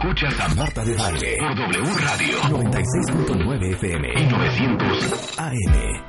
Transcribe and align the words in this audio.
Escuchas 0.00 0.34
a 0.40 0.48
Marta 0.54 0.82
de 0.82 0.94
Baile 0.94 1.36
por 1.38 1.54
W 1.54 1.94
Radio 1.98 2.40
96.9 2.44 3.74
FM 3.74 4.08
y 4.16 4.26
900 4.28 5.38
AM. 5.38 6.04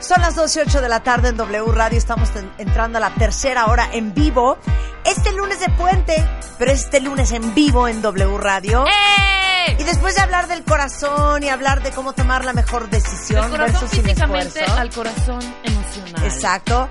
Son 0.00 0.20
las 0.20 0.36
12.08 0.36 0.80
de 0.80 0.88
la 0.88 1.00
tarde 1.00 1.28
en 1.28 1.36
W 1.36 1.70
Radio. 1.72 1.96
Estamos 1.96 2.28
entrando 2.58 2.98
a 2.98 3.00
la 3.02 3.10
tercera 3.10 3.66
hora 3.66 3.88
en 3.92 4.14
vivo. 4.14 4.58
Este 5.04 5.32
lunes 5.32 5.60
de 5.60 5.68
puente, 5.68 6.26
pero 6.58 6.72
este 6.72 7.00
lunes 7.00 7.30
en 7.30 7.54
vivo 7.54 7.86
en 7.86 8.02
W 8.02 8.38
Radio. 8.38 8.84
¡Eh! 8.84 9.76
Y 9.78 9.84
después 9.84 10.16
de 10.16 10.22
hablar 10.22 10.48
del 10.48 10.64
corazón 10.64 11.44
y 11.44 11.48
hablar 11.50 11.84
de 11.84 11.92
cómo 11.92 12.14
tomar 12.14 12.44
la 12.44 12.52
mejor 12.52 12.90
decisión 12.90 13.42
Del 13.42 13.50
corazón 13.52 13.72
versus 13.74 13.90
sin 13.90 14.02
físicamente 14.02 14.48
esfuerzo. 14.60 14.74
al 14.76 14.90
corazón 14.90 15.54
emocional. 15.62 16.24
Exacto. 16.24 16.88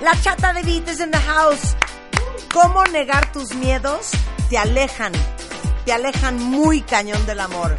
La 0.00 0.18
chata 0.22 0.54
de 0.54 0.62
Beat 0.62 0.88
is 0.88 1.00
in 1.00 1.10
the 1.10 1.18
house. 1.18 1.76
¿Cómo 2.54 2.82
negar 2.86 3.30
tus 3.32 3.54
miedos? 3.56 4.12
Te 4.48 4.58
alejan. 4.58 5.12
Te 5.84 5.92
alejan 5.92 6.38
muy 6.38 6.82
cañón 6.82 7.24
del 7.26 7.40
amor. 7.40 7.76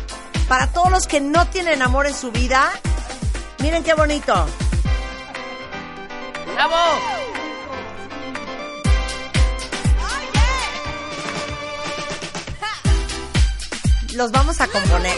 Para 0.48 0.68
todos 0.68 0.92
los 0.92 1.08
que 1.08 1.22
no 1.22 1.48
tienen 1.48 1.82
amor 1.82 2.08
en 2.08 2.14
su 2.14 2.32
vida, 2.32 2.72
miren 3.60 3.84
qué 3.84 3.94
bonito. 3.94 4.48
¡Bravo! 6.54 6.76
Los 14.14 14.32
vamos 14.32 14.60
a 14.62 14.68
componer 14.68 15.16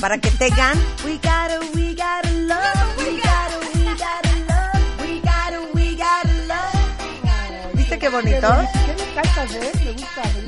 para 0.00 0.18
que 0.18 0.30
tengan 0.30 0.78
We 1.04 1.14
gotta, 1.16 1.58
we 1.74 1.94
gotta 1.94 2.30
love, 2.30 2.96
we 2.98 3.16
gotta, 3.16 3.58
we 3.74 3.84
gotta 3.94 4.36
love, 4.46 5.00
we 5.00 5.20
gotta, 5.20 5.60
we 5.74 5.96
gotta 5.96 6.32
love. 6.46 7.74
¿Viste 7.74 7.98
qué 7.98 8.08
bonito? 8.08 8.48
¿Qué 8.86 9.04
me 9.04 9.14
cantas, 9.14 9.54
eh? 9.54 9.75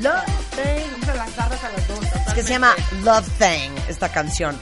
Love 0.01 0.25
Thing. 0.51 0.89
Me 0.89 0.95
gustan 0.97 1.17
las 1.17 1.35
garras 1.35 1.63
a 1.63 1.69
las 1.71 1.87
dos. 1.87 1.99
Es 2.27 2.33
que 2.33 2.43
se 2.43 2.49
llama 2.49 2.73
Love 3.03 3.27
Thing, 3.37 3.71
esta 3.87 4.09
canción. 4.11 4.59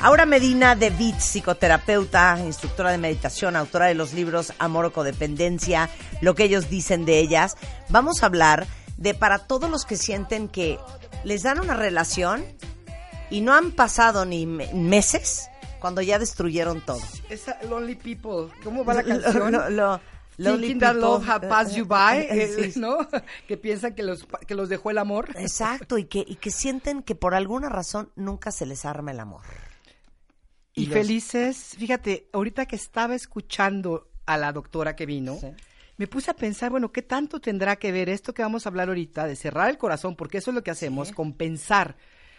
Aura 0.00 0.26
Medina 0.26 0.76
de 0.76 0.90
Beat, 0.90 1.18
psicoterapeuta, 1.18 2.38
instructora 2.44 2.90
de 2.90 2.98
meditación, 2.98 3.56
autora 3.56 3.86
de 3.86 3.94
los 3.94 4.12
libros 4.12 4.52
Amor 4.58 4.84
o 4.86 4.92
Codependencia, 4.92 5.88
lo 6.20 6.34
que 6.34 6.44
ellos 6.44 6.68
dicen 6.68 7.04
de 7.04 7.18
ellas. 7.18 7.56
Vamos 7.88 8.22
a 8.22 8.26
hablar 8.26 8.66
de 8.96 9.14
para 9.14 9.38
todos 9.38 9.70
los 9.70 9.84
que 9.86 9.96
sienten 9.96 10.48
que 10.48 10.78
les 11.24 11.42
dan 11.42 11.58
una 11.60 11.74
relación 11.74 12.44
y 13.30 13.40
no 13.40 13.54
han 13.54 13.72
pasado 13.72 14.24
ni 14.26 14.46
me- 14.46 14.72
meses 14.74 15.48
cuando 15.80 16.00
ya 16.02 16.18
destruyeron 16.18 16.80
todo. 16.80 17.00
Esa 17.30 17.58
Lonely 17.68 17.94
People. 17.96 18.52
¿Cómo 18.62 18.84
va 18.84 18.94
la 18.94 19.02
canción? 19.04 19.52
Lo- 19.52 19.70
lo- 19.70 19.70
Lonely 19.70 20.00
That 20.36 20.58
people. 20.60 20.94
love 21.00 21.28
have 21.28 21.48
passed 21.48 21.76
you 21.76 21.84
by, 21.86 22.22
Sí, 22.22 22.28
eh, 22.30 22.72
¿no? 22.76 22.98
Que 23.48 23.56
piensan 23.56 23.94
que 23.94 24.02
los, 24.02 24.26
que 24.46 24.54
los 24.54 24.68
dejó 24.68 24.90
el 24.90 24.98
amor. 24.98 25.30
Exacto, 25.36 25.96
y 25.98 26.04
que, 26.06 26.24
y 26.26 26.36
que 26.36 26.50
sienten 26.50 27.02
que 27.02 27.14
por 27.14 27.34
alguna 27.34 27.68
razón 27.68 28.10
nunca 28.16 28.50
se 28.50 28.66
les 28.66 28.84
arma 28.84 29.12
el 29.12 29.20
amor. 29.20 29.42
Y, 30.74 30.82
Y 30.82 30.86
los- 30.86 30.94
felices, 30.94 31.74
fíjate, 31.78 32.28
ahorita 32.32 32.66
que 32.66 32.76
estaba 32.76 33.14
escuchando 33.14 34.08
a 34.26 34.36
la 34.36 34.52
doctora 34.52 34.96
que 34.96 35.06
vino, 35.06 35.36
Sí. 35.40 35.48
me 35.98 36.06
puse 36.08 36.30
a 36.32 36.34
pensar, 36.34 36.70
bueno, 36.70 36.90
¿qué 36.90 37.02
tanto 37.02 37.40
tendrá 37.40 37.76
que 37.76 37.92
ver 37.92 38.08
esto 38.08 38.34
que 38.34 38.42
vamos 38.42 38.66
a 38.66 38.70
hablar 38.70 38.88
ahorita 38.88 39.26
de 39.26 39.36
cerrar 39.36 39.70
el 39.70 39.78
corazón? 39.78 40.16
Porque 40.16 40.38
eso 40.38 40.50
es 40.50 40.54
lo 40.56 40.64
que 40.64 40.72
hacemos, 40.72 41.12
compensar 41.12 41.96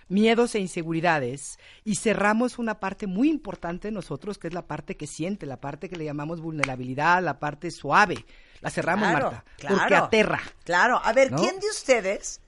miedos 0.07 0.53
e 0.55 0.59
inseguridades 0.59 1.57
y 1.83 1.95
cerramos 1.95 2.59
una 2.59 2.79
parte 2.79 3.07
muy 3.07 3.29
importante 3.29 3.87
de 3.87 3.91
nosotros, 3.91 4.37
que 4.37 4.47
es 4.47 4.53
la 4.53 4.67
parte 4.67 4.97
que 4.97 5.07
siente, 5.07 5.45
la 5.45 5.59
parte 5.59 5.89
que 5.89 5.95
le 5.95 6.05
llamamos 6.05 6.41
vulnerabilidad, 6.41 7.23
la 7.23 7.39
parte 7.39 7.71
suave. 7.71 8.25
La 8.61 8.69
cerramos, 8.69 9.09
Claro, 9.09 9.31
Marta, 9.31 9.45
claro. 9.57 9.77
porque 9.77 9.95
aterra. 9.95 10.41
Claro, 10.63 11.01
a 11.03 11.13
ver, 11.13 11.31
¿No? 11.31 11.37
¿quién 11.37 11.59
de 11.59 11.67
ustedes 11.69 12.41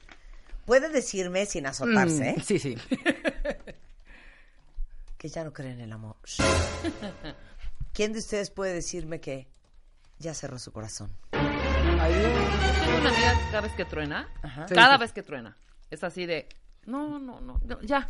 puede 0.65 0.89
decirme 0.89 1.45
sin 1.45 1.65
azotarse 1.65 2.35
Mm, 2.37 2.41
sí, 2.41 2.59
sí. 2.59 2.75
que 5.17 5.29
ya 5.29 5.43
no 5.43 5.53
cree 5.53 5.71
en 5.71 5.81
el 5.81 5.91
amor? 5.91 6.15
¿Quién 7.93 8.13
de 8.13 8.19
ustedes 8.19 8.51
puede 8.51 8.73
decirme 8.73 9.19
que 9.19 9.47
ya 10.19 10.33
cerró 10.33 10.59
su 10.59 10.71
corazón? 10.71 11.11
Tengo 11.31 12.99
una 12.99 13.09
amiga 13.09 13.39
cada 13.51 13.61
vez 13.61 13.73
que 13.73 13.85
truena, 13.85 14.29
Ajá. 14.43 14.65
cada 14.67 14.95
Sí. 14.95 15.01
vez 15.01 15.13
que 15.13 15.23
truena, 15.23 15.57
es 15.89 16.03
así 16.03 16.25
de, 16.25 16.47
no, 16.87 17.19
no, 17.19 17.39
no, 17.41 17.59
no, 17.63 17.81
ya. 17.81 18.09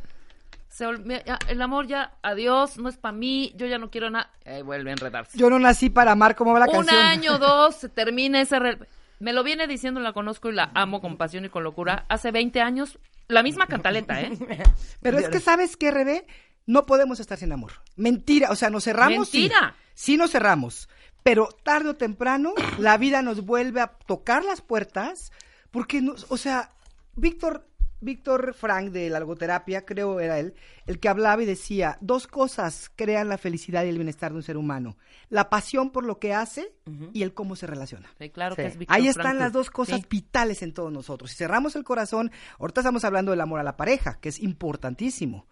Se 0.69 0.85
ya, 1.25 1.39
el 1.47 1.61
amor 1.61 1.87
ya, 1.87 2.13
adiós, 2.21 2.77
no 2.77 2.89
es 2.89 2.97
para 2.97 3.13
mí, 3.13 3.53
yo 3.55 3.65
ya 3.67 3.77
no 3.79 3.89
quiero 3.89 4.09
nada. 4.09 4.29
Eh, 4.45 4.61
vuelve 4.61 4.89
a 4.89 4.93
enredarse. 4.93 5.37
Yo 5.37 5.49
no 5.49 5.57
nací 5.59 5.89
para 5.89 6.11
amar, 6.11 6.35
¿cómo 6.35 6.53
va 6.53 6.59
la 6.59 6.65
Un 6.67 6.71
canción? 6.85 6.99
año, 7.01 7.37
dos, 7.39 7.75
se 7.75 7.89
termina 7.89 8.41
esa... 8.41 8.59
re- 8.59 8.77
Me 9.19 9.33
lo 9.33 9.43
viene 9.43 9.65
diciendo, 9.67 9.99
la 10.01 10.13
conozco 10.13 10.49
y 10.49 10.53
la 10.53 10.71
amo 10.75 11.01
con 11.01 11.17
pasión 11.17 11.45
y 11.45 11.49
con 11.49 11.63
locura. 11.63 12.05
Hace 12.09 12.31
20 12.31 12.61
años, 12.61 12.99
la 13.27 13.43
misma 13.43 13.65
cantaleta, 13.67 14.21
¿eh? 14.21 14.37
Pero 15.01 15.17
es 15.17 15.29
que, 15.29 15.39
¿sabes 15.39 15.77
qué, 15.77 15.89
Rebe? 15.89 16.27
No 16.65 16.85
podemos 16.85 17.19
estar 17.21 17.37
sin 17.37 17.53
amor. 17.53 17.71
Mentira, 17.95 18.51
o 18.51 18.55
sea, 18.55 18.69
nos 18.69 18.83
cerramos. 18.83 19.29
sí. 19.29 19.43
Mentira. 19.43 19.73
Sí, 19.95 20.17
nos 20.17 20.31
cerramos. 20.31 20.89
Pero 21.23 21.47
tarde 21.63 21.89
o 21.89 21.95
temprano, 21.95 22.53
la 22.77 22.97
vida 22.97 23.21
nos 23.23 23.45
vuelve 23.45 23.81
a 23.81 23.87
tocar 23.87 24.43
las 24.45 24.61
puertas, 24.61 25.31
porque, 25.71 26.01
nos, 26.01 26.25
o 26.29 26.37
sea, 26.37 26.69
Víctor, 27.15 27.65
Víctor 27.99 28.53
Frank 28.53 28.91
de 28.91 29.09
la 29.09 29.19
logoterapia, 29.19 29.85
creo 29.85 30.19
era 30.19 30.39
él, 30.39 30.53
el 30.85 30.99
que 30.99 31.09
hablaba 31.09 31.41
y 31.41 31.45
decía, 31.45 31.97
dos 32.01 32.27
cosas 32.27 32.91
crean 32.95 33.27
la 33.29 33.37
felicidad 33.37 33.83
y 33.85 33.89
el 33.89 33.95
bienestar 33.95 34.31
de 34.31 34.37
un 34.37 34.43
ser 34.43 34.57
humano. 34.57 34.97
La 35.29 35.49
pasión 35.49 35.89
por 35.91 36.03
lo 36.05 36.19
que 36.19 36.33
hace 36.33 36.73
y 37.13 37.23
el 37.23 37.33
cómo 37.33 37.55
se 37.55 37.67
relaciona. 37.67 38.09
Sí, 38.19 38.29
claro 38.29 38.55
Sí. 38.55 38.61
que 38.61 38.67
es 38.67 38.77
Víctor 38.77 38.95
Ahí 38.95 39.07
están 39.07 39.39
las 39.39 39.51
dos 39.51 39.69
cosas 39.71 40.01
Sí. 40.01 40.05
vitales 40.09 40.61
en 40.61 40.73
todos 40.73 40.91
nosotros. 40.91 41.31
Si 41.31 41.37
cerramos 41.37 41.75
el 41.75 41.83
corazón, 41.83 42.31
ahorita 42.59 42.81
estamos 42.81 43.03
hablando 43.03 43.31
del 43.31 43.41
amor 43.41 43.59
a 43.59 43.63
la 43.63 43.77
pareja, 43.77 44.19
que 44.21 44.29
es 44.29 44.39
importantísimo. 44.39 45.47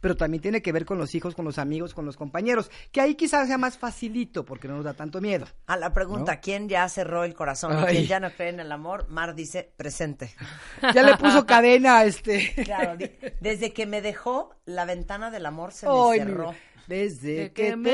Pero 0.00 0.16
también 0.16 0.40
tiene 0.40 0.62
que 0.62 0.70
ver 0.72 0.84
con 0.84 0.96
los 0.98 1.14
hijos, 1.14 1.34
con 1.34 1.44
los 1.44 1.58
amigos, 1.58 1.92
con 1.92 2.06
los 2.06 2.16
compañeros, 2.16 2.70
que 2.92 3.00
ahí 3.00 3.14
quizás 3.16 3.48
sea 3.48 3.58
más 3.58 3.76
facilito 3.78 4.44
porque 4.44 4.68
no 4.68 4.76
nos 4.76 4.84
da 4.84 4.94
tanto 4.94 5.20
miedo. 5.20 5.46
A 5.66 5.76
la 5.76 5.92
pregunta, 5.92 6.34
¿No? 6.36 6.40
¿quién 6.40 6.68
ya 6.68 6.88
cerró 6.88 7.24
el 7.24 7.34
corazón 7.34 7.72
Ay. 7.76 7.96
quién 7.96 8.06
ya 8.06 8.20
no 8.20 8.30
cree 8.30 8.50
en 8.50 8.60
el 8.60 8.70
amor? 8.70 9.08
Mar 9.08 9.34
dice, 9.34 9.72
presente. 9.76 10.34
Ya 10.94 11.02
le 11.02 11.16
puso 11.16 11.44
cadena 11.46 11.98
a 11.98 12.04
este. 12.04 12.52
Claro, 12.64 12.96
desde 13.40 13.72
que 13.72 13.86
me 13.86 14.00
dejó, 14.00 14.54
la 14.64 14.84
ventana 14.84 15.30
del 15.30 15.46
amor 15.46 15.72
se 15.72 15.86
me 15.86 15.92
Ay, 15.92 16.20
mi- 16.20 16.26
cerró. 16.26 16.54
Desde 16.86 17.34
De 17.34 17.52
que 17.52 17.66
que 17.66 17.76
me 17.76 17.90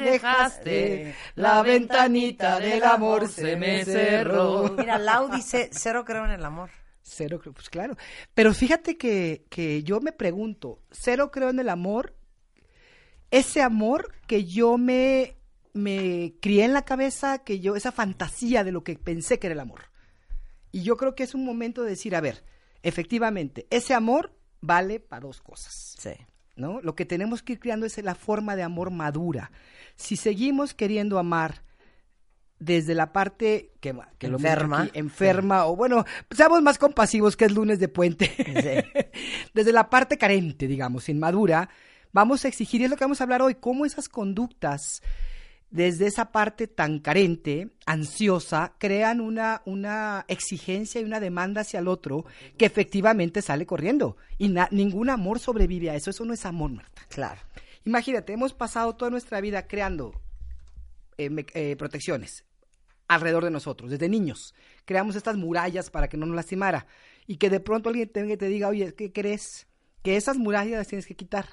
dejaste, 0.00 1.14
la 1.36 1.62
ventanita 1.62 2.58
del 2.60 2.82
amor 2.84 3.28
se 3.28 3.56
me 3.56 3.84
cerró. 3.84 4.74
Mira, 4.76 4.98
Lau 4.98 5.30
dice, 5.30 5.70
cero 5.72 6.04
creo 6.04 6.24
en 6.26 6.32
el 6.32 6.44
amor. 6.44 6.68
Cero 7.08 7.38
creo, 7.40 7.54
pues 7.54 7.70
claro. 7.70 7.96
Pero 8.34 8.52
fíjate 8.52 8.96
que, 8.96 9.44
que 9.48 9.84
yo 9.84 10.00
me 10.00 10.10
pregunto, 10.12 10.82
cero 10.90 11.30
creo 11.30 11.50
en 11.50 11.60
el 11.60 11.68
amor, 11.68 12.16
ese 13.30 13.62
amor 13.62 14.12
que 14.26 14.44
yo 14.44 14.76
me, 14.76 15.36
me 15.72 16.34
crié 16.40 16.64
en 16.64 16.72
la 16.72 16.84
cabeza, 16.84 17.38
que 17.44 17.60
yo, 17.60 17.76
esa 17.76 17.92
fantasía 17.92 18.64
de 18.64 18.72
lo 18.72 18.82
que 18.82 18.96
pensé 18.96 19.38
que 19.38 19.46
era 19.46 19.54
el 19.54 19.60
amor. 19.60 19.82
Y 20.72 20.82
yo 20.82 20.96
creo 20.96 21.14
que 21.14 21.22
es 21.22 21.34
un 21.34 21.44
momento 21.44 21.84
de 21.84 21.90
decir, 21.90 22.16
a 22.16 22.20
ver, 22.20 22.44
efectivamente, 22.82 23.68
ese 23.70 23.94
amor 23.94 24.36
vale 24.60 24.98
para 24.98 25.26
dos 25.26 25.40
cosas. 25.40 25.94
Sí. 25.98 26.10
¿no? 26.56 26.80
Lo 26.80 26.96
que 26.96 27.04
tenemos 27.04 27.42
que 27.42 27.52
ir 27.52 27.60
creando 27.60 27.86
es 27.86 27.96
la 28.02 28.16
forma 28.16 28.56
de 28.56 28.64
amor 28.64 28.90
madura. 28.90 29.52
Si 29.94 30.16
seguimos 30.16 30.74
queriendo 30.74 31.18
amar 31.20 31.62
desde 32.58 32.94
la 32.94 33.12
parte 33.12 33.72
que, 33.80 33.94
Enferma. 34.20 34.82
aquí, 34.82 34.98
enferma, 34.98 35.66
o 35.66 35.76
bueno, 35.76 36.04
seamos 36.30 36.62
más 36.62 36.78
compasivos 36.78 37.36
que 37.36 37.44
es 37.44 37.52
lunes 37.52 37.78
de 37.78 37.88
puente, 37.88 38.30
desde 39.54 39.72
la 39.72 39.90
parte 39.90 40.16
carente, 40.18 40.66
digamos, 40.66 41.08
inmadura, 41.08 41.68
vamos 42.12 42.44
a 42.44 42.48
exigir, 42.48 42.80
y 42.80 42.84
es 42.84 42.90
lo 42.90 42.96
que 42.96 43.04
vamos 43.04 43.20
a 43.20 43.24
hablar 43.24 43.42
hoy, 43.42 43.56
cómo 43.56 43.84
esas 43.84 44.08
conductas 44.08 45.02
desde 45.70 46.06
esa 46.06 46.30
parte 46.32 46.68
tan 46.68 47.00
carente, 47.00 47.68
ansiosa, 47.84 48.74
crean 48.78 49.20
una, 49.20 49.60
una 49.66 50.24
exigencia 50.28 51.00
y 51.00 51.04
una 51.04 51.20
demanda 51.20 51.62
hacia 51.62 51.80
el 51.80 51.88
otro 51.88 52.24
que 52.56 52.64
efectivamente 52.64 53.42
sale 53.42 53.66
corriendo. 53.66 54.16
Y 54.38 54.48
na- 54.48 54.68
ningún 54.70 55.10
amor 55.10 55.40
sobrevive 55.40 55.90
a 55.90 55.96
eso. 55.96 56.08
Eso 56.10 56.24
no 56.24 56.32
es 56.32 56.46
amor, 56.46 56.70
Marta. 56.70 57.02
Claro. 57.08 57.40
Imagínate, 57.84 58.32
hemos 58.32 58.54
pasado 58.54 58.94
toda 58.94 59.10
nuestra 59.10 59.40
vida 59.40 59.66
creando 59.66 60.18
eh, 61.18 61.30
me- 61.30 61.44
eh, 61.52 61.74
protecciones 61.76 62.44
alrededor 63.08 63.44
de 63.44 63.50
nosotros, 63.50 63.90
desde 63.90 64.08
niños. 64.08 64.54
Creamos 64.84 65.16
estas 65.16 65.36
murallas 65.36 65.90
para 65.90 66.08
que 66.08 66.16
no 66.16 66.26
nos 66.26 66.36
lastimara. 66.36 66.86
Y 67.26 67.36
que 67.38 67.50
de 67.50 67.60
pronto 67.60 67.88
alguien 67.88 68.10
y 68.14 68.36
te 68.36 68.46
diga, 68.46 68.68
oye, 68.68 68.94
¿qué 68.94 69.12
crees? 69.12 69.66
Que 70.02 70.16
esas 70.16 70.36
murallas 70.36 70.78
las 70.78 70.88
tienes 70.88 71.06
que 71.06 71.16
quitar. 71.16 71.46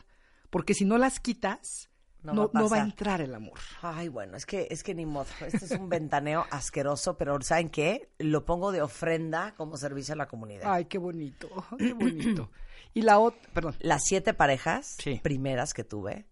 Porque 0.49 0.73
si 0.75 0.85
no 0.85 0.97
las 0.99 1.19
quitas, 1.19 1.89
No 2.21 2.33
no, 2.33 2.41
va 2.43 2.59
a 2.59 2.61
no 2.61 2.61
va 2.61 2.67
a 2.67 2.69
pasar. 2.69 2.85
entrar 2.85 3.21
el 3.21 3.33
amor. 3.33 3.57
Ay, 3.81 4.07
bueno, 4.07 4.37
es 4.37 4.45
que, 4.45 4.67
es 4.69 4.83
que 4.83 4.93
ni 4.93 5.05
modo. 5.05 5.25
Este 5.41 5.65
es 5.65 5.71
un 5.71 5.89
ventaneo 5.89 6.45
asqueroso, 6.51 7.17
pero 7.17 7.41
¿saben 7.41 7.69
qué? 7.69 8.09
Lo 8.19 8.45
pongo 8.45 8.71
de 8.71 8.81
ofrenda 8.83 9.53
como 9.57 9.77
servicio 9.77 10.13
a 10.13 10.17
la 10.17 10.27
comunidad. 10.27 10.71
Ay, 10.71 10.85
qué 10.85 10.97
bonito, 10.99 11.49
qué 11.79 11.93
bonito. 11.93 12.51
Y 12.93 13.01
la 13.01 13.17
otra, 13.17 13.41
perdón. 13.53 13.75
Las 13.79 14.03
siete 14.05 14.33
parejas 14.35 14.95
Sí. 14.99 15.19
primeras 15.23 15.73
que 15.73 15.83
tuve. 15.83 16.27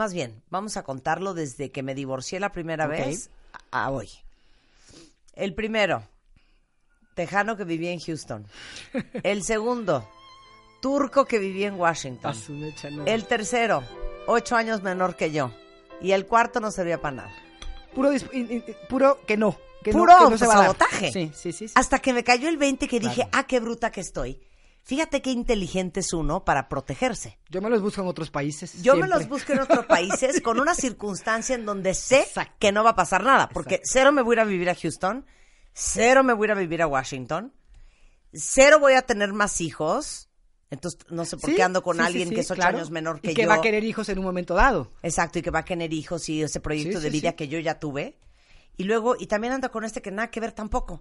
Más 0.00 0.14
bien, 0.14 0.42
vamos 0.48 0.78
a 0.78 0.82
contarlo 0.82 1.34
desde 1.34 1.70
que 1.70 1.82
me 1.82 1.94
divorcié 1.94 2.40
la 2.40 2.52
primera 2.52 2.86
vez 2.86 3.28
a 3.70 3.90
hoy. 3.90 4.08
El 5.34 5.52
primero, 5.52 6.02
tejano 7.14 7.54
que 7.58 7.64
vivía 7.64 7.90
en 7.90 8.00
Houston. 8.00 8.46
El 9.22 9.42
segundo, 9.42 10.08
turco 10.80 11.26
que 11.26 11.38
vivía 11.38 11.68
en 11.68 11.74
Washington. 11.74 12.34
El 13.04 13.26
tercero, 13.26 13.84
ocho 14.26 14.56
años 14.56 14.82
menor 14.82 15.16
que 15.16 15.32
yo. 15.32 15.52
Y 16.00 16.12
el 16.12 16.24
cuarto 16.24 16.60
no 16.60 16.70
servía 16.70 16.98
para 16.98 17.16
nada. 17.16 17.32
Puro, 17.94 18.10
puro 18.88 19.20
que 19.26 19.36
no. 19.36 19.54
Que 19.84 19.92
Puro 19.92 20.18
no, 20.18 20.30
que 20.30 20.38
se 20.38 20.46
sabotaje. 20.46 21.12
Sí, 21.12 21.30
sí, 21.34 21.52
sí. 21.52 21.68
sí. 21.68 21.74
Hasta 21.76 21.98
que 21.98 22.14
me 22.14 22.24
cayó 22.24 22.48
el 22.48 22.56
20 22.56 22.88
que 22.88 23.00
dije, 23.00 23.16
Claro. 23.16 23.30
ah, 23.34 23.46
qué 23.46 23.60
bruta 23.60 23.92
que 23.92 24.00
estoy. 24.00 24.40
Fíjate 24.82 25.22
qué 25.22 25.30
inteligente 25.30 26.00
es 26.00 26.12
uno 26.12 26.44
para 26.44 26.68
protegerse. 26.68 27.38
Yo 27.48 27.60
me 27.62 27.70
los 27.70 27.80
busco 27.82 28.00
en 28.00 28.08
otros 28.08 28.30
países. 28.30 28.82
Yo 28.82 28.96
me 28.96 29.06
los 29.06 29.28
busco 29.28 29.52
en 29.52 29.60
otros 29.60 29.86
países 29.86 30.40
con 30.40 30.58
una 30.58 30.74
circunstancia 30.74 31.54
en 31.54 31.64
donde 31.66 31.94
sé 31.94 32.20
Exacto. 32.22 32.54
que 32.58 32.72
no 32.72 32.82
va 32.82 32.90
a 32.90 32.96
pasar 32.96 33.22
nada. 33.22 33.48
Porque 33.50 33.76
Exacto. 33.76 33.90
cero 33.92 34.12
me 34.12 34.22
voy 34.22 34.34
a 34.34 34.36
ir 34.36 34.40
a 34.40 34.44
vivir 34.44 34.70
a 34.70 34.74
Houston, 34.74 35.26
cero 35.72 36.22
me 36.24 36.32
voy 36.32 36.46
a 36.46 36.52
ir 36.52 36.52
a 36.56 36.60
vivir 36.60 36.82
a 36.82 36.86
Washington, 36.86 37.52
cero 38.32 38.78
voy 38.80 38.94
a 38.94 39.02
tener 39.02 39.32
más 39.32 39.60
hijos. 39.60 40.28
Entonces, 40.70 41.00
no 41.10 41.24
sé 41.24 41.36
por 41.36 41.50
Sí, 41.50 41.56
qué 41.56 41.62
ando 41.64 41.82
con 41.82 41.96
sí, 41.96 42.02
alguien 42.02 42.28
sí, 42.28 42.34
que 42.34 42.40
es 42.42 42.50
ocho 42.50 42.56
claro. 42.60 42.76
años 42.78 42.90
menor 42.90 43.20
que 43.20 43.32
y 43.32 43.34
que 43.34 43.42
yo. 43.42 43.48
va 43.48 43.56
a 43.56 43.60
querer 43.60 43.82
hijos 43.84 44.08
en 44.08 44.18
un 44.20 44.24
momento 44.24 44.54
dado. 44.54 44.90
Exacto, 45.02 45.38
y 45.40 45.42
que 45.42 45.50
va 45.50 45.60
a 45.60 45.64
tener 45.64 45.92
hijos 45.92 46.28
y 46.28 46.42
ese 46.42 46.60
proyecto 46.60 47.00
de 47.00 47.10
vida 47.10 47.32
que 47.32 47.48
yo 47.48 47.58
ya 47.58 47.78
tuve. 47.80 48.18
Y 48.76 48.84
luego, 48.84 49.16
y 49.18 49.26
también 49.26 49.52
ando 49.52 49.70
con 49.72 49.84
este 49.84 50.00
que 50.00 50.10
nada 50.12 50.30
que 50.30 50.38
ver 50.40 50.52
tampoco. 50.52 51.00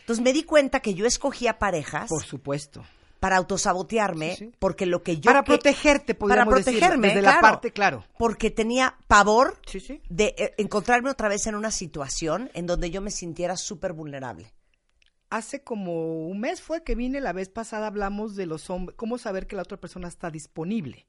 Entonces 0.00 0.22
me 0.24 0.32
di 0.32 0.42
cuenta 0.42 0.80
que 0.80 0.94
yo 0.94 1.06
escogía 1.06 1.58
parejas 1.60 2.08
Por 2.08 2.24
supuesto. 2.24 2.84
Para 3.20 3.36
autosabotearme, 3.36 4.36
Sí, 4.36 4.46
sí. 4.46 4.52
porque 4.58 4.86
lo 4.86 5.02
que 5.02 5.16
yo... 5.16 5.22
Para 5.30 5.42
que- 5.42 5.52
protegerte, 5.52 6.14
Para 6.14 6.44
decirlo, 6.44 6.50
protegerme, 6.50 7.14
la 7.16 7.20
claro. 7.20 7.40
parte, 7.40 7.72
claro. 7.72 8.04
Porque 8.18 8.50
tenía 8.50 8.96
pavor 9.08 9.58
Sí, 9.66 9.80
sí. 9.80 10.00
de 10.08 10.34
eh, 10.38 10.54
encontrarme 10.58 11.10
otra 11.10 11.28
vez 11.28 11.46
en 11.46 11.54
una 11.54 11.70
situación 11.70 12.50
en 12.54 12.66
donde 12.66 12.90
yo 12.90 13.00
me 13.00 13.10
sintiera 13.10 13.56
súper 13.56 13.92
vulnerable. 13.92 14.52
Hace 15.28 15.62
como 15.64 16.28
un 16.28 16.38
mes 16.38 16.62
fue 16.62 16.84
que 16.84 16.94
vine, 16.94 17.20
la 17.20 17.32
vez 17.32 17.48
pasada 17.48 17.88
hablamos 17.88 18.36
de 18.36 18.46
los 18.46 18.70
hombres, 18.70 18.96
cómo 18.96 19.18
saber 19.18 19.46
que 19.46 19.56
la 19.56 19.62
otra 19.62 19.76
persona 19.76 20.06
está 20.08 20.30
disponible. 20.30 21.06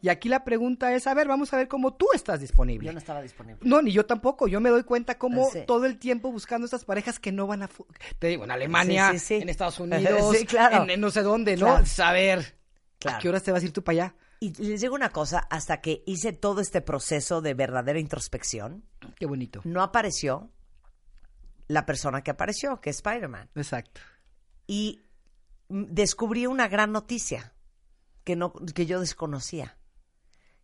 Y 0.00 0.08
aquí 0.08 0.30
la 0.30 0.44
pregunta 0.44 0.94
es, 0.94 1.06
a 1.06 1.12
ver, 1.12 1.28
vamos 1.28 1.52
a 1.52 1.58
ver 1.58 1.68
cómo 1.68 1.92
tú 1.92 2.06
estás 2.14 2.40
disponible. 2.40 2.86
Yo 2.86 2.92
no 2.94 2.98
estaba 2.98 3.20
disponible. 3.20 3.60
No, 3.68 3.82
ni 3.82 3.92
yo 3.92 4.06
tampoco. 4.06 4.48
Yo 4.48 4.62
me 4.62 4.70
doy 4.70 4.82
cuenta 4.84 5.18
cómo 5.18 5.50
Sí. 5.50 5.58
todo 5.66 5.84
el 5.84 5.98
tiempo 5.98 6.32
buscando 6.32 6.64
estas 6.64 6.86
parejas 6.86 7.18
que 7.18 7.32
no 7.32 7.46
van 7.46 7.62
a... 7.62 7.68
Te 8.18 8.28
digo, 8.28 8.44
en 8.44 8.50
Alemania, 8.50 9.10
Sí, 9.12 9.18
sí, 9.18 9.26
sí. 9.26 9.34
en 9.42 9.50
Estados 9.50 9.78
Unidos, 9.80 10.34
claro. 10.46 10.84
en, 10.84 10.90
en 10.90 11.00
no 11.02 11.10
sé 11.10 11.20
dónde, 11.22 11.58
¿no? 11.58 11.66
Claro. 11.66 11.84
Saber 11.84 12.56
Claro. 12.98 13.18
a 13.18 13.20
qué 13.20 13.28
horas 13.28 13.42
te 13.42 13.52
vas 13.52 13.62
a 13.62 13.66
ir 13.66 13.72
tú 13.74 13.84
para 13.84 14.04
allá. 14.04 14.14
Y 14.40 14.54
les 14.54 14.80
digo 14.80 14.94
una 14.94 15.10
cosa, 15.10 15.40
hasta 15.50 15.82
que 15.82 16.02
hice 16.06 16.32
todo 16.32 16.62
este 16.62 16.80
proceso 16.80 17.42
de 17.42 17.52
verdadera 17.52 17.98
introspección, 17.98 18.84
Qué 19.16 19.26
bonito. 19.26 19.60
no 19.64 19.82
apareció 19.82 20.50
la 21.68 21.86
persona 21.86 22.22
que 22.22 22.30
apareció, 22.30 22.80
que 22.80 22.90
es 22.90 22.96
Spider-Man. 22.96 23.50
Exacto. 23.54 24.00
Y 24.66 25.02
descubrí 25.68 26.46
una 26.46 26.68
gran 26.68 26.92
noticia 26.92 27.52
que, 28.24 28.36
no, 28.36 28.52
que 28.52 28.86
yo 28.86 29.00
desconocía, 29.00 29.76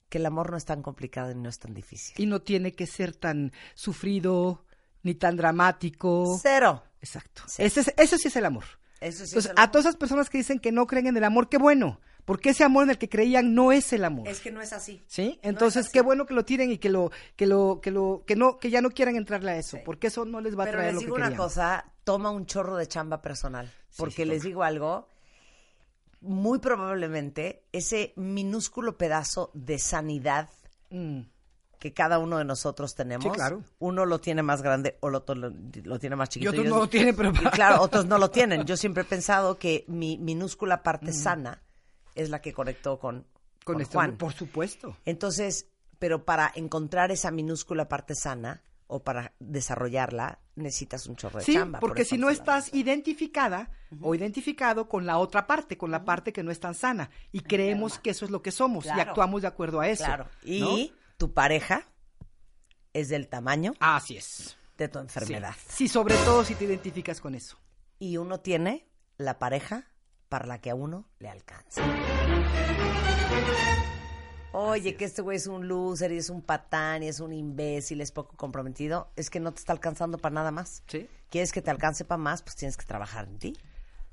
que 0.08 0.18
el 0.18 0.26
amor 0.26 0.50
no 0.50 0.56
es 0.56 0.64
tan 0.64 0.82
complicado 0.82 1.30
y 1.30 1.34
no 1.34 1.48
es 1.48 1.58
tan 1.58 1.74
difícil. 1.74 2.14
Y 2.18 2.26
no 2.26 2.40
tiene 2.42 2.72
que 2.72 2.86
ser 2.86 3.14
tan 3.14 3.52
sufrido 3.74 4.64
ni 5.02 5.14
tan 5.14 5.36
dramático. 5.36 6.38
Cero. 6.40 6.82
Exacto. 7.00 7.42
Ese, 7.58 7.80
es- 7.80 7.94
eso 7.96 8.16
sí 8.18 8.28
es 8.28 8.36
el 8.36 8.46
amor. 8.46 8.64
Eso 9.00 9.18
sí 9.26 9.34
Entonces, 9.34 9.36
es 9.36 9.50
el 9.50 9.58
a 9.58 9.62
amor. 9.62 9.70
todas 9.72 9.84
esas 9.86 9.96
personas 9.96 10.30
que 10.30 10.38
dicen 10.38 10.58
que 10.58 10.72
no 10.72 10.86
creen 10.86 11.06
en 11.08 11.16
el 11.18 11.24
amor, 11.24 11.48
qué 11.50 11.58
bueno. 11.58 12.00
Porque 12.24 12.50
ese 12.50 12.64
amor 12.64 12.84
en 12.84 12.90
el 12.90 12.98
que 12.98 13.08
creían 13.08 13.54
no 13.54 13.70
es 13.70 13.92
el 13.92 14.04
amor. 14.04 14.26
Es 14.28 14.40
que 14.40 14.50
no 14.50 14.62
es 14.62 14.72
así. 14.72 15.02
¿Sí? 15.06 15.38
Entonces, 15.42 15.90
qué 15.90 16.00
bueno 16.00 16.24
que 16.24 16.32
lo 16.34 16.44
tiren 16.44 16.70
y 16.72 16.78
que 16.78 16.88
lo, 16.88 17.10
que 17.36 17.46
lo, 17.46 17.80
que 17.82 17.90
lo, 17.90 18.22
que 18.26 18.34
no, 18.34 18.58
que 18.58 18.70
ya 18.70 18.80
no 18.80 18.90
quieran 18.90 19.16
entrarle 19.16 19.50
a 19.50 19.56
eso, 19.58 19.76
Sí. 19.76 19.82
porque 19.84 20.06
eso 20.06 20.24
no 20.24 20.40
les 20.40 20.58
va 20.58 20.62
a 20.62 20.66
Pero 20.66 20.78
traer 20.78 20.94
les 20.94 20.94
lo 20.94 21.00
que 21.00 21.06
digo 21.06 21.16
una 21.16 21.36
cosa, 21.36 21.84
toma 22.04 22.30
un 22.30 22.46
chorro 22.46 22.76
de 22.76 22.86
chamba 22.86 23.20
personal. 23.20 23.70
Porque 23.96 24.22
sí, 24.22 24.24
les 24.24 24.42
digo 24.42 24.62
algo, 24.62 25.08
muy 26.20 26.58
probablemente 26.58 27.64
ese 27.72 28.12
minúsculo 28.16 28.96
pedazo 28.96 29.50
de 29.54 29.78
sanidad 29.78 30.48
Mm, 30.90 31.22
que 31.80 31.92
cada 31.92 32.18
uno 32.20 32.38
de 32.38 32.44
nosotros 32.44 32.94
tenemos, 32.94 33.24
Sí, 33.24 33.30
claro. 33.30 33.62
uno 33.80 34.06
lo 34.06 34.20
tiene 34.20 34.42
más 34.42 34.62
grande 34.62 34.96
o 35.00 35.10
lo, 35.10 35.24
lo, 35.34 35.52
lo 35.84 35.98
tiene 35.98 36.14
más 36.14 36.28
Y 36.28 36.32
chiquito. 36.34 36.50
otros 36.52 36.64
Yo- 36.66 36.70
no 36.70 36.78
lo 36.78 36.88
tienen, 36.88 37.16
pero... 37.16 37.30
y 37.30 37.32
claro, 37.52 37.80
otros 37.82 38.06
no 38.06 38.16
lo 38.18 38.30
tienen. 38.30 38.64
Yo 38.64 38.76
siempre 38.76 39.02
he 39.02 39.06
pensado 39.06 39.58
que 39.58 39.84
mi 39.88 40.16
minúscula 40.18 40.82
parte 40.84 41.12
sana 41.12 41.60
es 42.14 42.30
la 42.30 42.40
que 42.40 42.52
conectó 42.52 42.98
con, 42.98 43.26
Con 43.64 43.74
con 43.74 43.80
esto, 43.82 43.98
Juan. 43.98 44.16
por 44.16 44.32
supuesto. 44.32 44.96
Entonces, 45.04 45.68
pero 45.98 46.24
para 46.24 46.50
encontrar 46.54 47.10
esa 47.10 47.30
minúscula 47.30 47.88
parte 47.88 48.14
sana 48.14 48.62
o 48.86 49.02
para 49.02 49.32
desarrollarla, 49.40 50.40
necesitas 50.56 51.06
un 51.06 51.16
chorro 51.16 51.38
de 51.38 51.44
Sí, 51.46 51.54
chamba. 51.54 51.80
por 51.80 51.90
porque 51.90 52.04
si 52.04 52.18
no 52.18 52.28
estás 52.30 52.72
identificada 52.74 53.70
o 54.02 54.14
identificado 54.14 54.88
con 54.88 55.06
la 55.06 55.18
otra 55.18 55.46
parte, 55.46 55.78
con 55.78 55.90
la 55.90 56.04
parte 56.04 56.32
que 56.32 56.42
no 56.42 56.50
es 56.50 56.60
tan 56.60 56.74
sana, 56.74 57.10
y 57.32 57.40
creemos 57.40 57.98
que 57.98 58.10
eso 58.10 58.24
es 58.26 58.30
lo 58.30 58.42
que 58.42 58.50
somos 58.52 58.84
y 58.86 58.90
actuamos 58.90 59.42
de 59.42 59.48
acuerdo 59.48 59.80
a 59.80 59.88
eso. 59.88 60.04
Claro. 60.04 60.28
Y 60.42 60.60
¿no? 60.60 60.96
tu 61.16 61.32
pareja 61.32 61.84
es 62.92 63.08
del 63.08 63.28
tamaño 63.28 63.72
Así 63.80 64.16
es. 64.16 64.56
de 64.76 64.88
tu 64.88 64.98
Sí. 64.98 65.02
enfermedad. 65.04 65.54
Sí, 65.68 65.88
sobre 65.88 66.14
todo 66.16 66.44
si 66.44 66.54
te 66.54 66.64
identificas 66.64 67.20
con 67.20 67.34
eso. 67.34 67.56
Y 67.98 68.16
uno 68.18 68.40
tiene 68.40 68.86
la 69.16 69.38
pareja 69.38 69.86
para 70.28 70.46
la 70.46 70.60
que 70.60 70.70
a 70.70 70.74
uno 70.74 71.06
le 71.18 71.28
alcanza. 71.28 71.82
Oye, 74.52 74.96
que 74.96 75.04
este 75.04 75.20
güey 75.20 75.36
es 75.36 75.48
un 75.48 75.66
loser 75.66 76.12
y 76.12 76.18
es 76.18 76.30
un 76.30 76.40
patán 76.40 77.02
y 77.02 77.08
es 77.08 77.18
un 77.18 77.32
imbécil, 77.32 78.00
es 78.00 78.12
poco 78.12 78.36
comprometido. 78.36 79.10
Es 79.16 79.28
que 79.28 79.40
no 79.40 79.52
te 79.52 79.58
está 79.58 79.72
alcanzando 79.72 80.18
para 80.18 80.32
nada 80.32 80.52
más. 80.52 80.84
Sí. 80.86 81.08
¿Quieres 81.28 81.50
que 81.50 81.60
te 81.60 81.72
alcance 81.72 82.04
para 82.04 82.18
más? 82.18 82.42
Pues 82.42 82.54
tienes 82.54 82.76
que 82.76 82.86
trabajar 82.86 83.24
en 83.24 83.38
ti. 83.38 83.56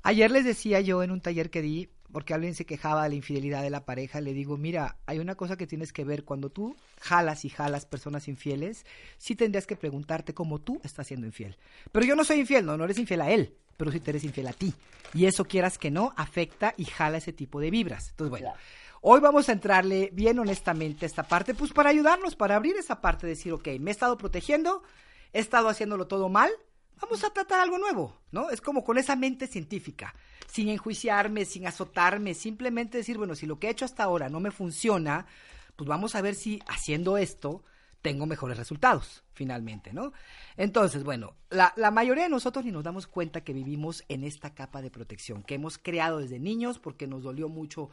Ayer 0.02 0.32
les 0.32 0.44
decía 0.44 0.80
yo 0.80 1.04
en 1.04 1.12
un 1.12 1.20
taller 1.20 1.48
que 1.48 1.62
di, 1.62 1.90
porque 2.12 2.34
alguien 2.34 2.54
se 2.54 2.66
quejaba 2.66 3.04
de 3.04 3.08
la 3.08 3.14
infidelidad 3.14 3.62
de 3.62 3.70
la 3.70 3.84
pareja, 3.84 4.20
le 4.20 4.34
digo, 4.34 4.56
mira, 4.56 4.98
hay 5.06 5.18
una 5.18 5.34
cosa 5.34 5.56
que 5.56 5.66
tienes 5.66 5.92
que 5.92 6.04
ver, 6.04 6.24
cuando 6.24 6.50
tú 6.50 6.76
jalas 7.00 7.44
y 7.44 7.48
jalas 7.48 7.86
personas 7.86 8.28
infieles, 8.28 8.84
sí 9.18 9.34
tendrías 9.34 9.66
que 9.66 9.76
preguntarte 9.76 10.34
cómo 10.34 10.60
tú 10.60 10.80
estás 10.84 11.06
siendo 11.06 11.26
infiel. 11.26 11.56
Pero 11.90 12.06
yo 12.06 12.14
no 12.14 12.24
soy 12.24 12.40
infiel, 12.40 12.66
no, 12.66 12.76
no 12.76 12.84
eres 12.84 12.98
infiel 12.98 13.22
a 13.22 13.30
él, 13.30 13.56
pero 13.76 13.90
sí 13.90 14.00
te 14.00 14.10
eres 14.10 14.24
infiel 14.24 14.46
a 14.46 14.52
ti. 14.52 14.74
Y 15.14 15.26
eso 15.26 15.44
quieras 15.44 15.78
que 15.78 15.90
no, 15.90 16.12
afecta 16.16 16.74
y 16.76 16.84
jala 16.84 17.18
ese 17.18 17.32
tipo 17.32 17.60
de 17.60 17.70
vibras. 17.70 18.10
Entonces, 18.10 18.30
bueno. 18.30 18.46
Claro. 18.46 18.60
Hoy 19.04 19.18
vamos 19.18 19.48
a 19.48 19.52
entrarle 19.52 20.10
bien 20.12 20.38
honestamente 20.38 21.04
a 21.04 21.08
esta 21.08 21.24
parte, 21.24 21.54
pues 21.54 21.72
para 21.72 21.90
ayudarnos, 21.90 22.36
para 22.36 22.54
abrir 22.54 22.76
esa 22.76 23.00
parte, 23.00 23.26
decir, 23.26 23.52
ok, 23.52 23.66
me 23.80 23.90
he 23.90 23.92
estado 23.92 24.16
protegiendo, 24.16 24.84
he 25.32 25.40
estado 25.40 25.68
haciéndolo 25.68 26.06
todo 26.06 26.28
mal, 26.28 26.52
vamos 27.00 27.24
a 27.24 27.30
tratar 27.30 27.60
algo 27.60 27.78
nuevo, 27.78 28.18
¿no? 28.30 28.50
Es 28.50 28.60
como 28.60 28.84
con 28.84 28.98
esa 28.98 29.16
mente 29.16 29.46
científica, 29.46 30.14
sin 30.46 30.68
enjuiciarme, 30.68 31.44
sin 31.44 31.66
azotarme, 31.66 32.34
simplemente 32.34 32.98
decir, 32.98 33.18
bueno, 33.18 33.34
si 33.34 33.46
lo 33.46 33.58
que 33.58 33.68
he 33.68 33.70
hecho 33.70 33.84
hasta 33.84 34.04
ahora 34.04 34.28
no 34.28 34.40
me 34.40 34.50
funciona, 34.50 35.26
pues 35.76 35.88
vamos 35.88 36.14
a 36.14 36.22
ver 36.22 36.34
si 36.34 36.62
haciendo 36.66 37.16
esto 37.16 37.64
tengo 38.02 38.26
mejores 38.26 38.58
resultados, 38.58 39.22
finalmente, 39.32 39.92
¿no? 39.92 40.12
Entonces, 40.56 41.04
bueno, 41.04 41.36
la, 41.50 41.72
mayoría 41.92 42.24
de 42.24 42.30
nosotros 42.30 42.64
ni 42.64 42.72
nos 42.72 42.82
damos 42.82 43.06
cuenta 43.06 43.44
que 43.44 43.52
vivimos 43.52 44.04
en 44.08 44.24
esta 44.24 44.54
capa 44.54 44.82
de 44.82 44.90
protección, 44.90 45.44
que 45.44 45.54
hemos 45.54 45.78
creado 45.78 46.18
desde 46.18 46.40
niños 46.40 46.80
porque 46.80 47.06
nos 47.06 47.22
dolió 47.22 47.48
mucho 47.48 47.90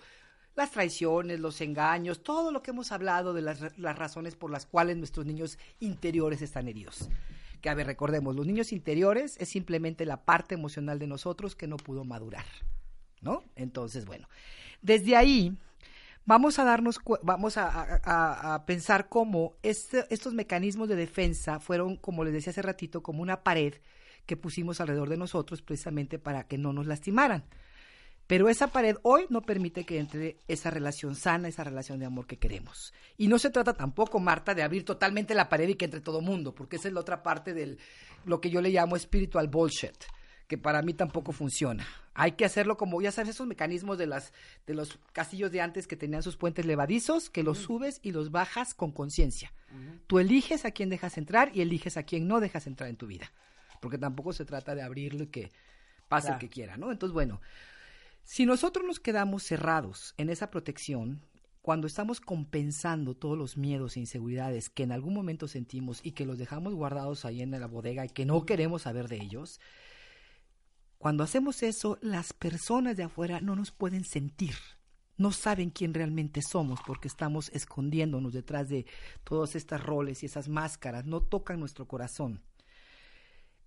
las 0.56 0.72
traiciones, 0.72 1.40
los 1.40 1.62
engaños, 1.62 2.24
todo 2.24 2.52
lo 2.52 2.64
que 2.64 2.72
hemos 2.72 2.92
hablado 2.92 3.34
de 3.34 3.44
las, 3.44 3.78
las 3.78 3.98
razones 3.98 4.36
por 4.36 4.52
las 4.52 4.66
cuales 4.66 4.98
nuestros 4.98 5.26
niños 5.26 5.60
interiores 5.80 6.42
están 6.42 6.68
heridos. 6.68 7.08
Que 7.62 7.70
a 7.70 7.74
ver, 7.74 7.88
recordemos, 7.88 8.36
los 8.36 8.46
niños 8.46 8.72
interiores 8.72 9.36
es 9.40 9.50
simplemente 9.50 10.06
la 10.06 10.24
parte 10.24 10.56
emocional 10.56 11.00
de 11.00 11.08
nosotros 11.08 11.56
que 11.56 11.68
no 11.68 11.78
pudo 11.78 12.06
madurar, 12.06 12.46
¿no? 13.22 13.44
Entonces, 13.56 14.06
bueno, 14.06 14.30
desde 14.82 15.16
ahí 15.16 15.58
vamos 16.26 16.58
a 16.60 16.64
darnos, 16.64 17.00
vamos 17.24 17.58
a 17.58 18.64
pensar 18.66 19.10
cómo 19.10 19.56
este- 19.64 20.06
estos 20.10 20.34
mecanismos 20.34 20.88
de 20.88 20.96
defensa 20.96 21.60
fueron, 21.60 21.98
como 21.98 22.24
les 22.24 22.34
decía 22.34 22.52
hace 22.52 22.62
ratito, 22.62 23.04
como 23.04 23.22
una 23.22 23.44
pared 23.44 23.74
que 24.26 24.38
pusimos 24.38 24.80
alrededor 24.80 25.10
de 25.10 25.18
nosotros 25.18 25.62
precisamente 25.62 26.20
para 26.20 26.44
que 26.48 26.58
no 26.58 26.72
nos 26.72 26.86
lastimaran. 26.86 27.44
Pero 28.30 28.48
esa 28.48 28.68
pared 28.68 28.96
hoy 29.02 29.26
no 29.30 29.42
permite 29.42 29.86
que 29.86 29.98
entre 29.98 30.38
esa 30.48 30.70
relación 30.70 31.16
sana, 31.16 31.48
esa 31.48 31.64
relación 31.64 31.98
de 31.98 32.06
amor 32.06 32.28
que 32.28 32.38
queremos. 32.38 32.94
Y 33.18 33.28
no 33.28 33.40
se 33.40 33.50
trata 33.50 33.74
tampoco, 33.74 34.20
Marta, 34.20 34.54
de 34.54 34.62
abrir 34.62 34.86
totalmente 34.86 35.34
la 35.34 35.50
pared 35.50 35.68
y 35.68 35.74
que 35.74 35.86
entre 35.86 36.00
todo 36.00 36.22
mundo, 36.22 36.54
porque 36.54 36.76
esa 36.76 36.90
es 36.90 36.94
la 36.94 37.00
otra 37.00 37.24
parte 37.24 37.56
del 37.56 37.80
lo 38.26 38.40
que 38.40 38.52
yo 38.52 38.62
le 38.62 38.70
llamo 38.70 39.00
spiritual 39.00 39.48
bullshit, 39.48 39.96
que 40.48 40.60
para 40.60 40.84
mí 40.84 40.94
tampoco 40.94 41.32
funciona. 41.32 41.88
Hay 42.14 42.34
que 42.34 42.46
hacerlo 42.46 42.78
como, 42.78 43.02
ya 43.02 43.12
sabes, 43.12 43.32
esos 43.32 43.48
mecanismos 43.48 43.98
de 43.98 44.06
las 44.06 44.32
de 44.68 44.76
los 44.76 45.00
castillos 45.12 45.52
de 45.52 45.62
antes 45.62 45.88
que 45.88 45.96
tenían 45.96 46.22
sus 46.22 46.38
puentes 46.38 46.68
levadizos, 46.68 47.32
que 47.32 47.42
los 47.42 47.58
subes 47.58 48.00
y 48.04 48.12
los 48.12 48.30
bajas 48.30 48.76
con 48.76 48.92
conciencia. 48.92 49.52
Tú 50.06 50.20
eliges 50.20 50.66
a 50.66 50.72
quién 50.72 50.90
dejas 50.90 51.18
entrar 51.18 51.50
y 51.56 51.62
eliges 51.62 51.98
a 51.98 52.04
quién 52.04 52.28
no 52.28 52.40
dejas 52.40 52.68
entrar 52.68 52.92
en 52.92 52.96
tu 52.96 53.08
vida, 53.08 53.32
porque 53.82 53.98
tampoco 53.98 54.34
se 54.34 54.46
trata 54.46 54.76
de 54.76 54.84
abrirlo 54.84 55.24
y 55.24 55.28
que 55.28 55.52
pase 56.08 56.28
Claro. 56.28 56.36
el 56.36 56.40
que 56.48 56.54
quiera, 56.54 56.78
¿no? 56.78 56.92
Entonces, 56.92 57.12
bueno, 57.14 57.42
si 58.24 58.46
nosotros 58.46 58.86
nos 58.86 59.00
quedamos 59.00 59.44
cerrados 59.44 60.14
en 60.18 60.30
esa 60.30 60.50
protección, 60.52 61.26
cuando 61.62 61.88
estamos 61.88 62.22
compensando 62.22 63.16
todos 63.16 63.38
los 63.38 63.58
miedos 63.58 63.98
e 63.98 64.00
inseguridades 64.00 64.70
que 64.70 64.84
en 64.84 64.92
algún 64.92 65.14
momento 65.14 65.48
sentimos 65.48 66.00
y 66.04 66.14
que 66.14 66.26
los 66.26 66.38
dejamos 66.38 66.74
guardados 66.74 67.26
ahí 67.26 67.42
en 67.42 67.52
la 67.52 67.68
bodega 67.68 68.06
y 68.06 68.10
que 68.10 68.26
no 68.26 68.46
queremos 68.46 68.84
saber 68.84 69.08
de 69.08 69.18
ellos, 69.18 69.60
Cuando 70.98 71.24
hacemos 71.24 71.64
eso, 71.64 71.98
las 72.02 72.34
personas 72.34 72.98
de 72.98 73.04
afuera 73.04 73.40
no 73.40 73.56
nos 73.56 73.72
pueden 73.72 74.04
sentir. 74.04 74.56
No 75.18 75.32
saben 75.32 75.70
quién 75.70 75.94
realmente 75.94 76.42
somos 76.42 76.80
porque 76.86 77.08
estamos 77.08 77.50
escondiéndonos 77.50 78.34
detrás 78.34 78.68
de 78.70 78.86
todos 79.24 79.56
estos 79.56 79.82
roles 79.84 80.24
y 80.24 80.26
esas 80.26 80.50
máscaras. 80.50 81.06
No 81.06 81.22
tocan 81.22 81.60
nuestro 81.60 81.88
corazón. 81.88 82.42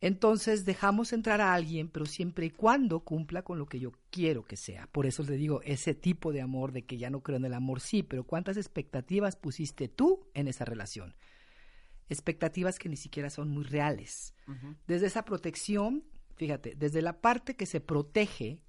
Entonces 0.03 0.65
dejamos 0.65 1.13
entrar 1.13 1.41
a 1.41 1.55
alguien, 1.55 1.89
pero 1.89 2.07
siempre 2.07 2.47
y 2.47 2.51
cuando 2.51 3.01
cumpla 3.01 3.43
con 3.43 3.61
lo 3.61 3.67
que 3.67 3.79
yo 3.79 3.93
quiero 4.11 4.45
que 4.45 4.57
sea. 4.57 4.89
Por 4.89 5.07
eso 5.07 5.23
le 5.23 5.37
digo, 5.37 5.63
ese 5.63 5.95
tipo 5.95 6.33
de 6.33 6.41
amor 6.41 6.73
de 6.73 6.85
que 6.85 6.99
ya 6.99 7.09
no 7.09 7.23
creo 7.23 7.37
en 7.37 7.45
el 7.45 7.55
amor, 7.55 7.81
sí, 7.81 8.03
pero 8.03 8.25
¿cuántas 8.25 8.57
expectativas 8.57 9.37
pusiste 9.37 9.87
tú 9.87 10.27
en 10.35 10.49
esa 10.49 10.65
relación? 10.65 11.15
Expectativas 12.09 12.81
que 12.81 12.89
ni 12.89 12.97
siquiera 12.97 13.31
son 13.31 13.49
muy 13.51 13.63
reales. 13.63 14.35
Desde 14.89 15.07
esa 15.07 15.25
protección, 15.25 16.03
fíjate, 16.35 16.75
desde 16.75 17.01
la 17.01 17.21
parte 17.21 17.55
que 17.55 17.65
se 17.65 17.81
protege, 17.81 18.61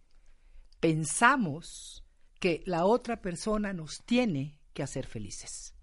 pensamos 0.80 2.06
que 2.40 2.62
la 2.68 2.86
otra 2.86 3.24
persona 3.24 3.74
nos 3.74 4.04
tiene 4.04 4.60
que 4.76 4.84
hacer 4.84 5.08
felices. 5.08 5.74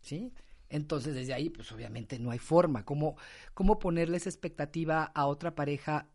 ¿Sí? 0.00 0.32
Entonces, 0.68 1.14
desde 1.14 1.34
ahí, 1.34 1.50
pues 1.50 1.70
obviamente 1.72 2.18
no 2.18 2.30
hay 2.30 2.38
forma. 2.38 2.84
¿Cómo, 2.84 3.16
cómo 3.52 3.78
ponerles 3.78 4.26
expectativa 4.26 5.04
a 5.04 5.26
otra 5.26 5.54
pareja? 5.54 6.08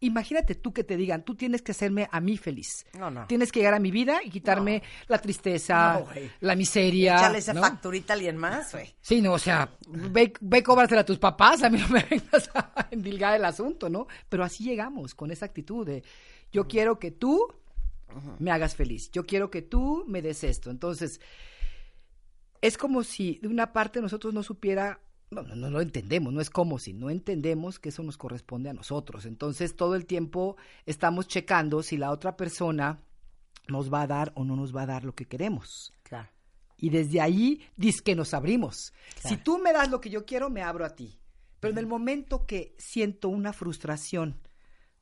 Imagínate 0.00 0.54
tú 0.54 0.74
que 0.74 0.84
te 0.84 0.96
digan, 0.96 1.24
tú 1.24 1.34
tienes 1.34 1.62
que 1.62 1.72
hacerme 1.72 2.06
a 2.12 2.20
mí 2.20 2.36
feliz. 2.36 2.84
No, 2.98 3.10
no. 3.10 3.26
Tienes 3.26 3.50
que 3.50 3.60
llegar 3.60 3.74
a 3.74 3.78
mi 3.78 3.90
vida 3.90 4.20
y 4.22 4.28
quitarme 4.28 4.82
la 5.08 5.18
tristeza, 5.18 6.00
No, 6.00 6.06
la 6.40 6.54
miseria. 6.54 7.16
Échale 7.16 7.38
esa 7.38 7.54
¿no? 7.54 7.62
facturita 7.62 8.12
a 8.12 8.16
alguien 8.16 8.36
más, 8.36 8.72
güey. 8.72 8.94
Sí, 9.00 9.22
no, 9.22 9.32
o 9.32 9.38
sea, 9.38 9.70
ve, 9.88 10.34
ve 10.40 10.62
cóbrasela 10.62 11.00
a 11.00 11.04
tus 11.04 11.18
papás, 11.18 11.62
a 11.62 11.70
mí 11.70 11.78
no 11.78 11.88
me 11.88 12.02
vengas 12.10 12.50
a 12.54 12.88
endilgar 12.90 13.36
el 13.36 13.44
asunto, 13.44 13.88
¿no? 13.88 14.06
Pero 14.28 14.44
así 14.44 14.64
llegamos, 14.64 15.14
con 15.14 15.30
esa 15.30 15.46
actitud 15.46 15.86
de, 15.86 16.04
yo 16.52 16.68
quiero 16.68 16.98
que 16.98 17.10
tú 17.10 17.46
me 18.38 18.50
hagas 18.50 18.76
feliz, 18.76 19.10
yo 19.10 19.26
quiero 19.26 19.50
que 19.50 19.62
tú 19.62 20.04
me 20.06 20.20
des 20.20 20.44
esto. 20.44 20.70
Entonces, 20.70 21.20
es 22.62 22.78
como 22.78 23.02
si 23.02 23.38
de 23.42 23.48
una 23.48 23.72
parte 23.72 24.00
nosotros 24.00 24.34
no 24.34 24.42
supiera, 24.42 25.00
no, 25.30 25.42
no, 25.42 25.56
no 25.56 25.70
lo 25.70 25.80
entendemos, 25.80 26.32
no 26.32 26.40
es 26.40 26.50
como 26.50 26.78
si 26.78 26.92
no 26.92 27.10
entendemos 27.10 27.78
que 27.78 27.90
eso 27.90 28.02
nos 28.02 28.16
corresponde 28.16 28.70
a 28.70 28.74
nosotros. 28.74 29.26
Entonces, 29.26 29.76
todo 29.76 29.94
el 29.94 30.06
tiempo 30.06 30.56
estamos 30.84 31.28
checando 31.28 31.82
si 31.82 31.96
la 31.96 32.10
otra 32.10 32.36
persona 32.36 33.00
nos 33.68 33.92
va 33.92 34.02
a 34.02 34.06
dar 34.06 34.32
o 34.36 34.44
no 34.44 34.56
nos 34.56 34.74
va 34.74 34.82
a 34.82 34.86
dar 34.86 35.04
lo 35.04 35.14
que 35.14 35.26
queremos. 35.26 35.92
Claro. 36.02 36.28
Y 36.78 36.90
desde 36.90 37.20
ahí 37.20 37.62
dice 37.76 38.02
que 38.04 38.14
nos 38.14 38.34
abrimos. 38.34 38.92
Claro. 39.20 39.28
Si 39.28 39.42
tú 39.42 39.58
me 39.58 39.72
das 39.72 39.90
lo 39.90 40.00
que 40.00 40.10
yo 40.10 40.26
quiero, 40.26 40.50
me 40.50 40.62
abro 40.62 40.84
a 40.84 40.94
ti. 40.94 41.18
Pero 41.60 41.72
en 41.72 41.78
el 41.78 41.86
momento 41.86 42.46
que 42.46 42.74
siento 42.78 43.28
una 43.28 43.52
frustración 43.52 44.38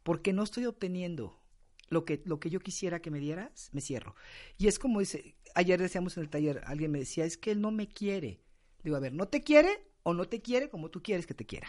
porque 0.02 0.32
no 0.32 0.42
estoy 0.42 0.66
obteniendo 0.66 1.43
lo 1.88 2.04
que, 2.04 2.22
lo 2.24 2.40
que 2.40 2.50
yo 2.50 2.60
quisiera 2.60 3.00
que 3.00 3.10
me 3.10 3.18
dieras, 3.18 3.70
me 3.72 3.80
cierro. 3.80 4.14
Y 4.58 4.68
es 4.68 4.78
como 4.78 5.00
dice, 5.00 5.36
ayer 5.54 5.80
decíamos 5.80 6.16
en 6.16 6.24
el 6.24 6.30
taller, 6.30 6.62
alguien 6.66 6.90
me 6.90 7.00
decía, 7.00 7.24
es 7.24 7.36
que 7.36 7.50
él 7.50 7.60
no 7.60 7.70
me 7.70 7.88
quiere. 7.88 8.40
Digo, 8.82 8.96
a 8.96 9.00
ver, 9.00 9.12
¿no 9.12 9.28
te 9.28 9.42
quiere 9.42 9.70
o 10.02 10.14
no 10.14 10.26
te 10.26 10.42
quiere 10.42 10.68
como 10.68 10.90
tú 10.90 11.02
quieres 11.02 11.26
que 11.26 11.34
te 11.34 11.46
quiera? 11.46 11.68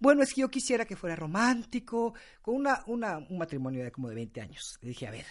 Bueno, 0.00 0.22
es 0.22 0.34
que 0.34 0.40
yo 0.40 0.50
quisiera 0.50 0.86
que 0.86 0.96
fuera 0.96 1.16
romántico, 1.16 2.14
con 2.42 2.56
una, 2.56 2.82
una, 2.86 3.18
un 3.18 3.38
matrimonio 3.38 3.84
de 3.84 3.92
como 3.92 4.08
de 4.08 4.14
20 4.14 4.40
años. 4.40 4.78
Le 4.80 4.88
dije, 4.88 5.06
a 5.06 5.10
ver, 5.10 5.26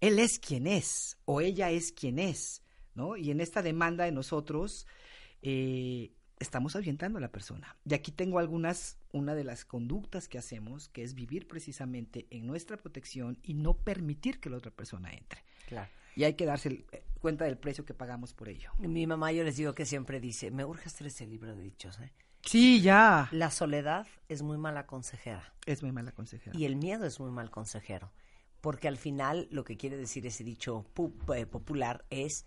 él 0.00 0.18
es 0.18 0.38
quien 0.38 0.66
es, 0.66 1.16
o 1.24 1.40
ella 1.40 1.70
es 1.70 1.92
quien 1.92 2.18
es, 2.18 2.62
¿no? 2.94 3.16
Y 3.16 3.30
en 3.30 3.40
esta 3.40 3.62
demanda 3.62 4.04
de 4.04 4.12
nosotros, 4.12 4.86
eh, 5.42 6.12
estamos 6.38 6.74
ahuyentando 6.76 7.18
a 7.18 7.20
la 7.20 7.30
persona. 7.32 7.76
Y 7.84 7.94
aquí 7.94 8.10
tengo 8.12 8.38
algunas, 8.38 8.98
una 9.12 9.34
de 9.34 9.44
las 9.44 9.64
conductas 9.64 10.28
que 10.28 10.38
hacemos, 10.38 10.88
que 10.88 11.02
es 11.02 11.14
vivir 11.14 11.46
precisamente 11.46 12.26
en 12.30 12.46
nuestra 12.46 12.76
protección 12.76 13.38
y 13.42 13.54
no 13.54 13.74
permitir 13.74 14.40
que 14.40 14.50
la 14.50 14.56
otra 14.56 14.70
persona 14.70 15.12
entre. 15.12 15.42
Claro. 15.68 15.90
Y 16.16 16.24
hay 16.24 16.34
que 16.34 16.46
darse 16.46 16.68
el- 16.68 16.86
eh, 16.92 17.02
cuenta 17.20 17.44
del 17.44 17.58
precio 17.58 17.84
que 17.84 17.94
pagamos 17.94 18.34
por 18.34 18.48
ello. 18.48 18.70
Mi 18.78 19.06
mamá, 19.06 19.32
yo 19.32 19.42
les 19.44 19.56
digo 19.56 19.74
que 19.74 19.86
siempre 19.86 20.20
dice, 20.20 20.50
me 20.50 20.64
urge 20.64 20.88
hacer 20.88 21.06
ese 21.06 21.26
libro 21.26 21.54
de 21.56 21.62
dichos, 21.62 21.98
¿eh? 22.00 22.12
Sí, 22.42 22.82
ya. 22.82 23.28
La 23.32 23.50
soledad 23.50 24.06
es 24.28 24.42
muy 24.42 24.58
mala 24.58 24.86
consejera 24.86 25.54
Es 25.64 25.82
muy 25.82 25.92
mala 25.92 26.12
consejera. 26.12 26.54
y 26.56 26.66
el 26.66 26.76
miedo 26.76 27.06
es 27.06 27.18
muy 27.18 27.30
mal 27.30 27.50
consejero. 27.50 28.12
Porque 28.60 28.86
al 28.88 28.96
final 28.98 29.48
lo 29.50 29.64
que 29.64 29.76
quiere 29.76 29.96
decir 29.96 30.26
ese 30.26 30.44
dicho 30.44 30.84
eh, 31.34 31.46
popular 31.46 32.04
es 32.10 32.46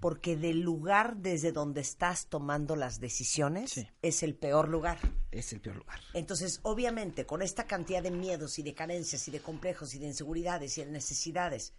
porque 0.00 0.36
del 0.36 0.60
lugar 0.60 1.16
desde 1.16 1.50
donde 1.52 1.80
estás 1.80 2.26
tomando 2.26 2.76
las 2.76 3.00
decisiones 3.00 3.70
Sí. 3.70 3.88
es 4.02 4.22
el 4.22 4.34
peor 4.34 4.68
lugar. 4.68 4.98
Es 5.30 5.52
el 5.52 5.60
peor 5.60 5.76
lugar. 5.76 6.00
Entonces, 6.12 6.60
obviamente, 6.62 7.24
con 7.26 7.40
esta 7.42 7.66
cantidad 7.66 8.02
de 8.02 8.10
miedos 8.10 8.58
y 8.58 8.62
de 8.62 8.74
carencias 8.74 9.26
y 9.28 9.30
de 9.30 9.40
complejos 9.40 9.94
y 9.94 9.98
de 9.98 10.06
inseguridades 10.06 10.76
y 10.78 10.84
de 10.84 10.90
necesidades, 10.90 11.72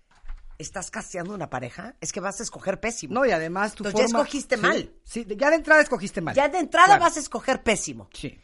¿estás 0.58 0.90
casteando 0.90 1.34
una 1.36 1.50
pareja? 1.50 1.96
Es 2.02 2.12
que 2.12 2.20
vas 2.20 2.40
a 2.40 2.44
escoger 2.44 2.80
pésimo. 2.80 3.14
No, 3.14 3.26
y 3.26 3.32
además 3.32 3.76
tu 3.76 3.84
Entonces 3.86 4.00
ya 4.00 4.08
forma- 4.08 4.20
escogiste 4.24 4.56
Sí, 4.56 4.62
mal. 4.62 4.94
Sí, 5.04 5.26
ya 5.38 5.50
de 5.50 5.56
entrada 5.58 5.82
escogiste 5.82 6.22
mal. 6.22 6.34
Ya 6.36 6.50
de 6.50 6.60
entrada 6.60 6.88
Claro. 6.88 7.02
vas 7.04 7.18
a 7.18 7.20
escoger 7.20 7.62
pésimo. 7.64 8.10
Sí. 8.14 8.40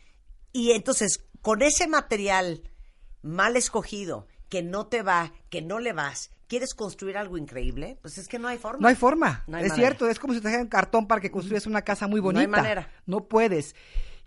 Y 0.53 0.71
entonces, 0.71 1.23
con 1.41 1.61
ese 1.61 1.87
material 1.87 2.61
mal 3.23 3.55
escogido, 3.55 4.27
que 4.49 4.61
no 4.61 4.87
te 4.87 5.01
va, 5.01 5.33
que 5.49 5.61
no 5.61 5.79
le 5.79 5.93
vas, 5.93 6.31
¿quieres 6.51 6.74
construir 6.74 7.15
algo 7.15 7.38
increíble? 7.38 7.98
Pues 8.01 8.17
es 8.17 8.27
que 8.27 8.38
no 8.38 8.50
hay 8.50 8.58
forma. 8.58 8.79
No 8.81 8.89
hay 8.89 8.96
forma. 8.96 9.46
No 9.48 9.55
hay 9.55 9.63
es 9.63 9.70
manera. 9.70 9.88
cierto, 9.88 10.10
es 10.10 10.20
como 10.20 10.34
si 10.34 10.41
te 10.41 10.50
dejaran 10.50 10.67
cartón 10.67 11.08
para 11.08 11.22
que 11.22 11.31
construyas 11.31 11.65
una 11.65 11.81
casa 11.81 12.10
muy 12.10 12.20
No 12.20 12.27
hay 12.27 12.34
bonita. 12.46 12.62
manera. 12.62 12.91
No 13.05 13.29
puedes. 13.29 13.74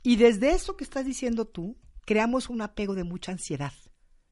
Y 0.03 0.17
desde 0.17 0.53
eso 0.53 0.75
que 0.75 0.85
estás 0.85 1.05
diciendo 1.05 1.45
tú, 1.45 1.77
creamos 2.07 2.49
un 2.49 2.63
apego 2.63 2.95
de 2.95 3.05
mucha 3.05 3.31
ansiedad. 3.31 3.75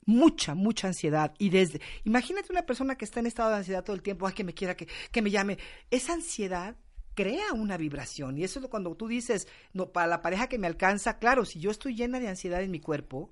Mucha, 0.06 0.54
mucha 0.54 0.88
ansiedad. 0.88 1.34
Y 1.38 1.50
desde, 1.50 1.82
imagínate 2.04 2.50
una 2.50 2.64
persona 2.64 2.96
que 2.96 3.04
está 3.04 3.20
en 3.20 3.26
estado 3.26 3.50
de 3.50 3.56
ansiedad 3.56 3.84
todo 3.84 3.94
el 3.94 4.02
tiempo, 4.02 4.26
ay, 4.26 4.32
que 4.32 4.42
me 4.44 4.54
quiera, 4.54 4.74
que, 4.74 4.88
que 5.10 5.20
me 5.20 5.30
llame. 5.30 5.58
Esa 5.90 6.14
ansiedad 6.14 6.76
crea 7.14 7.52
una 7.52 7.76
vibración. 7.76 8.38
Y 8.38 8.44
eso 8.44 8.58
es 8.58 8.66
cuando 8.68 8.96
tú 8.96 9.06
dices, 9.06 9.46
no, 9.74 9.92
para 9.92 10.06
la 10.06 10.22
pareja 10.22 10.46
que 10.48 10.58
me 10.58 10.66
alcanza, 10.66 11.18
claro, 11.18 11.44
si 11.44 11.60
yo 11.60 11.70
estoy 11.70 11.94
llena 11.94 12.20
de 12.20 12.28
ansiedad 12.28 12.62
en 12.62 12.70
mi 12.70 12.80
cuerpo, 12.80 13.30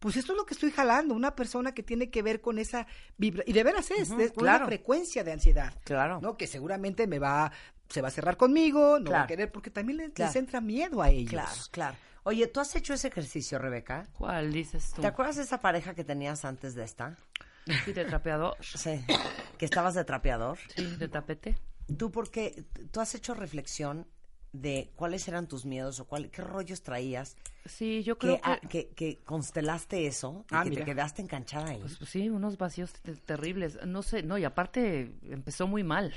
pues 0.00 0.16
esto 0.16 0.32
es 0.32 0.38
lo 0.38 0.44
que 0.46 0.54
estoy 0.54 0.70
jalando, 0.72 1.14
una 1.14 1.36
persona 1.36 1.72
que 1.72 1.82
tiene 1.82 2.10
que 2.10 2.22
ver 2.22 2.40
con 2.40 2.58
esa 2.58 2.86
vibra 3.16 3.44
y 3.46 3.52
de 3.52 3.62
veras 3.62 3.90
es, 3.92 4.10
es 4.10 4.32
con 4.32 4.42
claro. 4.44 4.64
una 4.64 4.66
frecuencia 4.66 5.22
de 5.22 5.32
ansiedad. 5.32 5.72
Claro. 5.84 6.20
¿no? 6.20 6.36
Que 6.36 6.46
seguramente 6.46 7.06
me 7.06 7.18
va, 7.18 7.52
se 7.88 8.00
va 8.02 8.08
a 8.08 8.10
cerrar 8.10 8.36
conmigo, 8.36 8.98
no 8.98 9.12
va 9.12 9.22
a 9.22 9.26
querer, 9.26 9.52
porque 9.52 9.70
también 9.70 9.98
les, 9.98 10.10
Claro. 10.10 10.30
les 10.30 10.36
entra 10.36 10.60
miedo 10.60 11.02
a 11.02 11.10
ellos. 11.10 11.30
Claro, 11.30 11.52
claro. 11.70 11.96
Oye, 12.22 12.46
¿tú 12.48 12.60
has 12.60 12.74
hecho 12.76 12.94
ese 12.94 13.08
ejercicio, 13.08 13.58
Rebeca? 13.58 14.06
¿Cuál 14.18 14.52
dices 14.52 14.92
tú? 14.94 15.00
¿Te 15.02 15.06
acuerdas 15.06 15.36
de 15.36 15.42
esa 15.42 15.60
pareja 15.60 15.94
que 15.94 16.04
tenías 16.04 16.44
antes 16.44 16.74
de 16.74 16.84
esta? 16.84 17.16
Sí, 17.84 17.92
de 17.92 18.04
trapeador. 18.04 18.56
Sí. 18.60 19.04
Que 19.58 19.64
estabas 19.64 19.94
de 19.94 20.04
trapeador. 20.04 20.58
Sí, 20.74 20.84
de 20.96 21.08
tapete. 21.08 21.58
¿Tú 21.98 22.10
por 22.10 22.30
qué? 22.30 22.64
¿Tú 22.90 23.00
has 23.00 23.14
hecho 23.14 23.34
reflexión 23.34 24.06
de 24.52 24.90
cuáles 24.96 25.26
eran 25.28 25.46
tus 25.46 25.64
miedos 25.64 26.00
o 26.00 26.06
cuál, 26.06 26.30
qué 26.30 26.42
rollos 26.42 26.82
traías? 26.82 27.36
Sí, 27.66 28.02
yo 28.02 28.18
Que, 28.18 28.40
creo 28.40 28.60
que... 28.62 28.68
que, 28.68 28.88
que 28.88 29.18
constelaste 29.24 30.06
eso 30.06 30.44
y 30.50 30.54
Ah, 30.54 30.64
que 30.64 30.70
mira. 30.70 30.84
te 30.84 30.90
quedaste 30.92 31.22
enganchada 31.22 31.70
ahí. 31.70 31.78
Pues, 31.80 31.98
sí, 32.08 32.28
unos 32.30 32.58
vacíos 32.58 32.92
te- 32.94 33.14
terribles. 33.14 33.78
No 33.86 34.02
sé, 34.02 34.22
no, 34.22 34.38
y 34.38 34.44
aparte 34.44 35.14
empezó 35.28 35.66
muy 35.68 35.84
mal. 35.84 36.12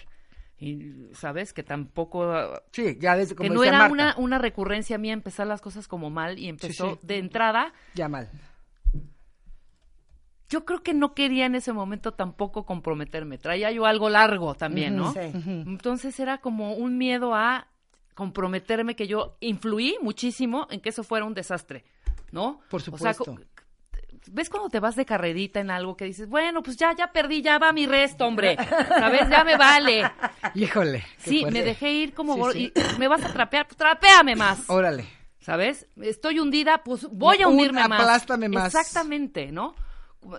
Y 0.58 1.10
sabes 1.14 1.52
que 1.54 1.62
tampoco... 1.64 2.24
ah, 2.32 2.64
Sí, 2.72 2.98
ya 3.00 3.16
desde 3.16 3.36
como 3.36 3.50
que 3.50 3.54
no 3.56 3.64
era 3.64 3.78
Marta, 3.80 3.94
una, 3.94 4.16
una 4.18 4.38
recurrencia 4.40 4.98
mía 4.98 5.14
empezar 5.14 5.46
las 5.46 5.62
cosas 5.62 5.88
como 5.88 6.10
mal 6.10 6.40
y 6.40 6.48
empezó 6.48 6.94
sí. 6.94 7.00
de 7.04 7.18
entrada. 7.20 7.74
Ya 7.96 8.08
mal. 8.10 8.30
Yo 10.50 10.66
creo 10.66 10.84
que 10.84 10.94
no 10.94 11.16
quería 11.16 11.46
en 11.48 11.56
ese 11.56 11.74
momento 11.74 12.14
tampoco 12.14 12.66
comprometerme. 12.66 13.38
Traía 13.40 13.72
yo 13.72 13.86
algo 13.86 14.10
largo 14.10 14.54
también, 14.54 14.96
¿no? 14.96 15.12
Sí. 15.14 15.20
Entonces 15.24 16.20
era 16.20 16.40
como 16.40 16.74
un 16.76 16.98
miedo 16.98 17.34
a 17.34 17.68
comprometerme 18.14 18.96
que 18.96 19.08
yo 19.08 19.38
influí 19.40 19.98
muchísimo 20.02 20.68
en 20.72 20.80
que 20.82 20.90
eso 20.90 21.04
fuera 21.04 21.26
un 21.26 21.34
desastre, 21.34 21.84
¿no? 22.32 22.60
Por 22.70 22.82
O 22.92 22.98
sea, 22.98 23.14
supuesto. 23.14 23.36
¿Ves 24.32 24.50
cuando 24.50 24.70
te 24.70 24.80
vas 24.80 24.96
de 24.96 25.06
carrerita 25.06 25.60
en 25.60 25.70
algo 25.70 25.98
que 25.98 26.06
dices, 26.06 26.30
bueno, 26.30 26.64
pues 26.64 26.78
ya, 26.78 26.96
ya 26.96 27.12
perdí, 27.12 27.42
ya 27.42 27.58
va 27.58 27.74
mi 27.74 27.86
resto, 27.86 28.26
hombre, 28.26 28.56
¿sabes? 28.88 29.28
Ya 29.30 29.44
me 29.44 29.58
vale. 29.58 30.10
Híjole. 30.56 31.04
Sí, 31.18 31.42
fuerte. 31.42 31.60
me 31.60 31.66
dejé 31.66 31.92
ir 31.92 32.14
como, 32.14 32.36
Sí, 32.36 32.40
gor- 32.40 32.54
sí. 32.54 32.74
y 32.96 33.00
me 33.00 33.10
vas 33.10 33.24
a 33.26 33.34
trapear, 33.34 33.68
pues 33.68 33.78
trapéame 33.78 34.36
más. 34.38 34.70
Órale. 34.70 35.06
¿sabes? 35.40 35.88
Estoy 36.02 36.40
hundida, 36.40 36.84
pues 36.86 37.06
voy 37.12 37.42
a 37.42 37.48
Un- 37.50 37.56
hundirme 37.56 37.86
más. 37.86 38.00
aplástame 38.00 38.48
más. 38.48 38.74
Exactamente, 38.74 39.52
¿no? 39.52 39.76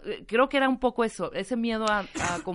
Eh, 0.07 0.25
Creo 0.27 0.49
que 0.49 0.57
era 0.57 0.69
un 0.69 0.79
poco 0.79 1.05
eso, 1.05 1.33
ese 1.33 1.57
miedo 1.57 1.87
a- 1.89 2.05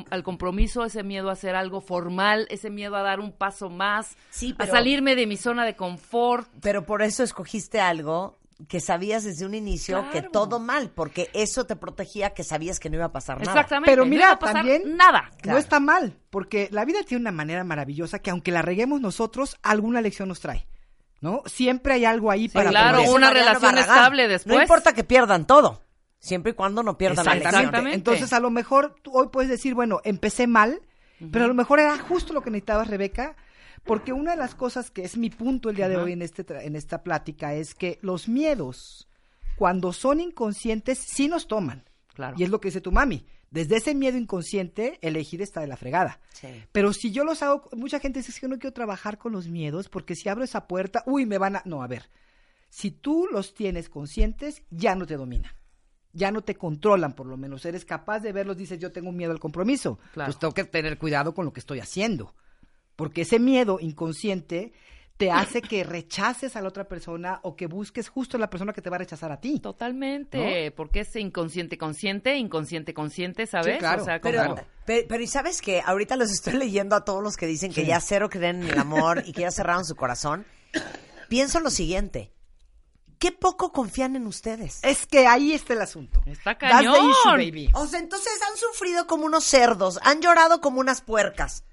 al 0.10 0.24
compromiso, 0.24 0.84
ese 0.86 1.04
miedo 1.04 1.30
a 1.30 1.34
hacer 1.34 1.56
algo 1.56 1.82
formal, 1.82 2.48
ese 2.50 2.70
miedo 2.70 2.96
a 2.96 3.02
dar 3.04 3.20
un 3.20 3.32
paso 3.32 3.70
más, 3.70 4.16
Sí, 4.30 4.56
a 4.58 4.66
salirme 4.68 5.16
de 5.16 5.28
mi 5.28 5.38
zona 5.38 5.66
de 5.66 5.76
confort. 5.76 6.48
Pero 6.62 6.86
por 6.86 7.02
eso 7.02 7.24
escogiste 7.24 7.80
algo 7.80 8.38
que 8.68 8.82
sabías 8.82 9.24
desde 9.24 9.46
un 9.46 9.54
inicio 9.56 10.10
que 10.12 10.22
todo 10.22 10.60
mal, 10.60 10.92
porque 10.94 11.30
eso 11.34 11.66
te 11.66 11.78
protegía 11.78 12.32
que 12.32 12.44
sabías 12.44 12.80
que 12.82 12.90
no 12.90 12.98
iba 12.98 13.06
a 13.06 13.12
pasar 13.14 13.38
nada. 13.40 13.52
Exactamente. 13.52 13.90
Pero 13.90 14.04
no 14.04 14.10
mira, 14.10 14.24
iba 14.26 14.32
a 14.34 14.40
pasar 14.40 14.56
también- 14.58 14.98
nada. 14.98 15.30
Claro. 15.42 15.56
No 15.56 15.58
está 15.58 15.80
mal, 15.80 16.18
porque 16.30 16.68
la 16.72 16.84
vida 16.84 17.00
tiene 17.04 17.22
una 17.22 17.32
manera 17.32 17.64
maravillosa 17.64 18.20
que 18.20 18.32
aunque 18.32 18.52
la 18.52 18.62
reguemos 18.62 19.00
nosotros, 19.00 19.58
alguna 19.64 20.02
lección 20.02 20.28
nos 20.28 20.42
trae. 20.42 20.68
¿No? 21.22 21.42
Siempre 21.48 21.94
hay 21.96 22.06
algo 22.06 22.32
ahí 22.32 22.48
para 22.48 22.70
claro, 22.70 22.90
aprender. 23.00 23.14
una 23.16 23.28
Mariano 23.28 23.50
relación 23.50 23.76
Barragán. 23.76 23.98
estable 23.98 24.28
después. 24.30 24.56
No 24.56 24.62
importa 24.62 24.94
que 24.94 25.04
pierdan 25.04 25.46
todo. 25.46 25.82
Siempre 26.20 26.52
y 26.52 26.56
cuando 26.56 26.84
no 26.84 26.98
pierdan 26.98 27.26
la 27.26 27.34
lección. 27.36 27.56
Exactamente. 27.56 27.96
Entonces, 27.96 28.34
a 28.34 28.40
lo 28.40 28.50
mejor 28.52 28.96
tú 29.02 29.12
hoy 29.14 29.28
puedes 29.32 29.50
decir, 29.50 29.74
bueno, 29.74 30.02
empecé 30.04 30.48
mal, 30.48 30.82
pero 31.32 31.46
a 31.46 31.48
lo 31.48 31.54
mejor 31.54 31.80
era 31.80 31.98
justo 31.98 32.34
lo 32.34 32.42
que 32.42 32.50
necesitabas, 32.50 32.88
Rebeca, 32.90 33.36
porque 33.84 34.12
una 34.14 34.32
de 34.32 34.38
las 34.38 34.56
cosas 34.56 34.92
que 34.92 35.04
es 35.04 35.18
mi 35.18 35.30
punto 35.30 35.70
el 35.70 35.76
día 35.78 35.88
de 35.90 35.98
hoy 35.98 36.12
en, 36.14 36.22
este, 36.22 36.46
tra- 36.46 36.64
en 36.64 36.76
esta 36.76 37.04
plática 37.04 37.54
es 37.54 37.74
que 37.74 38.00
los 38.02 38.28
miedos, 38.28 39.08
cuando 39.56 39.94
son 39.94 40.20
inconscientes, 40.20 41.00
sí 41.00 41.28
nos 41.28 41.48
toman. 41.48 41.84
Claro. 42.14 42.36
Y 42.38 42.44
es 42.44 42.50
lo 42.50 42.60
que 42.60 42.68
dice 42.68 42.82
tu 42.82 42.92
mami. 42.92 43.26
Desde 43.52 43.78
ese 43.78 43.96
miedo 43.96 44.18
inconsciente, 44.18 45.00
elegir 45.02 45.42
está 45.42 45.62
de 45.62 45.68
la 45.68 45.78
fregada. 45.78 46.20
Sí. 46.34 46.48
Pero 46.72 46.94
si 46.94 47.12
yo 47.12 47.24
los 47.24 47.42
hago, 47.42 47.68
mucha 47.72 48.00
gente 48.00 48.20
dice 48.20 48.32
"Es 48.32 48.40
que 48.40 48.48
no 48.48 48.60
quiero 48.60 48.74
trabajar 48.74 49.18
con 49.18 49.32
los 49.32 49.48
miedos 49.48 49.90
porque 49.90 50.16
si 50.16 50.30
abro 50.30 50.44
esa 50.44 50.68
puerta, 50.68 51.02
uy, 51.08 51.26
me 51.26 51.38
van 51.40 51.56
a... 51.56 51.62
No, 51.66 51.82
a 51.82 51.88
ver, 51.88 52.10
si 52.70 52.92
tú 52.92 53.28
los 53.32 53.54
tienes 53.56 53.90
conscientes, 53.90 54.62
ya 54.70 54.94
no 54.96 55.08
te 55.08 55.16
dominan. 55.18 55.52
Ya 56.14 56.32
no 56.32 56.42
te 56.42 56.56
controlan, 56.56 57.14
por 57.14 57.28
lo 57.28 57.38
menos. 57.38 57.64
Eres 57.66 57.86
capaz 57.86 58.20
de 58.22 58.32
verlos, 58.32 58.58
dices, 58.58 58.80
yo 58.80 58.92
tengo 58.92 59.12
miedo 59.12 59.32
al 59.32 59.40
compromiso. 59.40 60.00
Claro. 60.14 60.28
Pues 60.32 60.40
tengo 60.40 60.54
que 60.54 60.64
tener 60.64 60.98
cuidado 60.98 61.34
con 61.34 61.46
lo 61.46 61.54
que 61.54 61.60
estoy 61.60 61.80
haciendo. 61.80 62.34
Porque 62.96 63.22
ese 63.22 63.40
miedo 63.40 63.78
inconsciente 63.80 64.74
te 65.18 65.32
hace 65.32 65.62
que 65.62 65.84
rechaces 65.84 66.56
a 66.56 66.62
la 66.62 66.70
otra 66.70 66.88
persona 66.88 67.42
o 67.44 67.56
que 67.56 67.68
busques 67.68 68.08
justo 68.10 68.38
a 68.38 68.40
la 68.40 68.50
persona 68.50 68.72
que 68.74 68.82
te 68.82 68.90
va 68.90 68.96
a 68.96 69.00
rechazar 69.00 69.32
a 69.34 69.40
ti. 69.42 69.60
Totalmente, 69.60 70.72
porque 70.72 71.02
es 71.02 71.14
inconsciente 71.18 71.78
consciente, 71.78 72.38
inconsciente 72.38 72.94
consciente, 72.94 73.46
¿sabes? 73.46 73.74
Sí, 73.74 73.80
claro. 73.80 74.02
O 74.02 74.06
sea, 74.06 74.22
como 74.22 74.32
Pero, 74.34 74.56
pe- 74.86 75.06
pero, 75.10 75.22
¿y 75.24 75.28
sabes 75.28 75.62
que 75.62 75.82
Ahorita 75.86 76.16
los 76.16 76.32
estoy 76.32 76.54
leyendo 76.58 76.96
a 76.96 77.04
todos 77.06 77.22
los 77.22 77.36
que 77.38 77.48
dicen 77.48 77.72
que 77.74 77.86
ya 77.86 78.00
cero 78.00 78.30
creen 78.30 78.64
en 78.64 78.70
el 78.70 78.80
amor 78.80 79.24
y 79.26 79.34
que 79.34 79.42
ya 79.42 79.52
cerraron 79.52 79.84
su 79.86 79.96
corazón. 79.96 80.46
Pienso 81.28 81.60
lo 81.60 81.70
siguiente. 81.70 82.32
¿Qué 83.20 83.32
poco 83.34 83.72
confían 83.74 84.16
en 84.16 84.26
ustedes? 84.28 84.80
Es 84.82 85.06
que 85.06 85.28
ahí 85.28 85.54
está 85.54 85.74
el 85.74 85.82
asunto. 85.82 86.22
Está 86.26 86.58
That's 86.58 86.80
the 86.80 86.86
cañón. 86.88 87.10
issue, 87.12 87.32
baby. 87.32 87.70
O 87.74 87.86
sea, 87.86 88.00
entonces 88.00 88.32
han 88.50 88.58
sufrido 88.58 89.08
como 89.08 89.26
unos 89.26 89.44
cerdos, 89.44 90.00
han 90.04 90.22
llorado 90.22 90.62
como 90.62 90.80
unas 90.80 91.02
puercas. 91.02 91.64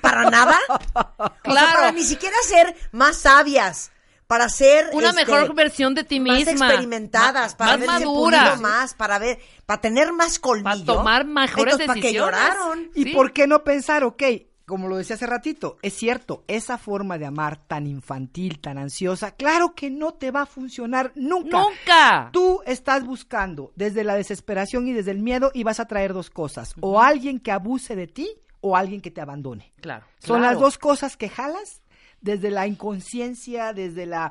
¿Para 0.00 0.30
nada? 0.30 0.58
Claro. 0.98 1.34
Claro. 1.42 1.72
para 1.74 1.92
ni 1.92 2.02
siquiera 2.04 2.36
ser 2.46 2.74
más 2.92 3.18
sabias, 3.18 3.90
para 4.26 4.48
ser 4.48 4.88
una 4.92 5.10
este, 5.10 5.24
mejor 5.26 5.54
versión 5.54 5.94
de 5.94 6.04
ti 6.04 6.20
más 6.20 6.36
misma. 6.38 6.66
experimentadas, 6.68 7.52
Ma- 7.52 7.56
para 7.58 7.76
más 7.78 7.86
madura. 8.00 8.56
más, 8.56 8.94
para 8.94 9.18
ver, 9.18 9.38
para 9.66 9.80
tener 9.80 10.12
más 10.12 10.38
colmillo. 10.38 10.64
Para 10.86 10.98
tomar 10.98 11.24
mejores 11.26 11.74
Entonces, 11.74 11.86
¿para 11.86 12.00
qué 12.00 12.06
decisiones. 12.08 12.34
lloraron? 12.34 12.90
¿Y 12.94 13.04
Sí. 13.04 13.12
por 13.12 13.32
qué 13.32 13.46
no 13.46 13.62
pensar, 13.64 14.04
ok, 14.04 14.22
como 14.68 14.86
lo 14.86 14.96
decía 14.98 15.16
hace 15.16 15.26
ratito, 15.26 15.78
es 15.82 15.94
cierto, 15.94 16.44
esa 16.46 16.76
forma 16.78 17.18
de 17.18 17.26
amar 17.26 17.56
tan 17.66 17.86
infantil, 17.86 18.60
tan 18.60 18.76
ansiosa, 18.78 19.32
claro 19.32 19.74
que 19.74 19.90
no 19.90 20.12
te 20.12 20.30
va 20.30 20.42
a 20.42 20.46
funcionar 20.46 21.10
nunca. 21.16 21.58
Nunca. 21.62 22.30
Tú 22.32 22.60
estás 22.66 23.04
buscando 23.04 23.72
desde 23.74 24.04
la 24.04 24.14
desesperación 24.14 24.86
y 24.86 24.92
desde 24.92 25.10
el 25.10 25.20
miedo 25.20 25.50
y 25.54 25.64
vas 25.64 25.80
a 25.80 25.86
traer 25.86 26.12
dos 26.12 26.28
cosas, 26.30 26.74
o 26.80 27.00
alguien 27.00 27.40
que 27.40 27.50
abuse 27.50 27.96
de 27.96 28.06
ti 28.06 28.28
o 28.60 28.76
alguien 28.76 29.00
que 29.00 29.10
te 29.10 29.22
abandone. 29.22 29.72
Claro. 29.80 30.04
Son 30.18 30.38
Claro. 30.38 30.52
las 30.52 30.60
dos 30.60 30.76
cosas 30.76 31.16
que 31.16 31.30
jalas 31.30 31.80
desde 32.20 32.50
la 32.50 32.66
inconsciencia, 32.66 33.72
desde 33.72 34.04
la 34.04 34.30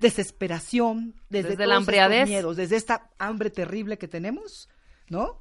desesperación, 0.00 1.14
desde, 1.30 1.50
Desde 1.50 1.64
todos 1.64 1.86
la 1.86 2.06
estos 2.08 2.28
miedos, 2.28 2.56
desde 2.56 2.76
esta 2.76 3.08
hambre 3.18 3.48
terrible 3.48 3.96
que 3.96 4.08
tenemos, 4.08 4.68
¿no? 5.08 5.38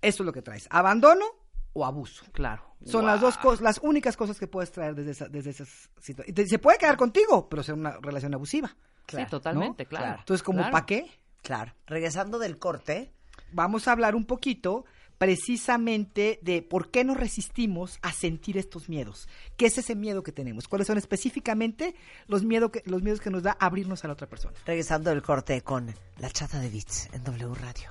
Eso 0.00 0.22
es 0.22 0.26
lo 0.26 0.32
que 0.32 0.42
traes, 0.42 0.66
abandono 0.70 1.41
o 1.72 1.84
abuso. 1.84 2.24
Claro. 2.32 2.62
Son 2.84 3.06
las 3.06 3.20
dos 3.20 3.38
cosas, 3.38 3.60
las 3.60 3.78
únicas 3.82 4.16
cosas 4.16 4.38
que 4.38 4.46
puedes 4.48 4.72
traer 4.72 4.94
desde 4.94 5.12
esa, 5.12 5.28
desde 5.28 5.50
esas 5.50 5.90
situaciones. 6.00 6.48
Se 6.48 6.58
puede 6.58 6.78
quedar 6.78 6.96
contigo, 6.96 7.48
pero 7.48 7.62
ser 7.62 7.74
una 7.74 7.92
relación 8.00 8.34
abusiva. 8.34 8.74
sí, 9.08 9.24
totalmente, 9.30 9.84
¿no? 9.84 9.88
claro. 9.88 10.18
Entonces, 10.20 10.42
como 10.42 10.58
Claro. 10.58 10.72
¿para 10.72 10.86
qué? 10.86 11.10
Claro. 11.42 11.72
Regresando 11.86 12.38
del 12.38 12.58
corte, 12.58 13.12
Vamos 13.52 13.86
a 13.86 13.92
hablar 13.92 14.14
un 14.14 14.24
poquito 14.24 14.84
precisamente 15.18 16.40
de 16.42 16.62
por 16.62 16.90
qué 16.90 17.04
nos 17.04 17.16
resistimos 17.16 17.98
a 18.02 18.12
sentir 18.12 18.58
estos 18.58 18.88
miedos. 18.88 19.28
¿Qué 19.56 19.66
es 19.66 19.78
ese 19.78 19.94
miedo 19.94 20.22
que 20.22 20.32
tenemos? 20.32 20.66
¿Cuáles 20.66 20.88
son 20.88 20.98
específicamente 20.98 21.94
los, 22.26 22.42
miedo 22.42 22.72
que, 22.72 22.82
los 22.86 23.02
miedos 23.02 23.20
que 23.20 23.30
nos 23.30 23.42
da 23.44 23.56
abrirnos 23.60 24.04
a 24.04 24.08
la 24.08 24.14
otra 24.14 24.26
persona? 24.26 24.54
regresando 24.66 25.10
del 25.10 25.22
corte 25.22 25.60
con 25.62 25.94
la 26.18 26.30
chata 26.30 26.58
de 26.58 26.70
Beats 26.70 27.08
en 27.12 27.22
W 27.22 27.54
Radio. 27.54 27.90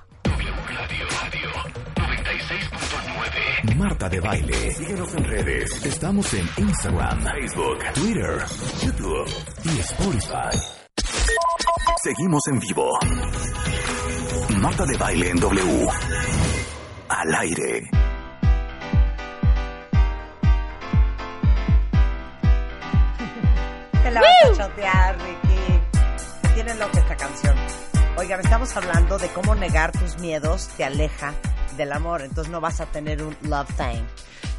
Marta 3.76 4.08
de 4.08 4.20
Baile. 4.20 4.72
Síguenos 4.72 5.14
en 5.14 5.24
redes. 5.24 5.84
Estamos 5.84 6.32
en 6.34 6.48
Instagram, 6.56 7.20
Facebook, 7.22 7.78
Twitter, 7.94 8.44
YouTube 8.82 9.28
y 9.64 9.80
Spotify. 9.80 10.58
Seguimos 12.02 12.42
en 12.50 12.60
vivo. 12.60 12.98
Marta 14.56 14.86
de 14.86 14.96
Baile 14.96 15.30
en 15.30 15.36
W. 15.40 15.86
Al 17.08 17.34
aire. 17.34 17.90
Te 24.02 24.10
la 24.10 24.20
vas 24.20 24.58
a 24.58 24.68
chotear, 24.68 25.18
Ricky. 25.18 26.54
Tiene 26.54 26.74
loca 26.76 26.98
esta 26.98 27.16
canción. 27.16 27.56
Oigan, 28.16 28.40
estamos 28.40 28.76
hablando 28.76 29.18
de 29.18 29.28
cómo 29.28 29.54
negar 29.54 29.92
tus 29.92 30.18
miedos 30.18 30.68
te 30.76 30.84
aleja 30.84 31.34
del 31.76 31.92
amor. 31.92 32.22
Entonces 32.22 32.50
no 32.50 32.60
vas 32.60 32.80
a 32.80 32.86
tener 32.86 33.22
un 33.22 33.36
love 33.42 33.68
thing. 33.76 34.02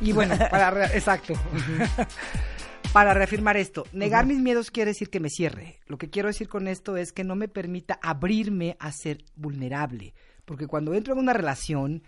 Y 0.02 0.12
bueno, 0.12 0.36
para 0.52 0.71
re- 0.71 0.97
exacto. 0.97 1.34
para 2.91 3.13
reafirmar 3.13 3.58
esto, 3.58 3.86
negar 3.91 4.26
mis 4.26 4.39
miedos 4.39 4.69
quiere 4.71 4.91
decir 4.91 5.10
que 5.10 5.19
me 5.19 5.30
cierre. 5.30 5.80
Lo 5.88 5.97
que 5.97 6.10
quiero 6.10 6.28
decir 6.28 6.47
con 6.47 6.67
esto 6.67 6.95
es 6.97 7.12
que 7.12 7.23
no 7.23 7.36
me 7.36 7.47
permita 7.47 7.99
abrirme 8.02 8.78
a 8.80 8.91
ser 8.91 9.23
vulnerable. 9.36 10.13
Porque 10.45 10.67
cuando 10.67 10.93
entro 10.93 11.13
en 11.13 11.19
una 11.19 11.34
relación, 11.34 12.04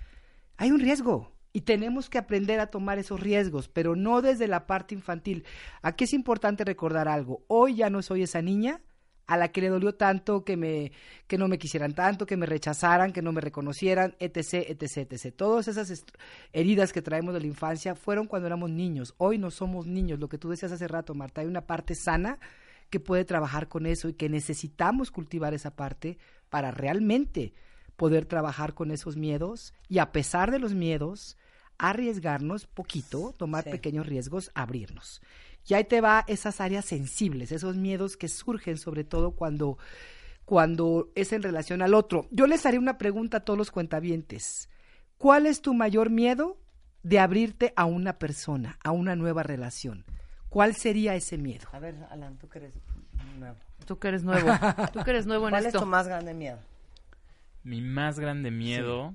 hay 0.58 0.72
un 0.72 0.80
riesgo. 0.80 1.34
Y 1.54 1.62
tenemos 1.62 2.10
que 2.10 2.18
aprender 2.18 2.60
a 2.60 2.68
tomar 2.68 3.00
esos 3.00 3.20
riesgos, 3.22 3.70
pero 3.70 3.96
no 3.96 4.22
desde 4.22 4.48
la 4.48 4.68
parte 4.68 4.94
infantil. 4.94 5.46
Aquí 5.82 6.04
es 6.04 6.14
importante 6.14 6.66
recordar 6.66 7.08
algo. 7.08 7.46
Hoy 7.48 7.76
ya 7.76 7.90
no 7.90 8.02
soy 8.02 8.24
esa 8.24 8.42
niña 8.42 8.82
a 9.28 9.38
la 9.38 9.48
que 9.50 9.62
le 9.62 9.70
dolió 9.70 9.96
tanto 9.96 10.44
que 10.44 10.56
me 10.56 10.92
que 11.28 11.38
no 11.38 11.48
me 11.48 11.58
quisieran 11.58 11.94
tanto, 11.96 12.26
que 12.26 12.38
me 12.38 12.46
rechazaran, 12.46 13.12
que 13.12 13.22
no 13.24 13.32
me 13.32 13.42
reconocieran, 13.42 14.16
etc, 14.20 14.66
etc, 14.70 15.12
etc. 15.12 15.36
Todas 15.36 15.68
esas 15.68 16.06
heridas 16.54 16.94
que 16.94 17.02
traemos 17.02 17.34
de 17.34 17.40
la 17.40 17.48
infancia 17.48 17.96
fueron 17.96 18.28
cuando 18.28 18.46
éramos 18.48 18.70
niños. 18.70 19.16
Hoy 19.18 19.38
no 19.38 19.50
somos 19.52 19.88
niños, 19.88 20.20
lo 20.20 20.30
que 20.30 20.38
tú 20.38 20.50
decías 20.50 20.72
hace 20.72 20.88
rato, 20.88 21.16
Marta, 21.16 21.42
hay 21.42 21.48
una 21.48 21.66
parte 21.66 21.96
sana 21.96 22.38
que 22.90 23.00
puede 23.00 23.26
trabajar 23.26 23.68
con 23.68 23.88
eso 23.88 24.10
y 24.10 24.14
que 24.14 24.30
necesitamos 24.30 25.10
cultivar 25.10 25.54
esa 25.56 25.76
parte 25.76 26.20
para 26.50 26.70
realmente 26.70 27.54
poder 27.96 28.26
trabajar 28.26 28.74
con 28.76 28.92
esos 28.92 29.16
miedos 29.16 29.74
y 29.90 29.98
a 29.98 30.12
pesar 30.12 30.52
de 30.52 30.60
los 30.60 30.74
miedos, 30.76 31.38
arriesgarnos 31.78 32.68
poquito, 32.68 33.34
tomar 33.38 33.64
Sí. 33.64 33.72
pequeños 33.72 34.06
riesgos, 34.06 34.52
abrirnos. 34.54 35.22
Y 35.68 35.74
ahí 35.74 35.84
te 35.84 36.02
va 36.02 36.24
esas 36.28 36.62
áreas 36.62 36.86
sensibles, 36.86 37.52
esos 37.52 37.76
miedos 37.76 38.18
que 38.18 38.28
surgen 38.28 38.78
sobre 38.78 39.04
todo 39.04 39.32
cuando, 39.32 39.78
cuando 40.46 41.12
es 41.16 41.34
en 41.34 41.42
relación 41.42 41.82
al 41.82 41.94
otro. 41.94 42.28
Yo 42.32 42.46
les 42.48 42.66
haré 42.66 42.78
una 42.78 42.98
pregunta 42.98 43.38
a 43.38 43.40
todos 43.40 43.58
los 43.58 43.72
cuentavientes. 43.72 44.70
¿Cuál 45.18 45.48
es 45.48 45.62
tu 45.62 45.74
mayor 45.74 46.10
miedo 46.10 46.58
de 47.04 47.20
abrirte 47.20 47.74
a 47.76 47.86
una 47.86 48.20
persona, 48.20 48.78
a 48.84 48.92
una 48.92 49.16
nueva 49.16 49.44
relación? 49.44 50.06
¿Cuál 50.50 50.76
sería 50.76 51.16
ese 51.16 51.38
miedo? 51.38 51.68
A 51.72 51.80
ver, 51.80 51.96
Alan, 52.12 52.38
tú 52.38 52.48
que 52.48 52.60
eres 52.60 52.74
nuevo. 53.38 53.58
Tú 53.86 54.00
que 54.00 54.08
eres 54.08 54.24
nuevo. 54.24 54.48
Tú 54.94 55.04
que 55.04 55.12
eres 55.12 55.26
nuevo 55.26 55.46
en 55.48 55.52
¿Cuál 55.52 55.66
es 55.66 55.74
tu 55.74 55.86
más 55.86 56.08
grande 56.08 56.34
miedo? 56.34 56.60
Mi 57.64 57.82
más 57.82 58.20
grande 58.20 58.52
miedo, 58.52 59.14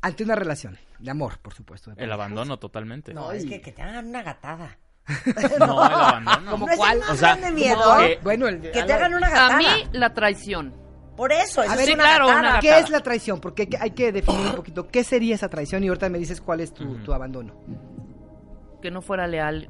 Ante 0.00 0.24
una 0.24 0.34
relación, 0.36 0.78
de 0.98 1.10
amor, 1.10 1.38
por 1.40 1.52
supuesto. 1.54 1.92
de 1.94 2.04
el 2.04 2.12
abandono 2.12 2.58
totalmente. 2.58 3.12
No, 3.12 3.32
es 3.32 3.44
que, 3.44 3.60
que 3.60 3.72
te 3.72 3.82
hagan 3.82 4.06
una 4.06 4.22
gatada. 4.22 4.78
No, 5.58 5.86
el 5.86 5.92
abandono. 5.94 6.50
¿Como 6.50 6.66
¿No 6.66 6.72
es 6.72 6.78
cuál? 6.78 6.92
el 6.94 7.00
más 7.00 7.10
O 7.10 7.16
sea, 7.16 7.36
miedo? 7.52 7.96
que- 7.98 8.18
Bueno, 8.22 8.48
el, 8.48 8.60
Que 8.60 8.82
te 8.82 8.92
hagan 8.92 9.14
una 9.14 9.28
gatada. 9.28 9.54
A 9.54 9.58
mí, 9.58 9.66
la 9.92 10.12
traición. 10.14 10.74
Por 11.16 11.32
eso, 11.32 11.62
eso 11.62 11.72
A 11.72 11.74
es 11.76 11.86
ver, 11.86 11.94
una 11.94 12.04
claro, 12.04 12.26
gatada. 12.26 12.50
una 12.50 12.60
¿Qué 12.60 12.78
es 12.78 12.90
la 12.90 13.00
traición? 13.00 13.40
Porque 13.40 13.62
hay 13.62 13.68
que, 13.68 13.76
hay 13.80 13.90
que 13.92 14.12
definir 14.12 14.46
un 14.48 14.54
poquito. 14.56 14.86
¿Qué 14.88 15.02
sería 15.04 15.34
esa 15.34 15.48
traición? 15.48 15.82
Y 15.84 15.88
ahorita 15.88 16.08
me 16.10 16.18
dices 16.18 16.40
cuál 16.40 16.60
es 16.60 16.74
tu, 16.74 16.96
tu 16.98 17.12
abandono. 17.14 17.54
Que 18.82 18.90
no 18.90 19.00
fuera 19.00 19.26
leal 19.26 19.68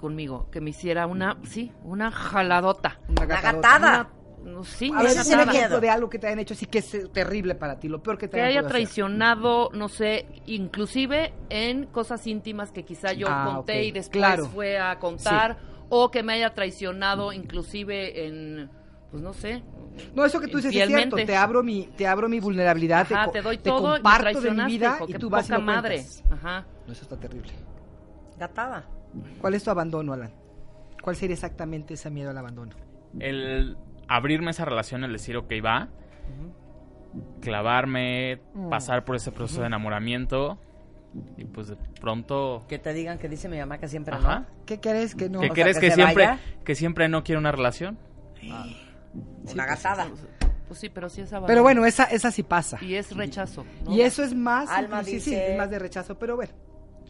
conmigo. 0.00 0.48
Que 0.50 0.60
me 0.60 0.70
hiciera 0.70 1.06
una, 1.06 1.38
sí, 1.44 1.72
una 1.82 2.10
jaladota. 2.12 2.98
Una 3.08 3.24
Una 3.24 3.26
gatadota. 3.26 3.68
gatada. 3.78 4.08
No, 4.44 4.64
sí, 4.64 4.90
A 4.94 5.02
ver, 5.02 5.12
un 5.12 5.18
ejemplo 5.22 5.46
miedo. 5.52 5.80
de 5.80 5.90
algo 5.90 6.10
que 6.10 6.18
te 6.18 6.26
hayan 6.26 6.40
hecho 6.40 6.54
así 6.54 6.66
que 6.66 6.78
es 6.78 7.12
terrible 7.12 7.54
para 7.54 7.78
ti, 7.78 7.88
lo 7.88 8.02
peor 8.02 8.18
que 8.18 8.26
te 8.28 8.38
que 8.38 8.42
haya 8.42 8.60
hacer. 8.60 8.70
traicionado, 8.72 9.70
no 9.72 9.88
sé, 9.88 10.26
inclusive 10.46 11.32
en 11.48 11.86
cosas 11.86 12.26
íntimas 12.26 12.72
que 12.72 12.84
quizá 12.84 13.12
yo 13.12 13.28
Ah, 13.30 13.52
conté 13.54 13.84
y 13.84 13.92
después 13.92 14.18
Claro. 14.20 14.46
fue 14.46 14.78
a 14.78 14.98
contar, 14.98 15.58
o 15.88 16.10
que 16.10 16.22
me 16.22 16.32
haya 16.34 16.54
traicionado 16.54 17.32
inclusive 17.32 18.26
en, 18.26 18.68
pues 19.10 19.22
no 19.22 19.32
sé. 19.32 19.62
No, 20.14 20.24
eso 20.24 20.40
que 20.40 20.48
tú 20.48 20.56
dices 20.56 20.74
es 20.74 20.86
cierto. 20.86 21.16
Te 21.16 21.36
abro 21.36 21.62
mi, 21.62 21.86
te 21.96 22.06
abro 22.06 22.28
mi 22.28 22.40
vulnerabilidad, 22.40 23.06
Ajá, 23.12 23.30
te 23.30 23.42
doy 23.42 23.58
todo 23.58 23.96
y 23.96 24.02
me 24.02 24.02
comparto 24.02 24.40
de 24.40 24.50
mi 24.50 24.64
vida 24.64 24.94
hijo, 24.96 25.04
y 25.08 25.14
tú 25.14 25.30
vas 25.30 25.46
y 25.48 25.52
poca 25.52 25.58
lo 25.58 25.64
madre. 25.66 25.94
cuentas. 25.96 26.24
Ajá. 26.30 26.66
No, 26.86 26.92
eso 26.92 27.02
está 27.02 27.16
terrible. 27.16 27.52
Gatada. 28.38 28.86
¿Cuál 29.40 29.54
es 29.54 29.62
tu 29.62 29.70
abandono, 29.70 30.14
Alan? 30.14 30.32
¿Cuál 31.00 31.14
sería 31.16 31.34
exactamente 31.34 31.94
ese 31.94 32.10
miedo 32.10 32.30
al 32.30 32.38
abandono? 32.38 32.74
el 33.20 33.76
abrirme 34.16 34.50
esa 34.50 34.64
relación, 34.64 35.04
el 35.04 35.12
decir, 35.12 35.36
ok, 35.36 35.50
va, 35.64 35.88
clavarme, 37.40 38.40
Mm. 38.54 38.68
pasar 38.70 39.04
por 39.04 39.16
ese 39.16 39.32
proceso 39.32 39.60
de 39.60 39.66
enamoramiento 39.66 40.58
y 41.36 41.44
pues 41.44 41.68
de 41.68 41.76
pronto... 42.00 42.64
Que 42.68 42.78
te 42.78 42.94
digan 42.94 43.18
que 43.18 43.28
dice 43.28 43.48
mi 43.48 43.58
mamá 43.58 43.78
que 43.78 43.88
siempre 43.88 44.14
Ajá. 44.14 44.40
no. 44.40 44.46
¿Qué 44.64 44.80
crees 44.80 45.14
que 45.14 45.28
no? 45.28 45.40
¿Qué 45.40 45.50
O 45.50 45.54
sea, 45.54 45.62
crees 45.64 45.78
que 45.78 45.88
que, 45.88 45.94
siempre 45.94 46.26
vaya. 46.26 46.40
que 46.64 46.74
siempre 46.74 47.08
no 47.08 47.22
quiero 47.22 47.40
una 47.40 47.52
relación? 47.52 47.98
Una 49.52 49.66
gasada. 49.66 50.06
Pues 50.68 50.80
sí, 50.80 50.88
pero 50.88 51.10
sí 51.10 51.20
es 51.20 51.30
abandono. 51.32 51.48
Pero 51.48 51.62
bueno, 51.62 51.84
esa, 51.84 52.04
esa 52.04 52.30
sí 52.30 52.42
pasa. 52.42 52.78
Y 52.82 52.94
es 52.94 53.14
rechazo. 53.14 53.66
¿no? 53.84 53.92
Y 53.92 54.00
eso 54.00 54.22
es 54.24 54.34
más, 54.34 54.70
Alma 54.70 55.00
inclusive, 55.00 55.20
sí, 55.20 55.30
dice- 55.32 55.52
es 55.52 55.58
más 55.58 55.68
de 55.70 55.78
rechazo, 55.78 56.18
pero 56.18 56.36
bueno. 56.36 56.52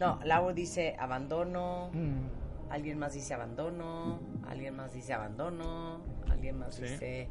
No, 0.01 0.19
Laura 0.25 0.53
dice 0.53 0.95
abandono. 0.99 1.89
Mm. 1.93 2.42
Alguien 2.73 2.97
más 2.97 3.13
dice 3.13 3.33
abandono. 3.35 4.19
Alguien 4.49 4.75
más 4.75 4.91
dice 4.93 5.13
abandono. 5.13 6.01
Alguien 6.29 6.57
más 6.57 6.73
Sí. 6.73 6.81
dice 6.81 7.29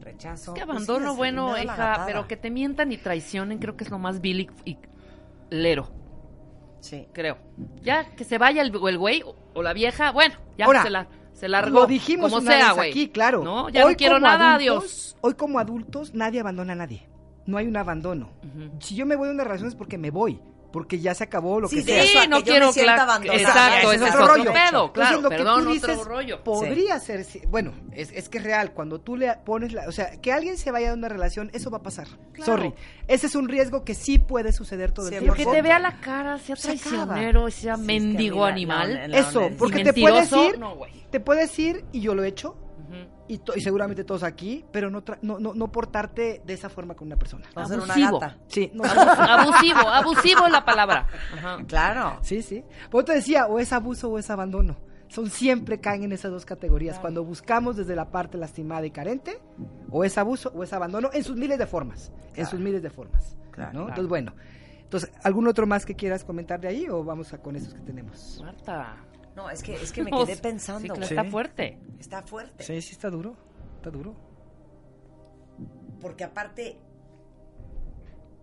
rechazo. 0.00 0.52
Es 0.54 0.60
que 0.60 0.66
Pues 0.66 0.78
sí, 0.78 0.84
abandono, 0.84 1.12
es 1.12 1.16
bueno, 1.16 1.58
hija, 1.62 2.02
pero 2.06 2.26
que 2.26 2.36
te 2.36 2.50
mientan 2.50 2.90
y 2.92 2.96
traicionen, 2.98 3.58
creo 3.58 3.76
que 3.76 3.84
es 3.84 3.90
lo 3.90 3.98
más 3.98 4.20
vil 4.20 4.40
y, 4.40 4.50
y 4.70 4.78
lero, 5.50 5.88
Sí. 6.80 7.06
creo. 7.12 7.38
Ya 7.82 8.10
que 8.16 8.24
se 8.24 8.36
vaya 8.38 8.62
el, 8.62 8.72
el 8.74 8.98
güey 8.98 9.22
o, 9.22 9.34
o 9.54 9.62
la 9.62 9.72
vieja, 9.72 10.10
bueno, 10.12 10.34
ya 10.58 10.66
Ahora, 10.66 10.82
se, 10.82 10.90
la, 10.90 11.08
se 11.32 11.48
largó. 11.48 11.70
Lo 11.80 11.86
dijimos 11.86 12.30
como 12.32 12.42
una 12.42 12.50
sea, 12.52 12.66
vez 12.68 12.76
güey. 12.76 12.90
aquí, 12.90 13.08
claro. 13.08 13.42
No, 13.44 13.68
ya 13.68 13.88
no 13.88 13.94
quiero 13.96 14.16
como 14.16 14.26
nada, 14.26 14.54
adultos, 14.56 14.82
adiós. 14.82 15.16
Hoy 15.20 15.34
como 15.34 15.58
adultos 15.60 16.14
nadie 16.14 16.40
abandona 16.40 16.72
a 16.72 16.76
nadie. 16.76 17.08
No 17.46 17.58
hay 17.58 17.66
un 17.68 17.76
abandono. 17.76 18.30
Ujú. 18.42 18.72
Si 18.80 18.96
yo 18.96 19.06
me 19.06 19.14
voy 19.16 19.28
de 19.28 19.34
una 19.34 19.44
relación 19.44 19.68
es 19.68 19.76
porque 19.76 19.96
me 19.98 20.10
voy, 20.10 20.40
porque 20.76 20.98
ya 21.00 21.14
se 21.14 21.24
acabó 21.24 21.58
lo 21.58 21.68
Sí, 21.68 21.82
que 21.82 22.04
sea. 22.04 22.22
Sí, 22.24 22.28
no 22.28 22.42
quiero 22.42 22.66
me 22.66 22.72
sienta 22.74 22.96
cla- 22.96 23.02
abandonada. 23.04 23.40
Exacto, 23.40 23.92
Ese 23.92 24.04
es 24.04 24.10
otro 24.10 24.24
otro 24.24 24.34
rollo. 24.36 24.52
pedo, 24.52 24.86
Entonces, 24.88 24.92
claro. 24.92 25.20
lo 25.22 25.30
que 25.30 25.36
tú 25.38 25.48
otro 25.48 25.72
dices 25.72 26.04
rollo. 26.04 26.44
Podría 26.44 27.00
ser, 27.00 27.26
bueno, 27.48 27.72
es, 27.92 28.12
es 28.12 28.28
que 28.28 28.36
es 28.36 28.44
real. 28.44 28.72
Cuando 28.74 29.00
tú 29.00 29.16
le 29.16 29.32
pones 29.46 29.72
la, 29.72 29.88
o 29.88 29.92
sea, 29.92 30.20
que 30.20 30.32
alguien 30.34 30.58
se 30.58 30.70
vaya 30.70 30.88
de 30.88 30.94
una 30.98 31.08
relación, 31.08 31.50
eso 31.54 31.70
va 31.70 31.78
a 31.78 31.82
pasar. 31.82 32.08
Claro. 32.34 32.52
Sorry, 32.52 32.74
ese 33.08 33.26
es 33.26 33.34
un 33.34 33.48
riesgo 33.48 33.84
que 33.84 33.94
sí 33.94 34.18
puede 34.18 34.52
suceder 34.52 34.92
todo 34.92 35.06
el 35.08 35.14
Sí, 35.14 35.18
tiempo. 35.20 35.34
Que 35.34 35.46
te 35.46 35.62
vea 35.62 35.78
la 35.78 35.98
cara, 35.98 36.36
sea 36.38 36.56
Se 36.56 36.72
acaba. 36.72 37.14
traicionero, 37.14 37.50
sea 37.50 37.76
Sí, 37.76 37.80
es 37.80 37.86
que 37.86 37.92
mendigo 38.00 38.36
mira, 38.36 38.48
animal. 38.48 39.00
no, 39.08 39.16
Eso, 39.16 39.48
porque 39.56 39.82
te 39.82 39.94
puedes 39.94 40.30
mentiroso, 40.30 40.44
ir, 40.50 40.58
no, 40.58 40.74
güey. 40.76 40.92
te 41.10 41.20
puedes 41.20 41.58
ir 41.58 41.86
y 41.92 42.00
yo 42.02 42.14
lo 42.14 42.22
he 42.22 42.28
hecho. 42.28 42.54
Y, 43.28 43.38
to- 43.38 43.52
y 43.56 43.60
seguramente 43.60 44.04
todos 44.04 44.22
aquí, 44.22 44.64
pero 44.72 44.90
no, 44.90 45.04
tra- 45.04 45.18
no, 45.22 45.38
no, 45.38 45.54
no 45.54 45.70
portarte 45.72 46.42
de 46.44 46.52
esa 46.54 46.68
forma 46.68 46.94
con 46.94 47.06
una 47.08 47.16
persona. 47.16 47.46
Va 47.56 47.62
a 47.62 47.66
ser 47.66 47.78
una 47.80 47.94
Abusivo. 47.94 48.20
gata. 48.20 48.38
Sí, 48.48 48.70
no, 48.74 48.84
Abusivo, 48.84 49.80
abusivo 49.88 50.46
es 50.46 50.52
la 50.52 50.64
palabra. 50.64 51.06
Ajá. 51.36 51.58
Claro. 51.66 52.18
sí, 52.22 52.42
sí. 52.42 52.64
Por 52.90 53.00
eso 53.02 53.06
te 53.06 53.14
decía, 53.14 53.46
o 53.46 53.58
es 53.58 53.72
abuso 53.72 54.08
o 54.10 54.18
es 54.18 54.30
abandono. 54.30 54.76
Son 55.08 55.30
siempre 55.30 55.78
caen 55.80 56.02
en 56.02 56.12
esas 56.12 56.32
dos 56.32 56.44
categorías. 56.44 56.98
Cuando 56.98 57.22
buscamos 57.24 57.76
desde 57.76 57.94
la 57.94 58.10
parte 58.10 58.36
lastimada 58.38 58.84
y 58.86 58.90
carente, 58.90 59.38
o 59.90 60.02
es 60.04 60.18
abuso 60.18 60.50
o 60.54 60.64
es 60.64 60.72
abandono 60.72 61.10
en 61.12 61.22
sus 61.22 61.36
miles 61.36 61.58
de 61.58 61.66
formas. 61.66 62.10
En 62.34 62.44
sus 62.46 62.58
miles 62.58 62.82
de 62.82 62.90
formas. 62.90 63.36
Claro, 63.52 63.70
¿no? 63.72 63.78
claro. 63.86 63.88
Entonces, 63.90 64.08
bueno. 64.08 64.32
Entonces, 64.82 65.10
¿algún 65.24 65.46
otro 65.48 65.66
más 65.66 65.84
que 65.86 65.94
quieras 65.94 66.24
comentar 66.24 66.60
de 66.60 66.68
ahí 66.68 66.88
o 66.88 67.02
vamos 67.04 67.32
a 67.32 67.38
con 67.38 67.54
esos 67.56 67.72
que 67.74 67.80
tenemos? 67.80 68.40
Marta. 68.42 68.96
No, 69.36 69.50
es 69.50 69.62
que, 69.62 69.74
es 69.74 69.92
que 69.92 70.02
me 70.02 70.10
quedé 70.26 70.36
pensando. 70.36 70.80
sí, 70.80 70.88
claro, 70.88 71.02
está 71.02 71.24
fuerte. 71.24 71.78
Está 72.00 72.22
fuerte. 72.22 72.64
Sí, 72.64 72.80
sí 72.80 72.92
está 72.92 73.10
duro. 73.10 73.36
Está 73.76 73.90
duro. 73.90 74.16
Porque 76.00 76.24
aparte, 76.24 76.78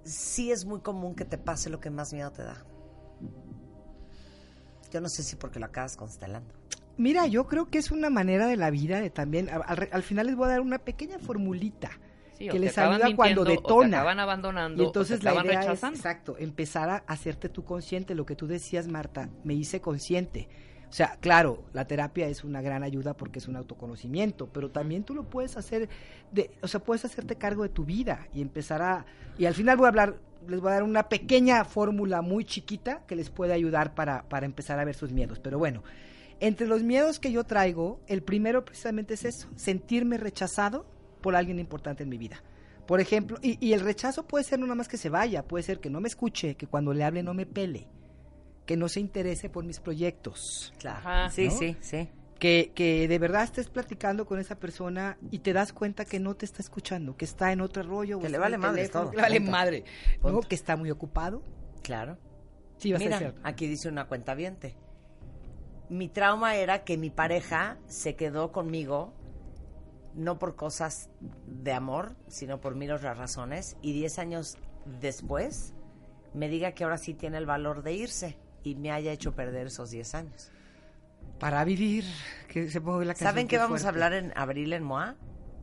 sí 0.04 0.52
es 0.52 0.66
muy 0.66 0.82
común 0.82 1.16
que 1.16 1.26
te 1.26 1.38
pase 1.38 1.70
lo 1.70 1.80
que 1.80 1.90
más 1.90 2.14
miedo 2.14 2.32
te 2.32 2.44
da. 2.44 2.64
Yo 4.92 5.02
no 5.02 5.10
sé 5.10 5.24
si 5.24 5.36
porque 5.36 5.60
lo 5.60 5.66
acabas 5.66 5.98
constelando. 5.98 6.54
Mira, 6.98 7.26
yo 7.26 7.48
creo 7.48 7.66
que 7.66 7.80
es 7.80 7.90
una 7.90 8.12
manera 8.12 8.46
de 8.46 8.56
la 8.56 8.70
vida 8.70 9.02
de 9.02 9.10
también. 9.10 9.50
Al, 9.50 9.90
al 9.92 10.04
final 10.04 10.28
les 10.28 10.36
voy 10.36 10.46
a 10.46 10.50
dar 10.50 10.62
una 10.62 10.78
pequeña 10.78 11.18
formulita 11.18 11.90
Sí, 12.38 12.50
que 12.50 12.60
les 12.60 12.78
ayuda 12.78 13.16
cuando 13.16 13.42
mintiendo, 13.42 13.42
o 13.42 13.46
detona. 13.46 13.90
te 13.90 13.96
acaban 13.96 14.20
abandonando. 14.20 14.84
Y 14.84 14.86
entonces 14.86 15.18
o 15.18 15.20
te 15.20 15.26
la 15.26 15.44
idea 15.44 15.62
rechazando. 15.62 15.94
es, 15.96 16.00
exacto, 16.00 16.36
empezar 16.38 16.90
a 16.90 16.98
hacerte 17.08 17.50
tú 17.50 17.64
consciente, 17.64 18.16
lo 18.16 18.26
que 18.26 18.36
tú 18.36 18.48
decías, 18.48 18.88
Marta, 18.88 19.30
me 19.44 19.54
hice 19.54 19.82
consciente. 19.82 20.50
O 20.94 20.96
sea, 20.96 21.18
claro, 21.20 21.64
la 21.74 21.88
terapia 21.88 22.28
es 22.28 22.44
una 22.44 22.62
gran 22.62 22.84
ayuda 22.84 23.16
porque 23.16 23.40
es 23.40 23.48
un 23.48 23.56
autoconocimiento, 23.56 24.46
pero 24.54 24.70
también 24.70 25.04
tú 25.04 25.16
lo 25.16 25.24
puedes 25.24 25.58
hacer, 25.58 25.90
de, 26.32 26.52
o 26.62 26.68
sea, 26.68 26.82
puedes 26.82 27.04
hacerte 27.04 27.36
cargo 27.36 27.64
de 27.64 27.70
tu 27.70 27.84
vida 27.84 28.28
y 28.32 28.44
empezar 28.44 28.84
a... 28.84 29.04
Y 29.40 29.48
al 29.48 29.56
final 29.56 29.76
voy 29.76 29.86
a 29.86 29.90
hablar, 29.90 30.18
les 30.48 30.60
voy 30.60 30.70
a 30.70 30.76
dar 30.76 30.84
una 30.84 31.10
pequeña 31.10 31.66
fórmula 31.66 32.22
muy 32.22 32.46
chiquita 32.46 33.02
que 33.08 33.16
les 33.16 33.32
puede 33.32 33.54
ayudar 33.54 33.96
para, 33.96 34.30
para 34.30 34.46
empezar 34.46 34.80
a 34.80 34.86
ver 34.86 34.94
sus 34.94 35.12
miedos. 35.12 35.40
Pero 35.40 35.58
bueno, 35.58 35.82
entre 36.40 36.68
los 36.68 36.84
miedos 36.84 37.20
que 37.20 37.32
yo 37.32 37.44
traigo, 37.44 38.00
el 38.06 38.22
primero 38.22 38.64
precisamente 38.64 39.16
es 39.16 39.26
eso, 39.26 39.50
sentirme 39.56 40.20
rechazado 40.20 40.86
por 41.22 41.36
alguien 41.36 41.58
importante 41.58 42.04
en 42.04 42.10
mi 42.10 42.20
vida. 42.20 42.44
Por 42.86 43.02
ejemplo, 43.02 43.40
y, 43.42 43.58
y 43.66 43.74
el 43.74 43.80
rechazo 43.80 44.28
puede 44.28 44.44
ser 44.44 44.60
no 44.60 44.68
nada 44.68 44.76
más 44.76 44.88
que 44.88 44.98
se 44.98 45.10
vaya, 45.10 45.42
puede 45.42 45.64
ser 45.64 45.80
que 45.80 45.90
no 45.90 46.02
me 46.02 46.08
escuche, 46.08 46.54
que 46.54 46.68
cuando 46.68 46.94
le 46.94 47.04
hable 47.04 47.24
no 47.24 47.34
me 47.34 47.48
pele, 47.48 47.88
que 48.66 48.78
no 48.78 48.88
se 48.90 49.00
interese 49.00 49.50
por 49.50 49.64
mis 49.66 49.80
proyectos, 49.80 50.74
Claro. 50.80 51.00
Ajá. 51.00 51.30
sí, 51.30 51.46
¿no? 51.48 51.52
sí, 51.52 51.78
sí. 51.82 52.10
que, 52.40 52.72
que 52.74 53.08
de 53.08 53.20
verdad 53.20 53.44
estés 53.44 53.70
platicando 53.70 54.26
con 54.26 54.40
esa 54.40 54.56
persona 54.60 55.18
y 55.32 55.40
te 55.40 55.54
das 55.54 55.74
cuenta 55.74 56.06
que 56.06 56.20
no 56.20 56.36
te 56.36 56.46
está 56.46 56.62
escuchando, 56.62 57.16
que 57.18 57.26
está 57.26 57.52
en 57.52 57.62
otro 57.62 57.84
rollo. 57.84 58.18
o 58.18 58.22
Que 58.22 58.30
le 58.30 58.38
vale 58.38 58.58
madre 58.58 58.82
teléfono, 58.84 59.04
todo, 59.04 59.12
que 59.12 59.18
le 59.18 59.22
vale 59.22 59.38
punto. 59.40 59.52
madre, 59.52 59.84
que 60.48 60.56
está 60.56 60.76
muy 60.78 60.92
ocupado. 60.92 61.44
Claro. 61.82 62.18
Sí, 62.78 62.92
va 62.92 62.98
a 62.98 63.00
ser 63.00 63.08
Mira, 63.08 63.18
cierto. 63.20 63.42
aquí 63.44 63.68
dice 63.68 63.88
una 63.90 64.08
cuenta 64.08 64.36
Mi 65.90 66.10
trauma 66.10 66.56
era 66.56 66.84
que 66.84 66.98
mi 66.98 67.10
pareja 67.10 67.78
se 67.88 68.16
quedó 68.16 68.52
conmigo 68.52 69.14
no 70.16 70.38
por 70.38 70.56
cosas 70.56 71.10
de 71.48 71.72
amor, 71.74 72.16
sino 72.28 72.62
por 72.62 72.76
mil 72.76 72.92
otras 72.92 73.18
razones, 73.18 73.78
y 73.82 73.94
diez 73.94 74.20
años 74.20 74.58
después 74.86 75.74
me 76.34 76.50
diga 76.50 76.74
que 76.74 76.84
ahora 76.84 76.98
sí 76.98 77.14
tiene 77.14 77.38
el 77.38 77.46
valor 77.46 77.84
de 77.84 77.94
irse 77.94 78.38
y 78.64 78.76
me 78.76 78.92
haya 78.92 79.12
hecho 79.12 79.34
perder 79.34 79.68
esos 79.68 79.92
diez 79.92 80.16
años. 80.16 80.52
Para 81.40 81.64
vivir, 81.66 82.06
que 82.48 82.70
se 82.70 82.80
ponga 82.82 83.04
la. 83.06 83.16
¿Saben 83.16 83.48
qué 83.48 83.58
vamos 83.58 83.84
a 83.86 83.90
hablar 83.90 84.14
en 84.14 84.32
abril 84.36 84.74
en 84.74 84.84
MOA? 84.84 85.16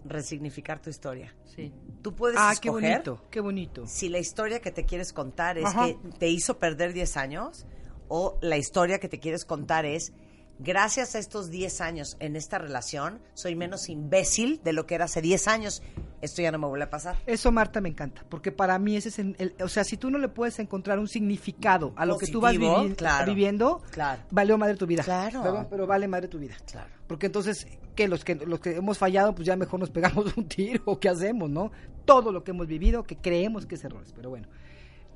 Resignificar 0.04 0.80
tu 0.80 0.88
historia. 0.90 1.34
Sí. 1.44 1.72
Tú 2.02 2.14
puedes 2.14 2.36
Ah, 2.40 2.50
qué 2.60 2.68
escoger 2.68 2.90
bonito, 2.92 3.24
qué 3.30 3.40
bonito. 3.40 3.86
si 3.86 4.08
la 4.08 4.18
historia 4.18 4.60
que 4.60 4.70
te 4.70 4.84
quieres 4.84 5.12
contar 5.12 5.58
es 5.58 5.66
Ajá. 5.66 5.86
que 5.86 5.98
te 6.18 6.28
hizo 6.28 6.58
perder 6.58 6.92
10 6.94 7.16
años 7.18 7.66
o 8.08 8.38
la 8.40 8.56
historia 8.56 8.98
que 8.98 9.08
te 9.08 9.18
quieres 9.20 9.44
contar 9.44 9.84
es 9.84 10.12
gracias 10.62 11.14
a 11.14 11.18
estos 11.18 11.50
10 11.50 11.80
años 11.80 12.16
en 12.20 12.36
esta 12.36 12.58
relación 12.58 13.20
soy 13.34 13.56
menos 13.56 13.88
imbécil 13.88 14.60
de 14.62 14.72
lo 14.72 14.86
que 14.86 14.94
era 14.94 15.06
hace 15.06 15.20
10 15.20 15.48
años. 15.48 15.82
Esto 16.20 16.42
ya 16.42 16.52
no 16.52 16.58
me 16.58 16.66
vuelve 16.66 16.84
a 16.84 16.90
pasar. 16.90 17.16
Eso, 17.26 17.50
Marta, 17.50 17.80
me 17.80 17.88
encanta, 17.88 18.24
porque 18.28 18.52
para 18.52 18.78
mí 18.78 18.94
ese 18.96 19.08
es 19.08 19.18
el, 19.18 19.36
el- 19.38 19.54
o 19.62 19.68
sea, 19.68 19.84
si 19.84 19.96
tú 19.96 20.10
no 20.10 20.18
le 20.18 20.28
puedes 20.28 20.58
encontrar 20.58 20.98
un 20.98 21.08
significado 21.08 21.92
a 21.96 22.04
lo 22.04 22.18
que 22.18 22.26
tú 22.26 22.40
vas 22.42 22.54
vivi- 22.54 22.94
claro. 22.94 23.26
viviendo, 23.26 23.80
Claro. 23.90 24.22
valió 24.30 24.58
madre 24.58 24.76
tu 24.76 24.86
vida. 24.86 25.02
Claro. 25.02 25.42
Perdón, 25.42 25.66
pero 25.70 25.86
vale 25.86 26.06
madre 26.08 26.28
tu 26.28 26.38
vida. 26.38 26.54
Claro. 26.70 26.90
Porque 27.06 27.26
entonces, 27.26 27.66
¿qué? 27.96 28.06
Los 28.06 28.22
que, 28.24 28.34
los 28.34 28.60
que 28.60 28.76
hemos 28.76 28.98
fallado, 28.98 29.34
pues 29.34 29.46
ya 29.46 29.56
mejor 29.56 29.80
nos 29.80 29.90
pegamos 29.90 30.26
un 30.36 30.46
tiro, 30.46 30.82
¿o 30.84 31.00
¿qué 31.00 31.08
hacemos, 31.08 31.48
no? 31.48 31.72
Todo 32.04 32.32
lo 32.32 32.44
que 32.44 32.50
hemos 32.50 32.66
vivido, 32.66 33.02
que 33.04 33.16
creemos 33.16 33.64
que 33.64 33.76
es 33.76 33.84
errores, 33.84 34.12
pero 34.14 34.28
bueno, 34.28 34.46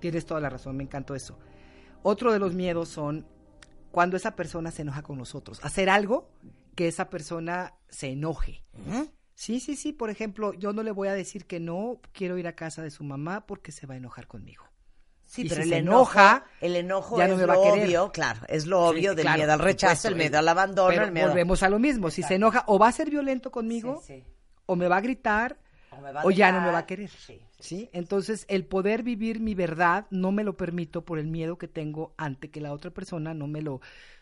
tienes 0.00 0.24
toda 0.24 0.40
la 0.40 0.48
razón, 0.48 0.74
me 0.76 0.85
encantó 0.85 1.14
eso. 1.14 1.38
Otro 2.02 2.33
de 2.33 2.38
los 2.38 2.54
miedos 2.54 2.88
son 2.88 3.26
cuando 3.94 4.16
esa 4.16 4.35
persona 4.35 4.72
se 4.72 4.83
enoja 4.83 5.02
con 5.02 5.16
nosotros. 5.18 5.61
Hacer 5.62 5.88
algo 5.88 6.28
que 6.74 6.88
esa 6.88 7.09
persona 7.11 7.74
se 7.88 8.09
enoje. 8.09 8.64
Ujú. 8.72 9.09
Sí, 9.37 9.61
sí, 9.61 9.76
sí. 9.76 9.92
Por 9.92 10.11
ejemplo, 10.11 10.52
yo 10.54 10.72
no 10.72 10.83
le 10.83 10.90
voy 10.90 11.07
a 11.07 11.12
decir 11.14 11.46
que 11.46 11.61
no 11.61 12.00
quiero 12.12 12.37
ir 12.37 12.48
a 12.48 12.57
casa 12.57 12.83
de 12.83 12.90
su 12.90 13.04
mamá 13.04 13.46
porque 13.46 13.70
se 13.70 13.87
va 13.87 13.94
a 13.94 13.96
enojar 13.96 14.26
conmigo. 14.26 14.64
Sí, 15.24 15.42
Y 15.42 15.48
pero 15.48 15.62
si 15.62 15.68
el 15.68 15.74
se 15.74 15.76
enojo, 15.78 15.98
enoja, 16.18 16.44
el 16.61 16.74
enojo 16.74 17.18
ya 17.18 17.24
es 17.26 17.30
no 17.30 17.37
me 17.37 17.46
va 17.46 17.54
lo 17.54 17.61
a 17.61 17.70
querer. 17.72 17.87
obvio, 17.87 18.11
claro, 18.12 18.40
es 18.48 18.66
lo 18.66 18.83
obvio 18.85 19.11
Sí, 19.12 19.16
del 19.16 19.24
claro, 19.26 19.38
miedo 19.38 19.52
al 19.52 19.59
rechazo, 19.61 19.94
supuesto, 19.94 20.09
el 20.09 20.14
miedo 20.16 20.35
eh, 20.35 20.38
al 20.40 20.48
abandono, 20.48 20.88
Pero 20.88 21.04
el 21.04 21.12
miedo. 21.12 21.28
volvemos 21.28 21.62
a 21.62 21.68
lo 21.68 21.78
mismo. 21.78 22.11
Si 22.11 22.24
se 22.24 22.35
enoja, 22.35 22.64
o 22.66 22.80
va 22.80 22.88
a 22.88 22.92
ser 22.92 23.11
violento 23.11 23.52
conmigo, 23.52 24.02
Sí, 24.04 24.14
sí. 24.18 24.24
o 24.66 24.74
me 24.74 24.88
va 24.88 24.96
a 24.96 25.00
gritar, 25.00 25.57
O 25.98 26.00
me 26.02 26.12
va 26.12 26.20
a 26.22 26.26
o 26.26 26.30
ya 26.30 26.52
no 26.52 26.61
me 26.61 26.70
va 26.70 26.78
a 26.78 26.87
querer. 26.87 27.09
Sí, 27.11 27.40
Sí, 27.59 27.88
Entonces, 27.92 28.44
el 28.48 28.64
poder 28.66 29.02
vivir 29.02 29.40
mi 29.40 29.54
verdad 29.54 30.07
no 30.11 30.33
me 30.33 30.44
lo 30.44 30.57
permito 30.57 31.04
por 31.04 31.18
el 31.18 31.26
miedo 31.26 31.57
que 31.59 31.68
tengo 31.68 32.12
ante 32.18 32.50
que 32.50 32.61
la 32.61 32.72
otra 32.72 32.90
persona 32.90 33.33
no 33.35 33.46
me 33.46 33.62
lo, 33.62 33.80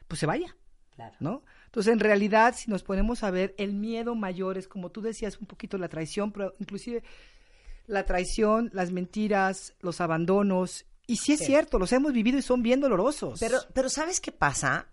pues 0.08 0.20
se 0.20 0.26
vaya. 0.26 0.54
Claro. 0.94 1.14
¿no? 1.20 1.42
Entonces, 1.66 1.92
en 1.92 2.00
realidad, 2.00 2.54
si 2.56 2.70
nos 2.70 2.82
ponemos 2.82 3.22
a 3.24 3.30
ver, 3.30 3.54
el 3.58 3.72
miedo 3.72 4.14
mayor 4.14 4.58
es, 4.58 4.68
como 4.68 4.90
tú 4.90 5.00
decías, 5.00 5.38
un 5.38 5.46
poquito 5.46 5.78
la 5.78 5.88
traición, 5.88 6.30
pero 6.30 6.54
inclusive 6.58 7.02
la 7.86 8.04
traición, 8.04 8.70
las 8.74 8.92
mentiras, 8.92 9.74
los 9.80 10.00
abandonos. 10.00 10.84
Y 11.06 11.16
sí 11.16 11.32
es 11.32 11.40
Sí. 11.40 11.46
cierto, 11.46 11.78
los 11.78 11.92
hemos 11.92 12.12
vivido 12.12 12.38
y 12.38 12.42
son 12.42 12.62
bien 12.62 12.80
dolorosos. 12.80 13.40
Pero, 13.40 13.58
pero 13.72 13.88
¿sabes 13.88 14.20
qué 14.20 14.30
pasa? 14.32 14.86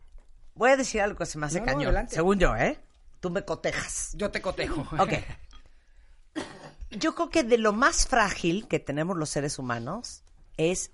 Voy 0.56 0.72
a 0.72 0.78
decir 0.78 1.02
algo 1.02 1.18
que 1.20 1.26
se 1.26 1.38
me 1.38 1.46
hace 1.46 1.60
No, 1.60 1.66
cañón. 1.66 2.08
según 2.10 2.40
yo, 2.40 2.56
¿eh? 2.56 2.80
Tú 3.20 3.30
me 3.30 3.44
cotejas. 3.44 4.12
yo 4.16 4.32
te 4.32 4.42
cotejo. 4.42 4.82
Ok. 4.98 5.12
Yo 6.92 7.16
creo 7.16 7.30
que 7.30 7.44
de 7.44 7.58
lo 7.58 7.74
más 7.74 8.08
frágil 8.08 8.68
que 8.68 8.80
tenemos 8.80 9.18
los 9.18 9.30
seres 9.30 9.60
humanos 9.60 10.24
es 10.58 10.92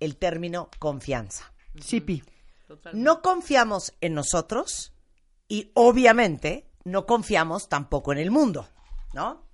el 0.00 0.16
término 0.16 0.70
confianza. 0.78 1.52
Sí, 1.80 2.00
Pi. 2.00 2.22
No 2.92 3.22
confiamos 3.22 3.94
en 4.00 4.14
nosotros 4.14 4.92
y 5.48 5.70
obviamente 5.74 6.66
no 6.84 7.06
confiamos 7.06 7.68
tampoco 7.68 8.12
en 8.12 8.18
el 8.18 8.30
mundo, 8.30 8.68
¿no? 9.12 9.45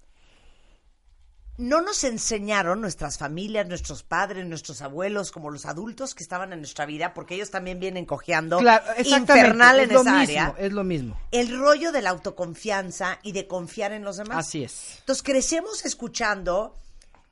No 1.63 1.81
nos 1.81 2.03
enseñaron 2.05 2.81
nuestras 2.81 3.19
familias, 3.19 3.69
nuestros 3.69 4.03
padres, 4.03 4.45
nuestros 4.47 4.83
abuelos, 4.83 5.31
como 5.31 5.51
los 5.51 5.65
adultos 5.65 6.15
que 6.15 6.23
estaban 6.23 6.53
en 6.53 6.59
nuestra 6.59 6.87
vida, 6.87 7.15
porque 7.15 7.37
ellos 7.37 7.51
también 7.51 7.79
vienen 7.79 8.05
cojeando 8.05 8.59
Claro, 8.59 8.85
infernal 8.99 9.79
es 9.79 9.89
en 9.89 9.95
lo 9.95 10.01
esa 10.01 10.19
mismo, 10.19 10.23
área. 10.23 10.55
Es 10.59 10.73
lo 10.73 10.85
mismo. 10.85 11.21
El 11.31 11.57
rollo 11.57 11.93
de 11.93 12.03
la 12.03 12.11
autoconfianza 12.11 13.21
y 13.23 13.33
de 13.33 13.47
confiar 13.47 13.93
en 13.93 14.05
los 14.05 14.17
demás. 14.17 14.39
Así 14.39 14.65
es. 14.65 14.97
Entonces 14.99 15.23
crecemos 15.23 15.85
escuchando 15.85 16.77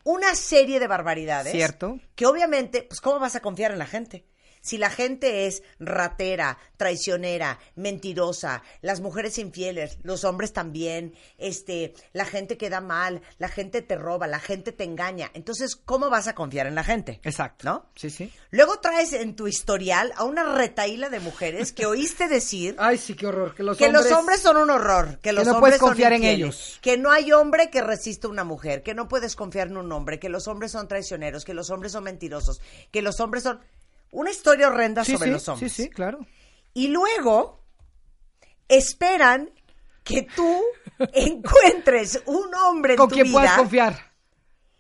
una 0.05 0.35
serie 0.35 0.79
de 0.79 0.87
barbaridades. 0.87 1.53
Cierto. 1.53 1.99
Que 2.15 2.27
obviamente, 2.27 2.83
pues 2.83 3.01
¿cómo 3.01 3.19
vas 3.19 3.35
a 3.35 3.41
confiar 3.41 3.73
en 3.73 3.79
la 3.79 3.87
gente? 3.87 4.25
Si 4.61 4.79
la 4.79 4.91
gente 4.91 5.47
es 5.47 5.63
ratera, 5.79 6.59
traicionera, 6.77 7.59
mentirosa, 7.77 8.63
las 8.83 9.01
mujeres 9.01 9.39
infieles, 9.39 9.99
los 10.03 10.25
hombres 10.25 10.53
también, 10.53 11.15
este, 11.39 11.95
la 12.13 12.25
gente 12.25 12.57
queda 12.57 12.81
mal, 12.81 13.23
la 13.39 13.49
gente 13.49 13.83
te 13.83 13.97
roba, 13.97 14.27
la 14.27 14.41
gente 14.41 14.73
te 14.73 14.85
engaña. 14.85 15.31
Entonces, 15.35 15.77
¿cómo 15.77 16.11
vas 16.11 16.29
a 16.29 16.35
confiar 16.35 16.67
en 16.67 16.75
la 16.75 16.85
gente? 16.85 17.21
Exacto. 17.23 17.65
¿No? 17.65 17.87
Sí, 17.95 18.11
sí. 18.11 18.33
Luego 18.51 18.81
traes 18.81 19.13
en 19.13 19.37
tu 19.37 19.49
historial 19.49 20.13
a 20.17 20.25
una 20.25 20.55
retaíla 20.55 21.09
de 21.09 21.21
mujeres 21.21 21.73
que 21.73 21.87
oíste 21.87 22.29
decir 22.29 22.77
Ay, 22.79 22.99
sí, 22.99 23.15
qué 23.15 23.27
horror. 23.27 23.55
Que 23.55 23.63
los 23.63 23.77
que 23.77 23.87
hombres... 23.87 24.05
los 24.05 24.13
hombres 24.13 24.41
son 24.41 24.57
un 24.57 24.71
horror, 24.71 25.19
que 25.21 25.33
los 25.33 25.45
no 25.47 25.53
hombres 25.53 25.79
puedes 25.79 25.81
confiar 25.81 26.13
son 26.13 26.23
en 26.23 26.29
ellos. 26.29 26.79
que 26.83 26.97
no 26.97 27.11
hay 27.11 27.33
hombre 27.33 27.71
que 27.71 27.83
resista 27.83 28.27
a 28.27 28.31
una 28.31 28.45
mujer, 28.45 28.83
que 28.83 28.95
no 28.95 29.09
puedes 29.09 29.37
confiar 29.37 29.69
en 29.69 29.77
un 29.77 29.91
hombre, 29.93 30.19
que 30.19 30.29
los 30.29 30.49
hombres 30.49 30.73
son 30.73 30.89
traicioneros, 30.89 31.45
que 31.45 31.55
los 31.55 31.71
hombres 31.71 31.93
son 31.93 32.05
mentirosos, 32.05 32.61
que 32.91 33.03
los 33.03 33.21
hombres 33.21 33.43
son 33.43 33.61
una 34.11 34.31
historia 34.31 34.69
horrenda 34.69 35.05
Sí, 35.05 35.13
sobre 35.13 35.27
sí, 35.29 35.33
los 35.33 35.49
hombres. 35.49 35.73
sí, 35.73 35.83
sí, 35.85 35.89
claro. 35.91 36.19
Y 36.75 36.89
luego 36.89 37.63
esperan 38.69 39.51
que 40.05 40.23
tú 40.23 40.61
encuentres 41.13 42.23
un 42.27 42.55
hombre 42.55 42.95
en 42.95 42.99
Con 42.99 43.09
tu 43.09 43.15
quien 43.15 43.27
vida 43.27 43.39
puedas 43.41 43.57
confiar. 43.59 44.13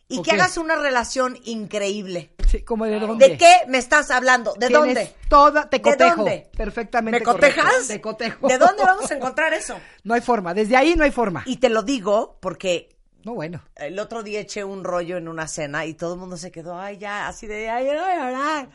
y 0.08 0.18
¿O 0.18 0.22
que 0.22 0.32
hagas 0.32 0.56
una 0.56 0.76
relación 0.76 1.38
increíble. 1.44 2.34
Sí, 2.48 2.62
como 2.62 2.84
de 2.84 2.98
dónde. 2.98 3.28
¿De 3.28 3.36
qué 3.36 3.52
me 3.68 3.78
estás 3.78 4.10
hablando? 4.10 4.54
¿De 4.54 4.66
Tienes 4.66 4.72
dónde? 4.94 5.14
Toda, 5.28 5.70
te 5.70 5.76
¿De 5.76 5.82
cotejo. 5.82 6.16
dónde? 6.16 6.50
Perfectamente 6.56 7.20
¿Me 7.20 7.24
correcto. 7.24 7.60
cotejas? 7.62 7.86
Te 7.86 8.00
cotejo. 8.00 8.48
¿De 8.48 8.58
dónde 8.58 8.82
vamos 8.82 9.08
a 9.10 9.14
encontrar 9.16 9.54
eso? 9.54 9.78
No 10.02 10.14
hay 10.14 10.20
forma. 10.20 10.52
Desde 10.52 10.76
ahí 10.76 10.96
no 10.96 11.04
hay 11.04 11.12
forma. 11.12 11.44
Y 11.46 11.58
te 11.58 11.68
lo 11.68 11.82
digo 11.84 12.38
porque 12.40 12.96
No, 13.22 13.34
bueno. 13.34 13.62
el 13.76 13.98
otro 14.00 14.24
día 14.24 14.40
eché 14.40 14.64
un 14.64 14.82
rollo 14.82 15.16
en 15.16 15.28
una 15.28 15.46
cena 15.46 15.86
y 15.86 15.94
todo 15.94 16.14
el 16.14 16.20
mundo 16.20 16.36
se 16.36 16.50
quedó, 16.50 16.76
ay, 16.76 16.98
ya, 16.98 17.28
así 17.28 17.46
de, 17.46 17.68
ay, 17.70 17.84
no 17.84 17.92
voy 18.02 18.10
a 18.12 18.16
llorar. 18.30 18.68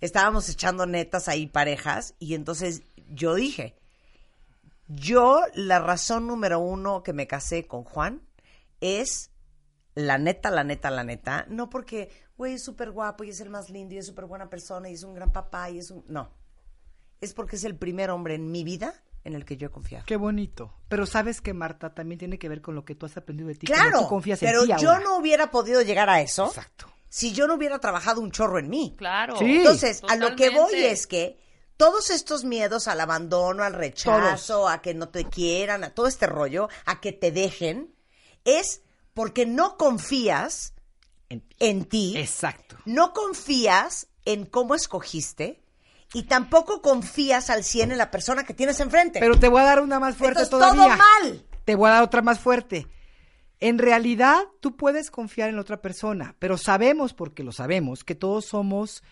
Estábamos 0.00 0.48
echando 0.48 0.86
netas 0.86 1.28
ahí 1.28 1.46
parejas 1.46 2.14
y 2.18 2.34
entonces 2.34 2.82
yo 3.08 3.34
dije, 3.34 3.76
yo 4.88 5.40
la 5.54 5.78
razón 5.78 6.26
número 6.26 6.58
uno 6.58 7.02
que 7.02 7.12
me 7.12 7.26
casé 7.26 7.66
con 7.66 7.84
Juan 7.84 8.22
es 8.80 9.30
la 9.94 10.18
neta, 10.18 10.50
la 10.50 10.64
neta, 10.64 10.90
la 10.90 11.04
neta, 11.04 11.46
no 11.48 11.70
porque, 11.70 12.10
güey, 12.36 12.54
es 12.54 12.64
súper 12.64 12.90
guapo 12.90 13.24
y 13.24 13.30
es 13.30 13.40
el 13.40 13.48
más 13.48 13.70
lindo 13.70 13.94
y 13.94 13.98
es 13.98 14.06
súper 14.06 14.26
buena 14.26 14.50
persona 14.50 14.90
y 14.90 14.92
es 14.94 15.02
un 15.02 15.14
gran 15.14 15.32
papá 15.32 15.70
y 15.70 15.78
es 15.78 15.90
un... 15.90 16.04
No, 16.08 16.30
es 17.20 17.32
porque 17.32 17.56
es 17.56 17.64
el 17.64 17.76
primer 17.76 18.10
hombre 18.10 18.34
en 18.34 18.50
mi 18.50 18.62
vida 18.62 18.94
en 19.24 19.34
el 19.34 19.44
que 19.44 19.56
yo 19.56 19.68
he 19.68 19.70
confiado. 19.70 20.04
Qué 20.06 20.16
bonito. 20.16 20.72
Pero 20.88 21.06
sabes 21.06 21.40
que 21.40 21.52
Marta 21.52 21.94
también 21.94 22.18
tiene 22.18 22.38
que 22.38 22.48
ver 22.48 22.60
con 22.60 22.74
lo 22.74 22.84
que 22.84 22.94
tú 22.94 23.06
has 23.06 23.16
aprendido 23.16 23.48
de 23.48 23.56
ti. 23.56 23.66
Claro, 23.66 24.00
tú 24.02 24.08
confías 24.08 24.40
en 24.42 24.48
pero 24.50 24.62
ti 24.62 24.68
yo 24.80 24.90
ahora. 24.92 25.00
no 25.02 25.16
hubiera 25.16 25.50
podido 25.50 25.82
llegar 25.82 26.08
a 26.10 26.20
eso 26.20 26.46
Exacto. 26.46 26.86
Si 27.16 27.32
yo 27.32 27.46
no 27.46 27.54
hubiera 27.54 27.78
trabajado 27.78 28.20
un 28.20 28.30
chorro 28.30 28.58
en 28.58 28.68
mí. 28.68 28.94
Claro. 28.98 29.38
Sí. 29.38 29.56
Entonces, 29.56 30.02
a 30.06 30.16
lo 30.16 30.36
que 30.36 30.50
voy 30.50 30.74
es 30.74 31.06
que 31.06 31.38
todos 31.78 32.10
estos 32.10 32.44
miedos 32.44 32.88
al 32.88 33.00
abandono, 33.00 33.62
al 33.62 33.72
rechazo, 33.72 34.68
a 34.68 34.82
que 34.82 34.92
no 34.92 35.08
te 35.08 35.24
quieran, 35.24 35.82
a 35.82 35.94
todo 35.94 36.08
este 36.08 36.26
rollo, 36.26 36.68
a 36.84 37.00
que 37.00 37.12
te 37.12 37.32
dejen, 37.32 37.94
es 38.44 38.82
porque 39.14 39.46
no 39.46 39.78
confías 39.78 40.74
En- 41.30 41.42
en 41.58 41.86
ti, 41.86 42.14
Exacto. 42.18 42.76
no 42.84 43.14
confías 43.14 44.08
en 44.26 44.44
cómo 44.44 44.74
escogiste 44.74 45.62
y 46.12 46.24
tampoco 46.24 46.82
confías 46.82 47.48
al 47.48 47.64
100 47.64 47.92
en 47.92 47.98
la 47.98 48.10
persona 48.10 48.44
que 48.44 48.52
tienes 48.54 48.78
enfrente. 48.80 49.20
Pero 49.20 49.38
te 49.40 49.48
voy 49.48 49.62
a 49.62 49.64
dar 49.64 49.80
una 49.80 49.98
más 49.98 50.16
fuerte 50.16 50.42
Entonces, 50.42 50.50
todavía. 50.74 50.96
todo 50.96 51.30
mal. 51.30 51.46
Te 51.64 51.74
voy 51.74 51.88
a 51.88 51.94
dar 51.94 52.02
otra 52.04 52.20
más 52.22 52.38
fuerte. 52.38 52.86
En 53.60 53.78
realidad, 53.78 54.38
tú 54.60 54.76
puedes 54.76 55.10
confiar 55.10 55.48
en 55.48 55.56
la 55.56 55.62
otra 55.62 55.80
persona, 55.80 56.36
pero 56.38 56.58
sabemos, 56.58 57.14
porque 57.14 57.42
lo 57.42 57.52
sabemos, 57.52 58.04
que 58.04 58.14
todos 58.14 58.44
somos, 58.44 59.02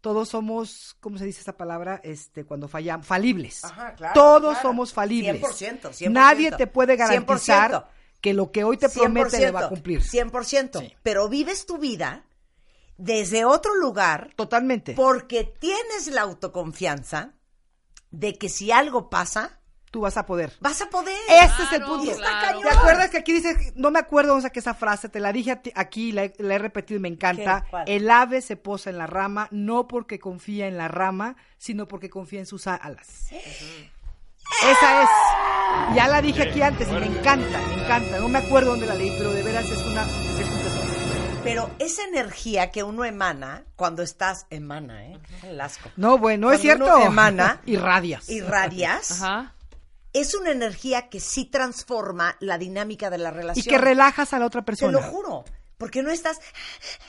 todos 0.00 0.30
somos, 0.30 0.96
¿cómo 1.00 1.18
se 1.18 1.26
dice 1.26 1.42
esa 1.42 1.56
palabra? 1.56 2.00
Este, 2.02 2.44
cuando 2.44 2.66
fallamos, 2.68 3.06
falibles. 3.06 3.62
Ajá, 3.64 3.94
claro, 3.94 4.14
todos 4.14 4.52
claro. 4.52 4.68
somos 4.68 4.92
falibles. 4.92 5.42
100%, 5.42 5.90
100%. 5.90 6.10
Nadie 6.10 6.50
te 6.52 6.66
puede 6.66 6.96
garantizar 6.96 7.72
100%. 7.72 7.86
que 8.22 8.32
lo 8.32 8.50
que 8.50 8.64
hoy 8.64 8.78
te 8.78 8.88
promete 8.88 9.38
le 9.38 9.50
va 9.50 9.66
a 9.66 9.68
cumplir. 9.68 10.00
100%. 10.00 10.80
Sí. 10.80 10.94
Pero 11.02 11.28
vives 11.28 11.66
tu 11.66 11.76
vida 11.76 12.24
desde 12.96 13.44
otro 13.44 13.74
lugar 13.74 14.32
Totalmente. 14.36 14.94
porque 14.94 15.44
tienes 15.44 16.06
la 16.08 16.22
autoconfianza 16.22 17.34
de 18.10 18.34
que 18.34 18.48
si 18.48 18.72
algo 18.72 19.08
pasa, 19.08 19.59
Tú 19.90 20.00
vas 20.02 20.16
a 20.16 20.24
poder. 20.24 20.52
vas 20.60 20.80
a 20.82 20.88
poder. 20.88 21.16
Ese 21.28 21.62
es 21.64 21.72
el 21.72 21.82
punto. 21.82 22.04
Y 22.04 22.10
está 22.10 22.22
claro. 22.22 22.46
cañón. 22.46 22.62
¿Te 22.62 22.68
acuerdas 22.78 23.10
que 23.10 23.18
aquí 23.18 23.32
dice, 23.32 23.72
no 23.74 23.90
me 23.90 23.98
acuerdo 23.98 24.30
dónde 24.30 24.42
saqué 24.42 24.60
esa 24.60 24.74
frase, 24.74 25.08
te 25.08 25.18
la 25.18 25.32
dije 25.32 25.60
aquí, 25.74 26.12
la, 26.12 26.24
he- 26.24 26.34
la 26.38 26.54
he 26.54 26.58
repetido 26.58 26.98
y 26.98 27.02
me 27.02 27.08
encanta. 27.08 27.64
El 27.86 28.08
ave 28.08 28.40
se 28.40 28.56
posa 28.56 28.90
en 28.90 28.98
la 28.98 29.08
rama, 29.08 29.48
no 29.50 29.88
porque 29.88 30.20
confía 30.20 30.68
en 30.68 30.76
la 30.78 30.86
rama, 30.86 31.34
sino 31.58 31.88
porque 31.88 32.08
confía 32.08 32.38
en 32.38 32.46
sus 32.46 32.68
alas. 32.68 33.32
Esa 34.62 35.02
es. 35.02 35.08
Ya 35.94 36.08
la 36.08 36.20
dije 36.22 36.42
aquí 36.42 36.62
antes 36.62 36.88
y 36.88 36.92
me 36.92 37.06
encanta, 37.06 37.58
me 37.68 37.82
encanta. 37.84 38.18
No 38.18 38.28
me 38.28 38.38
acuerdo 38.38 38.70
dónde 38.70 38.86
la 38.86 38.94
leí, 38.94 39.10
pero 39.18 39.32
de 39.32 39.42
veras 39.42 39.64
es 39.64 39.78
una... 39.86 40.02
Es 40.02 40.48
un 40.48 40.62
tesoro. 40.62 40.90
Pero 41.42 41.70
esa 41.78 42.02
energía 42.04 42.70
que 42.70 42.82
uno 42.82 43.04
emana 43.04 43.64
cuando 43.76 44.02
estás, 44.02 44.46
emana, 44.50 45.06
¿eh? 45.06 45.18
El 45.42 45.60
asco. 45.60 45.88
No, 45.96 46.18
bueno, 46.18 46.52
es 46.52 46.60
cierto. 46.60 46.84
uno 46.84 47.06
emana, 47.06 47.60
Irradias. 47.66 48.28
Irradias. 48.28 49.22
Ajá. 49.22 49.54
Es 50.12 50.34
una 50.34 50.50
energía 50.50 51.08
que 51.08 51.20
sí 51.20 51.44
transforma 51.44 52.36
la 52.40 52.58
dinámica 52.58 53.10
de 53.10 53.18
la 53.18 53.30
Y 53.30 53.32
relación. 53.32 53.66
que 53.66 53.78
relajas 53.78 54.32
a 54.34 54.38
la 54.38 54.46
otra 54.46 54.62
Te 54.62 54.66
persona. 54.66 54.92
lo 54.92 55.02
juro. 55.02 55.44
Porque 55.78 56.02
no 56.02 56.10
estás. 56.10 56.38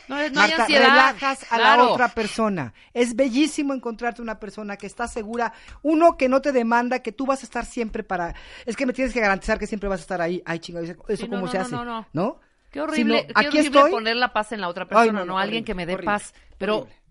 No, 0.08 0.16
no 0.16 0.22
hay 0.22 0.32
Marta, 0.32 0.62
ansiedad. 0.62 0.86
relajas 0.86 1.44
a 1.52 1.58
Claro. 1.58 1.84
la 1.84 1.90
otra 1.90 2.08
persona. 2.10 2.74
Es 2.94 3.16
bellísimo 3.18 3.74
encontrarte 3.74 4.22
una 4.22 4.40
persona 4.40 4.78
que 4.78 4.88
está 4.88 5.10
segura, 5.10 5.52
uno 5.82 6.16
que 6.16 6.30
no 6.30 6.42
te 6.42 6.54
demanda, 6.54 7.00
que 7.00 7.12
tú 7.12 7.26
vas 7.26 7.42
a 7.42 7.46
estar 7.46 7.66
siempre 7.66 8.04
para... 8.04 8.34
Es 8.66 8.78
que 8.78 8.86
me 8.86 8.94
tienes 8.94 9.14
que 9.14 9.20
garantizar 9.20 9.60
que 9.60 9.68
siempre 9.68 9.90
vas 9.90 10.00
a 10.00 10.04
estar 10.04 10.22
ahí. 10.22 10.42
Ay, 10.46 10.60
chingado, 10.60 10.86
¿eso 10.86 10.98
Sí, 11.18 11.24
no, 11.24 11.30
cómo 11.32 11.46
no, 11.48 11.52
se 11.52 11.58
no, 11.58 11.64
hace? 11.66 11.72
no, 11.76 11.84
no. 11.86 12.08
¿No? 12.14 12.40
Qué 12.72 12.80
horrible, 12.80 13.24
Sino, 13.24 13.28
qué 13.28 13.34
aquí 13.36 13.58
horrible 13.60 13.80
estoy. 13.80 13.92
poner 13.92 14.16
la 14.16 14.32
paz 14.32 14.54
en 14.54 14.62
la 14.62 14.70
otra 14.70 14.84
Ay, 14.84 14.88
persona, 14.90 15.20
no, 15.20 15.26
no, 15.26 15.38
alguien 15.38 15.64
horrible, 15.64 15.66
que 15.66 15.76
me 15.76 15.86
dé 15.86 15.94
horrible, 15.96 16.06
paz. 16.14 16.34
Pero 16.58 16.78
horrible. 16.78 17.02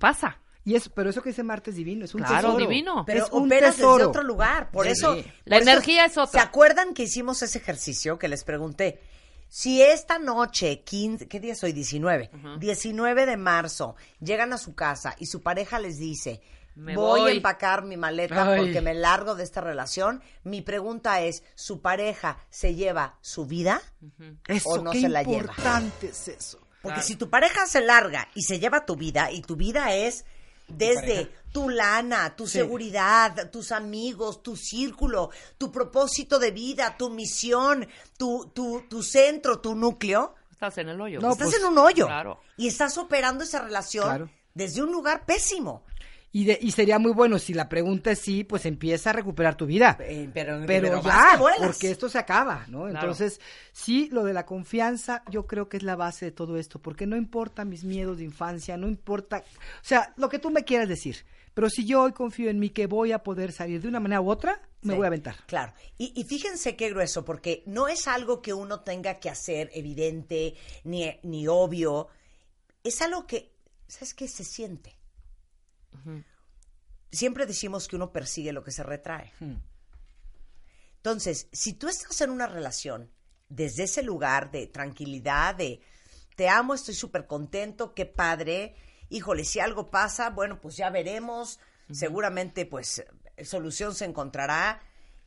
pasa. 0.00 0.38
Y 0.66 0.74
eso, 0.74 0.90
pero 0.94 1.08
eso 1.10 1.22
que 1.22 1.30
dice 1.30 1.42
Marta 1.44 1.70
es 1.70 1.76
divino, 1.76 2.04
es 2.04 2.14
un 2.14 2.22
Claro, 2.22 2.48
tesoro. 2.48 2.58
divino. 2.58 3.04
Pero 3.06 3.24
es 3.24 3.30
un 3.32 3.46
operas 3.46 3.76
tesoro. 3.76 3.96
desde 3.98 4.08
otro 4.08 4.22
lugar. 4.24 4.70
Por 4.72 4.84
Sí. 4.86 4.92
eso. 4.92 5.14
La 5.14 5.22
por 5.22 5.62
eso, 5.62 5.70
energía 5.70 6.04
es 6.04 6.18
otra. 6.18 6.40
¿Se 6.42 6.46
acuerdan 6.46 6.92
que 6.92 7.04
hicimos 7.04 7.40
ese 7.42 7.58
ejercicio 7.58 8.18
que 8.18 8.26
les 8.28 8.42
pregunté? 8.44 9.00
Si 9.48 9.80
esta 9.80 10.18
noche, 10.18 10.82
15, 10.82 11.28
¿qué 11.28 11.38
día 11.38 11.54
soy? 11.54 11.72
19. 11.72 12.30
19 12.58 13.26
de 13.26 13.36
marzo, 13.36 13.94
llegan 14.20 14.52
a 14.52 14.58
su 14.58 14.74
casa 14.74 15.14
y 15.20 15.26
su 15.26 15.40
pareja 15.40 15.78
les 15.78 15.98
dice, 15.98 16.42
Me 16.74 16.94
voy, 16.96 17.30
a 17.30 17.32
empacar 17.32 17.84
mi 17.84 17.96
maleta 17.96 18.52
Ay. 18.52 18.58
porque 18.60 18.80
me 18.82 18.92
largo 18.92 19.34
de 19.36 19.44
esta 19.44 19.60
relación. 19.62 20.20
Mi 20.42 20.60
pregunta 20.62 21.22
es, 21.22 21.42
¿su 21.54 21.80
pareja 21.80 22.38
se 22.50 22.74
lleva 22.74 23.16
su 23.22 23.46
vida? 23.46 23.80
Eso, 24.48 24.68
o 24.68 24.82
no 24.82 24.90
qué 24.90 25.00
se 25.00 25.08
la 25.08 25.22
lleva. 25.22 25.38
importante 25.42 26.08
es 26.08 26.28
eso. 26.28 26.58
Porque 26.82 27.00
si 27.02 27.16
tu 27.16 27.30
pareja 27.30 27.66
se 27.66 27.80
larga 27.80 28.28
y 28.34 28.42
se 28.42 28.58
lleva 28.58 28.84
tu 28.84 28.94
vida, 28.96 29.30
y 29.32 29.40
tu 29.42 29.56
vida 29.56 29.94
es 29.94 30.24
desde 30.68 31.30
tu 31.52 31.68
lana, 31.68 32.36
tu 32.36 32.46
seguridad, 32.46 33.50
tus 33.50 33.72
amigos, 33.72 34.42
tu 34.42 34.56
círculo, 34.56 35.30
tu 35.58 35.70
propósito 35.72 36.38
de 36.38 36.50
vida, 36.50 36.96
tu 36.98 37.10
misión, 37.10 37.86
tu, 38.18 38.50
tu, 38.54 38.82
tu 38.88 39.02
centro, 39.02 39.60
tu 39.60 39.74
núcleo, 39.74 40.34
Estás 40.50 40.78
en 40.78 40.88
el 40.88 40.98
hoyo. 40.98 41.20
No, 41.20 41.32
estás 41.32 41.48
pues, 41.50 41.60
en 41.60 41.66
un 41.68 41.76
hoyo. 41.76 42.06
claro. 42.06 42.40
Y 42.56 42.66
estás 42.68 42.96
operando 42.96 43.44
esa 43.44 43.60
relación 43.60 44.04
Claro. 44.04 44.30
desde 44.54 44.82
un 44.82 44.90
lugar 44.90 45.26
pésimo. 45.26 45.82
Y, 46.36 46.44
de, 46.44 46.58
y 46.60 46.70
sería 46.72 46.98
muy 46.98 47.12
bueno, 47.12 47.38
si 47.38 47.54
la 47.54 47.66
pregunta 47.66 48.10
es 48.10 48.18
sí, 48.18 48.44
pues 48.44 48.66
empieza 48.66 49.08
a 49.08 49.14
recuperar 49.14 49.56
tu 49.56 49.64
vida. 49.64 49.96
Eh, 50.00 50.28
pero 50.34 50.60
pero, 50.66 51.02
ya, 51.02 51.40
porque 51.58 51.90
esto 51.90 52.10
se 52.10 52.18
acaba, 52.18 52.66
¿no? 52.68 52.80
Claro. 52.80 52.90
Entonces, 52.98 53.40
sí, 53.72 54.10
lo 54.12 54.22
de 54.22 54.34
la 54.34 54.44
confianza, 54.44 55.22
yo 55.30 55.46
creo 55.46 55.70
que 55.70 55.78
es 55.78 55.82
la 55.82 55.96
base 55.96 56.26
de 56.26 56.32
todo 56.32 56.58
esto, 56.58 56.78
porque 56.78 57.06
no 57.06 57.16
importa 57.16 57.64
mis 57.64 57.84
miedos 57.84 58.18
de 58.18 58.24
infancia, 58.24 58.76
no 58.76 58.86
importa, 58.86 59.38
o 59.38 59.80
sea, 59.80 60.12
lo 60.18 60.28
que 60.28 60.38
tú 60.38 60.50
me 60.50 60.64
quieras 60.64 60.90
decir, 60.90 61.24
pero 61.54 61.70
si 61.70 61.86
yo 61.86 62.02
hoy 62.02 62.12
confío 62.12 62.50
en 62.50 62.58
mí 62.58 62.68
que 62.68 62.86
voy 62.86 63.12
a 63.12 63.22
poder 63.22 63.50
salir 63.50 63.80
de 63.80 63.88
una 63.88 64.00
manera 64.00 64.20
u 64.20 64.28
otra, 64.28 64.60
me 64.82 64.92
Sí, 64.92 64.96
voy 64.98 65.04
a 65.04 65.08
aventar. 65.08 65.36
Claro. 65.46 65.72
Y, 65.96 66.12
y 66.14 66.24
fíjense 66.24 66.76
qué 66.76 66.90
grueso, 66.90 67.24
porque 67.24 67.62
no 67.64 67.88
es 67.88 68.06
algo 68.08 68.42
que 68.42 68.52
uno 68.52 68.80
tenga 68.80 69.20
que 69.20 69.30
hacer 69.30 69.70
evidente 69.72 70.54
ni, 70.84 71.18
ni 71.22 71.48
obvio. 71.48 72.08
Es 72.84 73.00
algo 73.00 73.26
que, 73.26 73.54
¿sabes 73.88 74.12
qué? 74.12 74.28
Se 74.28 74.44
siente. 74.44 74.95
Siempre 77.10 77.46
decimos 77.46 77.88
que 77.88 77.96
uno 77.96 78.12
persigue 78.12 78.52
lo 78.52 78.62
que 78.64 78.72
se 78.72 78.82
retrae. 78.82 79.32
Entonces, 80.96 81.48
si 81.52 81.74
tú 81.74 81.88
estás 81.88 82.20
en 82.20 82.30
una 82.30 82.46
relación 82.46 83.10
desde 83.48 83.84
ese 83.84 84.02
lugar 84.02 84.50
de 84.50 84.66
tranquilidad, 84.66 85.54
de 85.54 85.80
te 86.34 86.48
amo, 86.48 86.74
estoy 86.74 86.94
súper 86.94 87.26
contento, 87.26 87.94
qué 87.94 88.06
padre. 88.06 88.74
Híjole, 89.08 89.44
si 89.44 89.60
algo 89.60 89.90
pasa, 89.90 90.30
bueno, 90.30 90.60
pues 90.60 90.76
ya 90.76 90.90
veremos. 90.90 91.60
Seguramente, 91.90 92.66
pues, 92.66 93.04
solución 93.44 93.94
se 93.94 94.04
encontrará. 94.04 94.80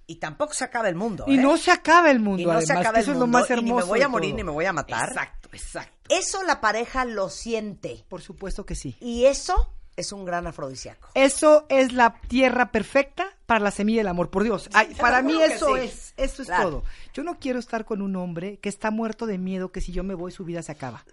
Y 0.05 0.15
tampoco 0.15 0.53
se 0.53 0.63
acaba 0.63 0.89
el 0.89 0.95
mundo. 0.95 1.25
Y 1.27 1.36
¿eh? 1.38 1.41
no 1.41 1.55
se 1.55 1.71
acaba 1.71 2.10
el 2.10 2.19
mundo, 2.19 2.41
Y 2.41 2.45
no 2.45 2.51
además, 2.51 2.67
se 2.67 2.73
acaba 2.73 2.97
el 2.97 3.03
eso 3.03 3.12
mundo. 3.12 3.25
es 3.25 3.32
lo 3.32 3.39
más 3.39 3.49
y 3.49 3.53
hermoso. 3.53 3.75
ni 3.75 3.82
me 3.82 3.88
voy 3.88 4.01
a 4.01 4.08
morir 4.10 4.36
ni 4.36 4.43
me 4.43 4.51
voy 4.51 4.65
a 4.65 4.73
matar. 4.73 5.10
Exacto, 5.10 5.49
exacto. 5.53 5.93
Eso 6.10 6.41
la 6.43 6.60
pareja 6.60 7.05
lo 7.05 7.29
siente. 7.29 8.05
Por 8.10 8.21
supuesto 8.21 8.65
que 8.65 8.73
sí. 8.75 8.97
Y 8.99 9.25
eso 9.25 9.71
es 9.99 10.12
un 10.12 10.25
gran 10.25 10.47
afrodisíaco. 10.47 11.09
Eso 11.13 11.65
es 11.69 11.93
la 11.93 12.15
tierra 12.27 12.71
perfecta 12.71 13.27
para 13.45 13.59
la 13.62 13.71
semilla 13.71 14.01
del 14.01 14.07
amor, 14.09 14.29
por 14.29 14.43
Dios. 14.43 14.69
Ay, 14.73 14.93
para 14.99 15.21
mí 15.23 15.41
eso 15.41 15.75
sí. 15.75 15.81
es, 15.83 16.13
eso 16.17 16.41
es 16.43 16.47
Claro. 16.47 16.69
todo. 16.69 16.83
Yo 17.13 17.23
no 17.23 17.39
quiero 17.39 17.57
estar 17.59 17.83
con 17.85 18.01
un 18.01 18.15
hombre 18.15 18.57
que 18.59 18.69
está 18.69 18.91
muerto 18.91 19.25
de 19.25 19.38
miedo 19.39 19.71
que 19.71 19.81
si 19.81 19.91
yo 19.91 20.03
me 20.03 20.13
voy 20.13 20.31
su 20.31 20.45
vida 20.45 20.62
se 20.62 20.71
acaba. 20.71 21.03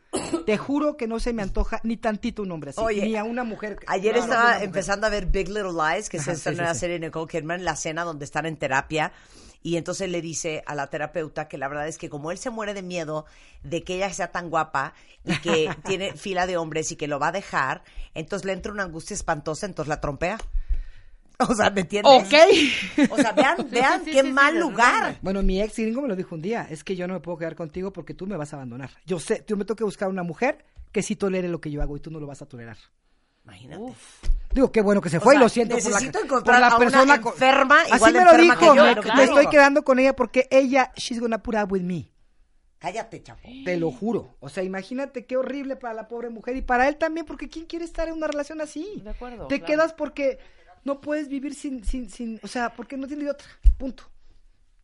Te 0.44 0.56
juro 0.58 0.96
que 0.96 1.06
no 1.06 1.18
se 1.18 1.32
me 1.32 1.42
antoja 1.42 1.80
ni 1.82 1.96
tantito 1.96 2.42
un 2.42 2.52
hombre 2.52 2.70
así, 2.70 2.80
Oye, 2.80 3.02
ni 3.06 3.16
a 3.16 3.24
una 3.24 3.42
mujer. 3.44 3.78
Ayer 3.86 4.14
no, 4.16 4.22
estaba 4.22 4.62
empezando 4.62 5.06
a 5.06 5.10
ver 5.10 5.26
Big 5.26 5.48
Little 5.48 5.72
Lies, 5.72 6.08
que 6.10 6.18
Ajá, 6.18 6.32
es 6.32 6.38
esta 6.38 6.50
sí, 6.50 6.56
sí, 6.56 6.60
nueva 6.60 6.74
sí. 6.74 6.80
serie 6.80 6.98
de 6.98 7.06
Nicole 7.06 7.26
Kidman, 7.30 7.64
la 7.64 7.74
cena 7.74 8.04
donde 8.04 8.24
están 8.26 8.44
en 8.46 8.56
terapia. 8.56 9.12
Y 9.62 9.76
entonces 9.76 10.08
le 10.10 10.22
dice 10.22 10.62
a 10.66 10.74
la 10.74 10.88
terapeuta 10.88 11.48
que 11.48 11.58
la 11.58 11.68
verdad 11.68 11.88
es 11.88 11.98
que 11.98 12.08
como 12.08 12.30
él 12.30 12.38
se 12.38 12.50
muere 12.50 12.74
de 12.74 12.82
miedo 12.82 13.26
de 13.62 13.82
que 13.82 13.96
ella 13.96 14.12
sea 14.12 14.32
tan 14.32 14.50
guapa 14.50 14.94
y 15.24 15.36
que 15.38 15.68
tiene 15.84 16.14
fila 16.14 16.46
de 16.46 16.56
hombres 16.56 16.92
y 16.92 16.96
que 16.96 17.08
lo 17.08 17.18
va 17.18 17.28
a 17.28 17.32
dejar, 17.32 17.82
entonces 18.14 18.46
le 18.46 18.52
entra 18.52 18.72
una 18.72 18.84
angustia 18.84 19.14
espantosa, 19.14 19.66
entonces 19.66 19.88
la 19.88 20.00
trompea. 20.00 20.38
O 21.38 21.54
sea, 21.54 21.68
¿me 21.68 21.82
entiendes? 21.82 22.10
Ok. 22.10 23.10
O 23.10 23.16
sea, 23.16 23.32
vean, 23.32 23.56
vean 23.70 24.04
sí, 24.04 24.10
qué 24.10 24.22
sí, 24.22 24.32
mal 24.32 24.54
sí, 24.54 24.58
lugar. 24.58 25.18
Bueno, 25.20 25.42
mi 25.42 25.60
ex 25.60 25.76
gringo 25.76 26.00
me 26.00 26.08
lo 26.08 26.16
dijo 26.16 26.34
un 26.34 26.40
día, 26.40 26.66
es 26.70 26.82
que 26.82 26.96
yo 26.96 27.06
no 27.06 27.12
me 27.12 27.20
puedo 27.20 27.36
quedar 27.36 27.54
contigo 27.54 27.92
porque 27.92 28.14
tú 28.14 28.26
me 28.26 28.38
vas 28.38 28.54
a 28.54 28.56
abandonar. 28.56 28.90
Yo 29.04 29.18
sé, 29.18 29.44
yo 29.46 29.54
me 29.56 29.66
tengo 29.66 29.76
que 29.76 29.84
buscar 29.84 30.08
una 30.08 30.22
mujer 30.22 30.64
que 30.92 31.02
sí 31.02 31.14
tolere 31.14 31.48
lo 31.48 31.60
que 31.60 31.70
yo 31.70 31.82
hago 31.82 31.94
y 31.94 32.00
tú 32.00 32.10
no 32.10 32.20
lo 32.20 32.26
vas 32.26 32.40
a 32.40 32.46
tolerar. 32.46 32.78
Imagínate. 33.44 33.92
Digo, 34.56 34.72
qué 34.72 34.80
bueno 34.80 35.02
que 35.02 35.10
se 35.10 35.20
fue 35.20 35.34
sea, 35.34 35.40
y 35.40 35.42
lo 35.44 35.48
siento 35.50 35.74
por 35.74 35.80
la, 35.82 36.40
por 36.42 36.58
la 36.60 36.66
a 36.66 36.68
una 36.70 36.78
persona 36.78 37.20
con- 37.20 37.32
enferma 37.34 37.80
Así 37.82 37.94
igual 37.96 38.12
de 38.14 38.18
me 38.18 38.24
lo 38.24 38.30
enferma 38.32 38.54
dijo, 38.56 38.72
que 38.72 38.76
yo, 38.78 39.14
me, 39.14 39.24
estoy 39.24 39.46
quedando 39.48 39.84
con 39.84 39.98
ella 39.98 40.16
porque 40.16 40.48
ella, 40.50 40.92
she's 40.96 41.20
gonna 41.20 41.42
put 41.42 41.54
up 41.56 41.70
with 41.70 41.82
me. 41.82 42.10
Cállate, 42.78 43.22
chapo. 43.22 43.46
Te 43.66 43.76
lo 43.76 43.90
juro. 43.90 44.36
O 44.40 44.48
sea, 44.48 44.62
imagínate 44.62 45.26
qué 45.26 45.36
horrible 45.36 45.76
para 45.76 45.92
la 45.92 46.08
pobre 46.08 46.30
mujer 46.30 46.56
y 46.56 46.62
para 46.62 46.88
él 46.88 46.96
también, 46.96 47.26
porque 47.26 47.48
¿quién 47.48 47.66
quiere 47.66 47.84
estar 47.84 48.08
en 48.08 48.14
una 48.14 48.28
relación 48.28 48.60
así? 48.62 49.00
De 49.04 49.10
acuerdo, 49.10 49.46
Te 49.46 49.58
claro. 49.60 49.72
quedas 49.72 49.92
porque 49.92 50.38
no 50.84 51.00
puedes 51.02 51.28
vivir 51.28 51.54
sin, 51.54 51.84
sin, 51.84 52.08
sin, 52.08 52.40
o 52.42 52.48
sea, 52.48 52.70
porque 52.74 52.96
no 52.96 53.06
tienes 53.06 53.26
de 53.26 53.30
otra. 53.32 53.46
Punto. 53.76 54.04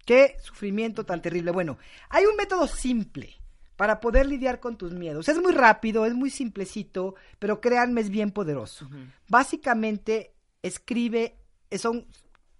Qué 0.05 0.37
sufrimiento 0.43 1.05
tan 1.07 1.23
terrible. 1.23 1.51
Bueno, 1.51 1.79
hay 2.11 2.27
un 2.27 2.37
método 2.37 2.67
simple 2.67 3.41
para 3.77 4.01
poder 4.01 4.27
lidiar 4.27 4.61
con 4.61 4.77
tus 4.77 4.93
miedos. 4.93 5.29
Es 5.29 5.41
muy 5.41 5.53
rápido, 5.53 6.07
es 6.07 6.15
muy 6.15 6.31
simplecito, 6.31 7.15
pero 7.39 7.61
créanme, 7.61 8.01
es 8.01 8.11
bien 8.11 8.31
poderoso. 8.31 8.89
Básicamente, 9.29 10.35
escribe, 10.63 11.37
eh, 11.71 11.79
son 11.79 12.07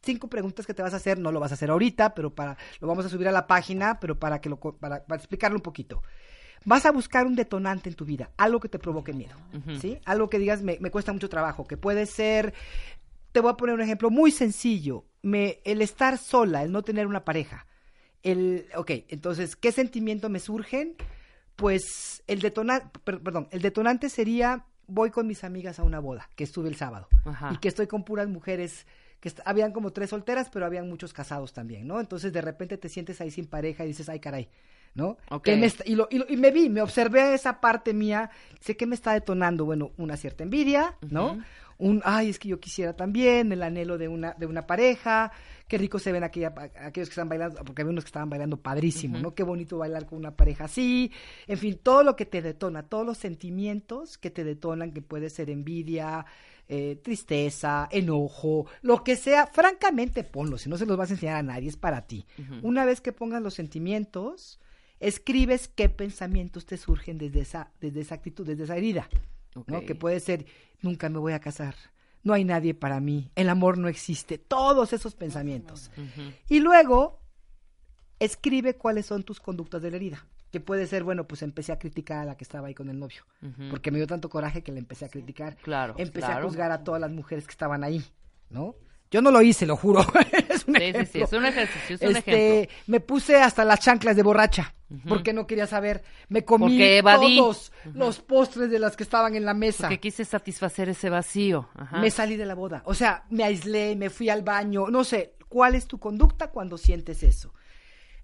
cinco 0.03 0.29
preguntas 0.29 0.67
que 0.67 0.75
te 0.75 0.83
vas 0.83 0.95
a 0.95 0.97
hacer, 0.97 1.19
no 1.19 1.33
lo 1.33 1.41
vas 1.41 1.53
a 1.53 1.55
hacer 1.55 1.71
ahorita, 1.71 2.15
pero 2.15 2.35
para, 2.35 2.57
lo 2.81 2.89
vamos 2.89 3.07
a 3.07 3.09
subir 3.09 3.29
a 3.29 3.33
la 3.33 3.47
página, 3.47 4.01
pero 4.01 4.19
para 4.19 4.41
que 4.41 4.49
lo, 4.49 4.59
para, 4.59 5.05
para 5.05 5.19
explicarlo 5.19 5.57
un 5.57 5.63
poquito. 5.63 6.03
Vas 6.65 6.87
a 6.87 6.93
buscar 6.93 7.27
un 7.27 7.35
detonante 7.35 7.89
en 7.89 7.97
tu 7.97 8.05
vida, 8.05 8.31
algo 8.37 8.61
que 8.61 8.69
te 8.69 8.79
provoque 8.79 9.13
miedo, 9.13 9.35
¿sí? 9.81 9.99
Algo 10.05 10.31
que 10.31 10.39
digas, 10.39 10.63
me, 10.63 10.79
me 10.81 10.93
cuesta 10.93 11.13
mucho 11.13 11.29
trabajo, 11.29 11.67
que 11.67 11.77
puede 11.77 12.07
ser, 12.07 12.55
te 13.33 13.41
voy 13.41 13.51
a 13.51 13.57
poner 13.57 13.75
un 13.75 13.81
ejemplo 13.81 14.11
muy 14.11 14.31
sencillo, 14.31 15.05
me, 15.23 15.61
el 15.65 15.83
estar 15.83 16.19
sola, 16.19 16.63
el 16.63 16.71
no 16.71 16.83
tener 16.83 17.09
una 17.09 17.25
pareja. 17.25 17.67
El, 18.23 18.67
ok, 18.77 18.91
entonces, 19.09 19.57
¿qué 19.57 19.73
sentimiento 19.73 20.29
me 20.29 20.39
surgen? 20.41 20.95
Pues 21.57 22.23
el 22.27 22.41
detonante, 22.41 22.99
perdón, 23.05 23.49
el 23.51 23.61
detonante 23.63 24.09
sería, 24.09 24.65
voy 24.87 25.11
con 25.11 25.27
mis 25.27 25.45
amigas 25.45 25.79
a 25.79 25.83
una 25.83 26.01
boda, 26.01 26.29
que 26.37 26.45
estuve 26.45 26.69
el 26.69 26.77
sábado, 26.77 27.09
Ajá. 27.25 27.51
y 27.53 27.59
que 27.59 27.69
estoy 27.69 27.87
con 27.87 28.05
puras 28.05 28.29
mujeres, 28.29 28.87
que 29.21 29.33
habían 29.45 29.73
como 29.73 29.93
tres 29.93 30.11
solteras, 30.11 30.49
pero 30.51 30.67
habían 30.67 30.89
muchos 30.89 31.13
casados 31.13 31.53
también, 31.53 31.87
¿no? 31.87 32.01
Entonces 32.01 32.33
de 32.33 32.41
repente 32.41 32.79
te 32.79 32.89
sientes 32.89 33.21
ahí 33.21 33.31
sin 33.31 33.47
pareja 33.47 33.85
y 33.85 33.89
dices, 33.89 34.09
ay 34.09 34.19
caray, 34.21 34.49
¿no? 34.95 35.19
Ok. 35.31 35.45
¿Qué 35.45 35.57
me 35.57 35.67
está- 35.67 35.85
y, 35.87 35.95
lo- 35.95 36.09
y 36.11 36.19
lo- 36.19 36.27
y 36.29 36.37
me 36.37 36.51
vi, 36.51 36.69
me 36.69 36.81
observé 36.83 37.35
esa 37.35 37.61
parte 37.61 37.93
mía, 37.93 38.31
sé 38.61 38.77
que 38.77 38.87
me 38.87 38.95
está 38.95 39.13
detonando, 39.13 39.65
bueno, 39.65 39.93
una 39.99 40.17
cierta 40.17 40.43
envidia, 40.43 40.97
¿no? 41.11 41.39
Un, 41.79 42.01
ay, 42.05 42.31
es 42.31 42.39
que 42.39 42.49
yo 42.49 42.61
quisiera 42.61 42.95
también, 42.95 43.51
el 43.53 43.63
anhelo 43.63 43.99
de 43.99 44.07
una, 44.09 44.35
de 44.35 44.47
una 44.47 44.67
pareja, 44.67 45.33
qué 45.73 45.79
rico 45.79 45.99
se 45.99 46.13
ven 46.13 46.23
aquella, 46.23 46.53
aquellos 46.83 47.09
que 47.09 47.15
están 47.15 47.31
bailando, 47.31 47.65
porque 47.65 47.81
había 47.81 47.93
unos 47.93 48.05
que 48.05 48.09
estaban 48.09 48.29
bailando 48.29 48.59
padrísimo, 48.59 49.19
¿no? 49.19 49.35
Qué 49.35 49.43
bonito 49.43 49.79
bailar 49.79 50.05
con 50.05 50.19
una 50.19 50.37
pareja 50.37 50.65
así, 50.65 51.11
en 51.47 51.57
fin, 51.57 51.81
todo 51.83 52.03
lo 52.03 52.15
que 52.15 52.27
te 52.27 52.43
detona, 52.43 52.83
todos 52.83 53.07
los 53.07 53.17
sentimientos 53.17 54.19
que 54.19 54.31
te 54.31 54.45
detonan, 54.45 54.93
que 54.93 55.01
puede 55.01 55.31
ser 55.31 55.49
envidia, 55.49 56.27
eh, 56.69 57.01
tristeza, 57.03 57.89
enojo, 57.91 58.67
lo 58.83 59.03
que 59.03 59.17
sea, 59.17 59.47
francamente 59.47 60.25
ponlo, 60.25 60.59
si 60.59 60.69
no 60.69 60.77
se 60.77 60.85
los 60.85 60.99
vas 60.99 61.09
a 61.09 61.15
enseñar 61.15 61.37
a 61.37 61.43
nadie, 61.43 61.71
es 61.71 61.79
para 61.79 62.07
ti. 62.07 62.27
Una 62.61 62.85
vez 62.85 63.01
que 63.01 63.13
pongas 63.13 63.41
los 63.41 63.55
sentimientos, 63.55 64.61
escribes 65.01 65.69
qué 65.69 65.89
pensamientos 65.89 66.67
te 66.67 66.77
surgen 66.77 67.17
desde 67.17 67.41
esa, 67.41 67.73
desde 67.81 68.03
esa 68.03 68.17
actitud, 68.17 68.47
desde 68.47 68.65
esa 68.65 68.77
herida, 68.77 69.09
¿no? 69.67 69.87
Que 69.87 69.95
puede 69.95 70.21
ser, 70.21 70.45
nunca 70.83 71.09
me 71.09 71.19
voy 71.19 71.33
a 71.33 71.41
casar, 71.41 71.75
no 72.23 72.35
hay 72.35 72.45
nadie 72.45 72.75
para 72.75 73.01
mí, 73.01 73.31
el 73.35 73.49
amor 73.49 73.79
no 73.79 73.89
existe, 73.89 74.39
todos 74.39 74.93
esos 74.93 75.15
pensamientos. 75.15 75.91
Y 76.49 76.61
luego, 76.61 77.21
escribe 78.19 78.77
cuáles 78.77 79.07
son 79.07 79.23
tus 79.23 79.41
conductas 79.41 79.83
de 79.83 79.91
la 79.91 79.97
herida. 79.97 80.27
Que 80.51 80.61
puede 80.61 80.87
ser, 80.87 81.03
bueno, 81.03 81.27
pues 81.27 81.43
empecé 81.43 81.73
a 81.73 81.79
criticar 81.79 82.19
a 82.19 82.25
la 82.27 82.37
que 82.37 82.45
estaba 82.45 82.69
ahí 82.69 82.75
con 82.75 82.91
el 82.91 82.99
novio. 82.99 83.25
Porque 83.71 83.91
me 83.91 83.99
dio 83.99 84.07
tanto 84.07 84.29
coraje 84.29 84.63
que 84.63 84.71
le 84.71 84.79
empecé 84.79 85.07
a 85.07 85.09
criticar. 85.09 85.57
Claro, 85.57 85.95
Empecé 85.97 86.27
a 86.27 86.43
juzgar 86.43 86.71
a 86.71 86.85
todas 86.85 87.01
las 87.01 87.11
mujeres 87.11 87.47
que 87.47 87.53
estaban 87.53 87.83
ahí, 87.83 88.05
¿no? 88.51 88.77
Yo 89.11 89.21
no 89.23 89.31
lo 89.31 89.43
hice, 89.43 89.67
lo 89.67 89.77
juro. 89.77 90.05
es 90.63 90.69
un 90.69 90.75
Sí, 90.75 90.81
sí, 90.81 90.87
ejemplo. 90.89 91.13
sí, 91.13 91.21
es 91.23 91.33
un 91.33 91.47
ejercicio, 91.47 91.95
es 91.97 92.03
un 92.03 92.17
Este, 92.17 92.59
ejemplo. 92.63 92.77
Me 92.87 93.01
puse 93.01 93.37
hasta 93.37 93.65
las 93.65 93.81
chanclas 93.81 94.17
de 94.17 94.23
borracha. 94.23 94.75
Porque 95.09 95.33
no 95.33 95.47
quería 95.47 95.67
saber. 95.67 96.03
Me 96.29 96.45
comí 96.45 96.79
todos 97.03 97.73
los 97.95 98.21
postres 98.21 98.71
de 98.71 98.79
las 98.79 98.95
que 98.95 99.03
estaban 99.05 99.35
en 99.35 99.47
la 99.47 99.55
mesa. 99.55 99.85
Porque 99.85 99.99
quise 100.01 100.23
satisfacer 100.27 100.91
ese 100.91 101.09
vacío. 101.09 101.71
Ajá. 101.75 101.97
Me 101.99 102.11
salí 102.11 102.37
de 102.37 102.45
la 102.45 102.55
boda. 102.55 102.83
O 102.85 102.93
sea, 102.93 103.25
me 103.31 103.43
aislé, 103.43 103.97
me 103.97 104.11
fui 104.11 104.29
al 104.29 104.43
baño. 104.43 104.89
No 104.89 105.03
sé, 105.05 105.35
¿cuál 105.49 105.77
es 105.77 105.87
tu 105.87 105.99
conducta 105.99 106.51
cuando 106.51 106.77
sientes 106.77 107.23
eso? 107.23 107.55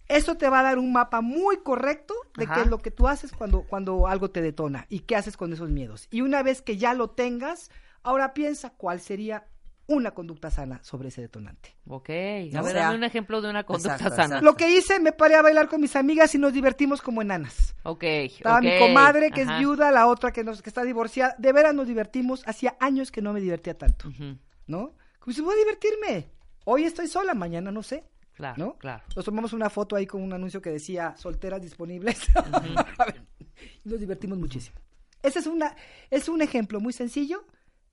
Eso 0.09 0.37
te 0.37 0.49
va 0.51 0.61
a 0.61 0.63
dar 0.63 0.79
un 0.79 0.93
mapa 0.93 1.23
muy 1.23 1.59
correcto 1.59 2.15
de 2.37 2.45
Ajá. 2.45 2.55
qué 2.57 2.61
es 2.63 2.67
lo 2.67 2.79
que 2.79 2.91
tú 2.91 3.09
haces 3.09 3.33
cuando, 3.33 3.63
cuando 3.63 4.07
algo 4.07 4.31
te 4.31 4.43
detona 4.43 4.85
y 4.91 5.01
qué 5.01 5.17
haces 5.17 5.37
con 5.39 5.53
esos 5.55 5.71
miedos. 5.71 6.07
Y 6.11 6.21
una 6.21 6.43
vez 6.43 6.61
que 6.63 6.77
ya 6.77 6.93
lo 6.93 7.11
tengas, 7.11 7.71
ahora 8.03 8.33
piensa 8.35 8.71
cuál 8.77 9.01
sería 9.01 9.47
una 9.89 10.13
conducta 10.13 10.51
sana 10.51 10.81
sobre 10.85 11.09
ese 11.09 11.23
detonante. 11.23 11.75
Ok. 11.89 12.11
A 12.11 12.61
O 12.61 12.65
ver, 12.65 12.73
sea, 12.73 12.83
dame 12.85 12.97
un 12.97 13.05
ejemplo 13.05 13.41
de 13.41 13.51
una 13.51 13.65
conducta 13.65 13.95
exacto, 13.95 14.15
sana. 14.15 14.25
exacto. 14.27 14.45
Lo 14.45 14.55
que 14.55 14.71
hice, 14.77 15.01
me 15.01 15.13
paré 15.13 15.35
a 15.35 15.43
bailar 15.43 15.69
con 15.69 15.81
mis 15.81 15.97
amigas 15.97 16.35
y 16.35 16.39
nos 16.39 16.53
divertimos 16.53 17.03
como 17.03 17.23
enanas. 17.23 17.75
Ok. 17.85 18.05
Estaba 18.05 18.61
mi 18.61 18.79
comadre 18.79 19.31
que 19.31 19.43
ajá. 19.43 19.55
es 19.55 19.59
viuda, 19.61 19.91
la 19.91 20.07
otra 20.07 20.31
que, 20.31 20.45
nos, 20.45 20.63
que 20.63 20.69
está 20.71 20.85
divorciada. 20.85 21.35
De 21.39 21.53
veras 21.53 21.75
nos 21.75 21.89
divertimos. 21.89 22.47
Hacía 22.47 22.77
años 22.81 23.11
que 23.11 23.23
no 23.23 23.33
me 23.33 23.41
divertía 23.41 23.77
tanto. 23.77 24.11
¿no? 24.67 24.95
Como 25.19 25.35
si 25.35 25.41
voy 25.41 25.55
a 25.55 25.59
divertirme. 25.59 26.29
Hoy 26.65 26.85
estoy 26.85 27.09
sola, 27.09 27.33
mañana 27.35 27.71
no 27.73 27.83
sé. 27.83 28.05
Claro, 28.35 28.55
¿no? 28.57 28.75
claro. 28.77 29.03
Nos 29.17 29.25
tomamos 29.25 29.53
una 29.53 29.69
foto 29.69 29.97
ahí 29.97 30.07
con 30.07 30.23
un 30.23 30.33
anuncio 30.33 30.63
que 30.63 30.71
decía 30.71 31.15
solteras 31.17 31.61
disponibles. 31.61 32.21
A 32.37 33.05
ver, 33.07 33.23
y 33.85 33.89
nos 33.89 33.99
divertimos 33.99 34.39
muchísimo. 34.39 34.77
Ese 35.23 35.41
es 35.41 35.47
una, 35.49 35.75
es 36.11 36.29
un 36.29 36.41
ejemplo 36.43 36.79
muy 36.79 36.93
sencillo, 36.93 37.45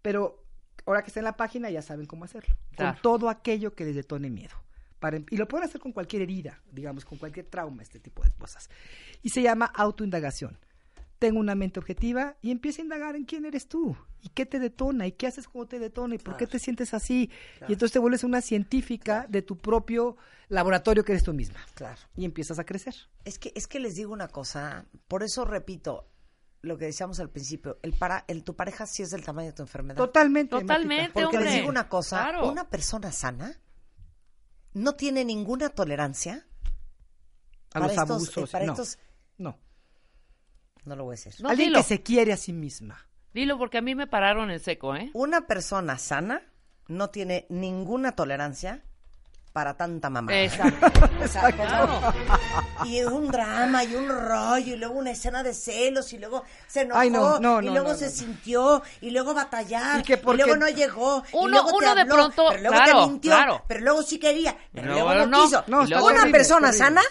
pero 0.03 0.44
ahora 0.85 1.01
que 1.01 1.07
está 1.07 1.19
en 1.19 1.25
la 1.25 1.37
página 1.37 1.69
ya 1.69 1.81
saben 1.81 2.05
cómo 2.05 2.25
hacerlo. 2.25 2.55
Claro. 2.75 2.93
Con 2.93 3.01
todo 3.01 3.29
aquello 3.29 3.73
que 3.73 3.85
les 3.85 3.95
detone 3.95 4.29
miedo. 4.29 4.55
Para, 4.99 5.19
y 5.29 5.37
lo 5.37 5.47
pueden 5.47 5.67
hacer 5.67 5.81
con 5.81 5.91
cualquier 5.91 6.21
herida, 6.21 6.61
digamos, 6.71 7.05
con 7.05 7.17
cualquier 7.17 7.47
trauma, 7.47 7.83
este 7.83 7.99
tipo 7.99 8.23
de 8.23 8.31
cosas. 8.31 8.69
Y 9.21 9.29
se 9.29 9.41
llama 9.41 9.65
autoindagación. 9.65 10.57
Tengo 11.19 11.39
una 11.39 11.55
mente 11.55 11.79
objetiva 11.79 12.35
y 12.41 12.51
empieza 12.51 12.81
a 12.81 12.83
indagar 12.83 13.15
en 13.15 13.25
quién 13.25 13.45
eres 13.45 13.67
tú 13.67 13.95
y 14.21 14.29
qué 14.29 14.45
te 14.45 14.59
detona 14.59 15.07
y 15.07 15.13
qué 15.13 15.27
haces 15.27 15.47
cuando 15.47 15.69
te 15.69 15.79
detona 15.79 16.15
y 16.15 16.17
por 16.17 16.35
qué 16.35 16.45
te 16.45 16.59
sientes 16.59 16.93
así. 16.93 17.29
Y 17.61 17.73
entonces 17.73 17.93
te 17.93 17.99
vuelves 17.99 18.23
una 18.23 18.41
científica 18.41 19.25
de 19.29 19.41
tu 19.41 19.57
propio 19.57 20.17
laboratorio 20.49 21.03
que 21.05 21.13
eres 21.13 21.23
tú 21.23 21.33
misma. 21.33 21.59
Claro. 21.73 22.01
Y 22.15 22.25
empiezas 22.25 22.59
a 22.59 22.65
crecer. 22.65 22.95
Es 23.23 23.39
que, 23.39 23.53
es 23.55 23.67
que 23.67 23.79
les 23.79 23.95
digo 23.95 24.11
una 24.11 24.27
cosa, 24.27 24.85
por 25.07 25.23
eso 25.23 25.45
repito 25.45 26.05
lo 26.65 26.77
que 26.77 26.85
decíamos 26.85 27.19
al 27.19 27.29
principio, 27.29 27.77
el 27.83 27.93
para, 27.93 28.25
el, 28.27 28.43
tu 28.43 28.55
pareja 28.55 28.85
sí 28.85 29.03
es 29.03 29.11
del 29.11 29.23
tamaño 29.23 29.47
de 29.47 29.53
tu 29.53 29.61
enfermedad. 29.63 29.97
Totalmente. 29.97 30.59
Totalmente. 30.59 31.21
Porque 31.23 31.37
les 31.39 31.53
digo 31.53 31.69
una 31.69 31.87
cosa, 31.89 32.23
Claro. 32.23 32.49
una 32.51 32.69
persona 32.69 33.11
sana 33.11 33.59
no 34.73 34.95
tiene 34.95 35.23
ninguna 35.23 35.69
tolerancia 35.69 36.45
A 37.73 37.79
para 37.79 37.85
los 37.87 37.91
estos, 37.93 38.09
abusos. 38.09 38.49
eh, 38.49 38.51
para 38.51 38.65
no, 38.65 38.71
estos, 38.73 38.97
no. 39.37 39.57
no 40.85 40.95
lo 40.95 41.03
voy 41.05 41.13
a 41.13 41.17
decir. 41.17 41.35
No, 41.41 41.49
Alguien 41.49 41.69
dilo. 41.69 41.79
que 41.79 41.83
se 41.83 42.03
quiere 42.03 42.33
a 42.33 42.37
sí 42.37 42.51
misma. 42.53 43.07
Dilo 43.33 43.57
porque 43.57 43.77
a 43.77 43.81
mí 43.81 43.95
me 43.95 44.07
pararon 44.07 44.49
en 44.51 44.59
seco, 44.59 44.95
¿eh? 44.95 45.11
Una 45.13 45.47
persona 45.47 45.97
sana 45.97 46.41
no 46.87 47.09
tiene 47.09 47.45
ninguna 47.49 48.13
tolerancia 48.13 48.83
para 49.55 49.73
tanta 49.73 50.09
mamá. 50.09 50.35
Exacto. 50.35 50.85
O 51.23 51.27
sea, 51.29 51.49
Claro. 51.53 52.01
y 52.83 53.01
un 53.03 53.29
drama 53.29 53.85
y 53.85 53.95
un 53.95 54.09
rollo 54.09 54.73
y 54.73 54.75
luego 54.75 54.95
una 54.95 55.11
escena 55.11 55.41
de 55.43 55.53
celos 55.53 56.11
y 56.11 56.17
luego 56.17 56.43
se 56.67 56.81
enojó 56.81 56.99
Ay, 56.99 57.09
no, 57.09 57.39
no, 57.39 57.61
y 57.61 57.69
luego 57.69 57.89
no, 57.93 57.95
se 57.95 58.05
no. 58.07 58.11
sintió 58.11 58.83
y 58.99 59.11
luego 59.11 59.33
batallar 59.33 60.01
Y 60.01 60.03
que 60.03 60.17
porque- 60.17 60.43
luego 60.43 60.57
no 60.59 60.67
llegó 60.67 61.23
y 61.31 61.37
Uno- 61.37 61.65
te 61.65 61.71
uno 61.73 61.95
de 61.95 62.05
pronto- 62.05 62.47
pero 62.49 62.61
luego 62.63 62.75
claro, 62.75 63.05
te 63.05 63.07
mintió 63.11 63.31
claro. 63.31 63.63
pero 63.65 63.79
luego 63.79 64.03
sí 64.03 64.19
quería 64.19 64.57
pero 64.73 64.87
luego 64.93 65.13
luego 65.13 65.25
no, 65.25 65.37
no. 65.37 65.43
quiso 65.45 65.63
No, 65.67 65.83
Y 65.83 65.87
luego- 65.87 66.05
una 66.07 66.15
terrible, 66.15 66.37
persona 66.37 66.71
terrible. 66.71 66.85
sana 66.85 67.01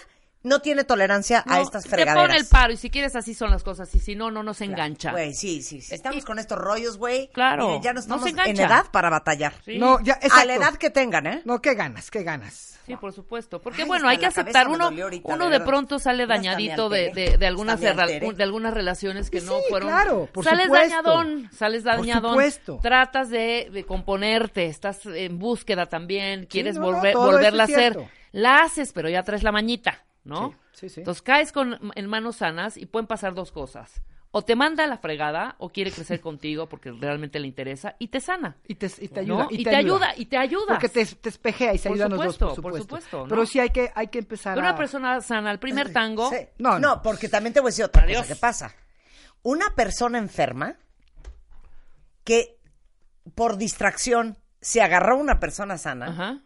no 0.45 0.59
tiene 0.59 0.83
tolerancia 0.83 1.43
a 1.45 1.55
No, 1.57 1.61
estas 1.61 1.83
te 1.83 1.89
fregaderas 1.89 2.27
pone 2.27 2.39
el 2.39 2.45
paro 2.47 2.71
y 2.73 2.77
si 2.77 2.89
quieres 2.89 3.15
así 3.15 3.33
son 3.33 3.51
las 3.51 3.63
cosas 3.63 3.93
y 3.95 3.99
si 3.99 4.15
no, 4.15 4.31
no 4.31 4.43
nos 4.43 4.61
engancha. 4.61 5.11
Güey, 5.11 5.33
sí, 5.33 5.61
sí, 5.61 5.81
sí. 5.81 5.93
Estamos 5.93 6.23
con 6.23 6.39
estos 6.39 6.57
rollos, 6.57 6.97
güey. 6.97 7.29
Claro, 7.33 7.67
miren, 7.67 7.81
Ya 7.81 7.91
no 7.91 7.95
no 7.95 7.99
estamos 8.01 8.23
se 8.23 8.49
en 8.49 8.59
edad 8.59 8.85
para 8.91 9.09
batallar. 9.09 9.53
Sí. 9.65 9.77
No, 9.77 9.99
ya, 10.01 10.13
A 10.13 10.17
exacto. 10.17 10.45
la 10.47 10.53
edad 10.55 10.73
que 10.75 10.89
tengan, 10.89 11.27
¿eh? 11.27 11.41
No, 11.45 11.61
qué 11.61 11.73
ganas, 11.73 12.09
qué 12.09 12.23
ganas. 12.23 12.71
Sí, 12.85 12.95
por 12.97 13.13
supuesto. 13.13 13.59
Porque 13.59 13.81
Ay, 13.81 13.87
bueno, 13.87 14.07
hay 14.07 14.19
que 14.19 14.27
aceptar. 14.27 14.67
Uno, 14.67 14.85
ahorita, 14.85 15.33
uno 15.33 15.49
de 15.49 15.59
pronto 15.59 15.97
sale 15.97 16.27
dañadito 16.27 16.87
de, 16.87 17.11
de, 17.11 17.37
de 17.39 17.47
algunas 17.47 17.79
de 17.81 18.43
algunas 18.43 18.73
relaciones 18.75 19.31
que 19.31 19.41
Sí, 19.41 19.47
no 19.47 19.55
fueron. 19.69 19.89
claro, 19.89 20.29
por 20.31 20.43
sales 20.43 20.65
supuesto. 20.65 20.95
dañadón, 20.95 21.49
sales 21.51 21.81
Por 21.83 21.95
dañadón. 21.95 22.31
supuesto. 22.33 22.79
Tratas 22.83 23.29
de, 23.31 23.69
de 23.73 23.83
componerte, 23.85 24.67
estás 24.67 25.03
en 25.07 25.39
búsqueda 25.39 25.87
también, 25.87 26.45
quieres 26.45 26.75
no, 26.75 26.81
no, 26.81 26.91
volver, 26.97 27.15
volverla 27.15 27.63
a 27.63 27.65
hacer. 27.65 27.97
La 28.31 28.61
haces, 28.61 28.93
pero 28.93 29.09
ya 29.09 29.23
traes 29.23 29.41
la 29.41 29.51
mañita, 29.51 30.04
¿no? 30.25 30.51
Sí, 30.51 30.57
sí, 30.73 30.89
sí. 30.89 30.99
Entonces 31.01 31.21
caes 31.21 31.51
con, 31.53 31.79
en 31.95 32.07
manos 32.07 32.37
sanas 32.37 32.75
y 32.77 32.85
pueden 32.85 33.07
pasar 33.07 33.33
dos 33.33 33.51
cosas. 33.53 34.01
O 34.31 34.41
te 34.41 34.57
manda 34.57 34.83
a 34.83 34.87
la 34.87 34.97
fregada 34.97 35.55
o 35.59 35.69
quiere 35.69 35.91
crecer 35.93 36.19
contigo 36.21 36.67
porque 36.67 36.91
realmente 36.91 37.39
le 37.39 37.47
interesa 37.47 37.95
y 37.99 38.09
te 38.09 38.19
sana. 38.19 38.57
Y 38.67 38.75
te, 38.75 38.91
y 38.99 39.07
te 39.07 39.23
¿no? 39.23 39.43
ayuda. 39.43 39.47
Y, 39.51 39.63
te 39.63 39.75
ayuda, 39.75 40.13
y 40.17 40.25
te 40.25 40.37
ayuda. 40.37 40.65
Porque 40.67 40.89
te, 40.89 41.05
te 41.05 41.29
espejea 41.29 41.73
y 41.73 41.77
se 41.77 41.87
Por 41.87 41.95
ayudan 41.95 42.11
los 42.11 42.19
dos, 42.19 42.33
supuesto, 42.35 42.61
por 42.61 42.71
por 42.73 42.81
supuesto. 42.81 42.83
supuesto, 43.07 43.17
¿no? 43.23 43.27
Pero 43.29 43.45
sí 43.45 43.59
hay 43.61 43.69
que, 43.69 43.91
hay 43.95 44.07
que 44.07 44.19
empezar 44.19 44.55
Pero 44.55 44.67
a... 44.67 44.71
una 44.71 44.77
persona 44.77 45.21
sana, 45.21 45.51
al 45.51 45.59
primer 45.59 45.93
tango, 45.93 46.29
Sí. 46.29 46.37
No, 46.57 46.71
No, 46.79 46.95
no. 46.95 47.01
porque 47.01 47.29
también 47.29 47.53
te 47.53 47.61
voy 47.61 47.69
a 47.69 47.71
decir 47.71 47.85
otra 47.85 48.03
Adiós. 48.03 48.23
cosa 48.23 48.33
que 48.33 48.39
pasa. 48.39 48.75
Una 49.43 49.69
persona 49.73 50.17
enferma 50.17 50.75
que 52.25 52.59
por 53.35 53.57
distracción 53.57 54.37
se 54.59 54.81
agarró 54.81 55.13
a 55.13 55.19
una 55.19 55.39
persona 55.39 55.77
sana, 55.77 56.07
ajá. 56.07 56.41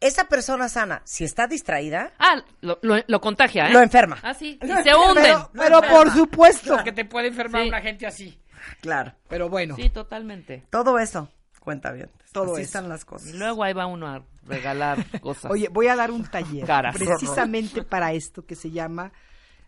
Esa 0.00 0.24
persona 0.28 0.68
sana, 0.68 1.02
si 1.04 1.24
está 1.24 1.46
distraída, 1.46 2.12
Ah, 2.18 2.42
lo, 2.60 2.78
lo, 2.82 2.96
lo 3.06 3.20
contagia, 3.20 3.68
¿eh? 3.68 3.72
lo 3.72 3.80
enferma. 3.80 4.18
Ah, 4.22 4.34
sí. 4.34 4.58
Y 4.62 4.66
se 4.82 4.94
hunden. 4.94 5.36
Pero, 5.52 5.80
por 5.82 6.10
supuesto 6.12 6.76
que 6.84 6.92
te 6.92 7.04
puede 7.04 7.28
enfermar 7.28 7.62
Sí. 7.62 7.68
una 7.68 7.80
gente 7.80 8.06
así. 8.06 8.40
Claro. 8.80 9.12
Pero 9.28 9.48
bueno, 9.48 9.76
Sí, 9.76 9.90
totalmente. 9.90 10.64
Todo 10.70 10.98
eso 10.98 11.28
cuenta 11.60 11.90
bien. 11.92 12.10
Todo 12.32 12.52
Así 12.54 12.62
eso. 12.62 12.68
están 12.68 12.88
las 12.88 13.04
cosas. 13.04 13.28
Y 13.28 13.38
luego 13.38 13.62
ahí 13.64 13.72
va 13.72 13.86
uno 13.86 14.06
a 14.06 14.22
regalar 14.46 15.04
cosas. 15.20 15.50
oye, 15.50 15.68
voy 15.68 15.88
a 15.88 15.96
dar 15.96 16.10
un 16.10 16.24
taller 16.24 16.64
Caras. 16.66 16.94
precisamente 16.96 17.82
para 17.82 18.12
esto 18.12 18.44
que 18.46 18.54
se 18.54 18.70
llama, 18.70 19.12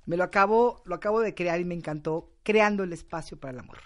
me 0.06 0.16
lo 0.16 0.24
acabo, 0.24 0.82
lo 0.84 0.94
acabo 0.94 1.20
de 1.20 1.34
crear 1.34 1.58
y 1.60 1.64
me 1.64 1.74
encantó, 1.74 2.30
creando 2.42 2.84
el 2.84 2.92
espacio 2.92 3.38
para 3.38 3.52
el 3.52 3.58
amor. 3.60 3.78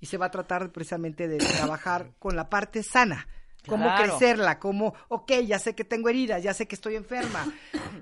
Y 0.00 0.06
se 0.06 0.18
va 0.18 0.26
a 0.26 0.30
tratar 0.30 0.70
precisamente 0.70 1.28
de 1.28 1.38
trabajar 1.38 2.10
con 2.18 2.36
la 2.36 2.48
parte 2.50 2.82
sana. 2.82 3.26
Cómo 3.66 3.84
Claro. 3.84 4.04
crecerla, 4.18 4.58
cómo, 4.58 4.94
ok, 5.08 5.32
ya 5.46 5.58
sé 5.58 5.74
que 5.74 5.84
tengo 5.84 6.08
heridas, 6.08 6.42
ya 6.42 6.54
sé 6.54 6.66
que 6.68 6.74
estoy 6.74 6.96
enferma. 6.96 7.52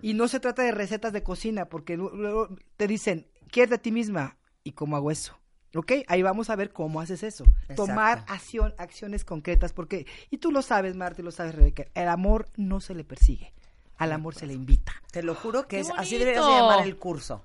Y 0.02 0.14
no 0.14 0.28
se 0.28 0.40
trata 0.40 0.62
de 0.62 0.72
recetas 0.72 1.12
de 1.12 1.22
cocina, 1.22 1.66
porque 1.68 1.96
lu- 1.96 2.10
luego 2.14 2.48
te 2.76 2.86
dicen, 2.86 3.26
quiérete 3.50 3.76
a 3.76 3.78
ti 3.78 3.90
misma. 3.92 4.36
¿Y 4.62 4.72
cómo 4.72 4.96
hago 4.96 5.10
eso? 5.10 5.38
¿Ok? 5.74 5.92
Ahí 6.06 6.22
vamos 6.22 6.50
a 6.50 6.56
ver 6.56 6.72
cómo 6.72 7.00
haces 7.00 7.22
eso. 7.22 7.44
Exacto. 7.62 7.74
Tomar 7.86 8.24
acción, 8.28 8.74
acciones 8.78 9.24
concretas, 9.24 9.72
porque, 9.72 10.06
y 10.30 10.38
tú 10.38 10.52
lo 10.52 10.62
sabes, 10.62 10.94
Marta, 10.96 11.20
y 11.20 11.24
lo 11.24 11.32
sabes, 11.32 11.54
Rebeca, 11.54 11.84
el 11.94 12.08
amor 12.08 12.48
no 12.56 12.80
se 12.80 12.94
le 12.94 13.02
persigue, 13.04 13.52
al 13.96 14.12
amor 14.12 14.34
se 14.34 14.46
le 14.46 14.52
invita. 14.52 14.92
Te 15.10 15.22
lo 15.22 15.34
juro 15.34 15.62
que 15.62 15.76
¡Qué 15.76 15.80
es 15.80 15.90
así 15.96 16.16
deberías 16.18 16.46
de 16.46 16.52
llamar 16.52 16.86
el 16.86 16.96
curso. 16.96 17.44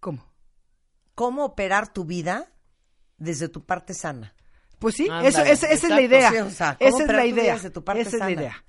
¿Cómo? 0.00 0.24
Cómo 1.14 1.44
operar 1.44 1.92
tu 1.92 2.04
vida 2.04 2.50
desde 3.18 3.48
tu 3.48 3.64
parte 3.64 3.92
sana. 3.92 4.34
Pues 4.80 4.96
sí, 4.96 5.04
Ándale, 5.04 5.28
eso, 5.28 5.42
esa, 5.42 5.66
esa 5.68 5.86
es 5.86 5.92
la 5.94 6.00
idea. 6.00 6.30
sí, 6.30 6.36
o 6.38 6.50
sea, 6.50 6.76
cómo 6.76 6.88
esa 6.96 7.02
es 7.04 7.12
la 7.12 7.26
idea. 7.26 7.70
tu 7.70 7.84
parte 7.84 8.02
esa 8.02 8.16
es 8.16 8.18
la 8.20 8.30
idea. 8.32 8.64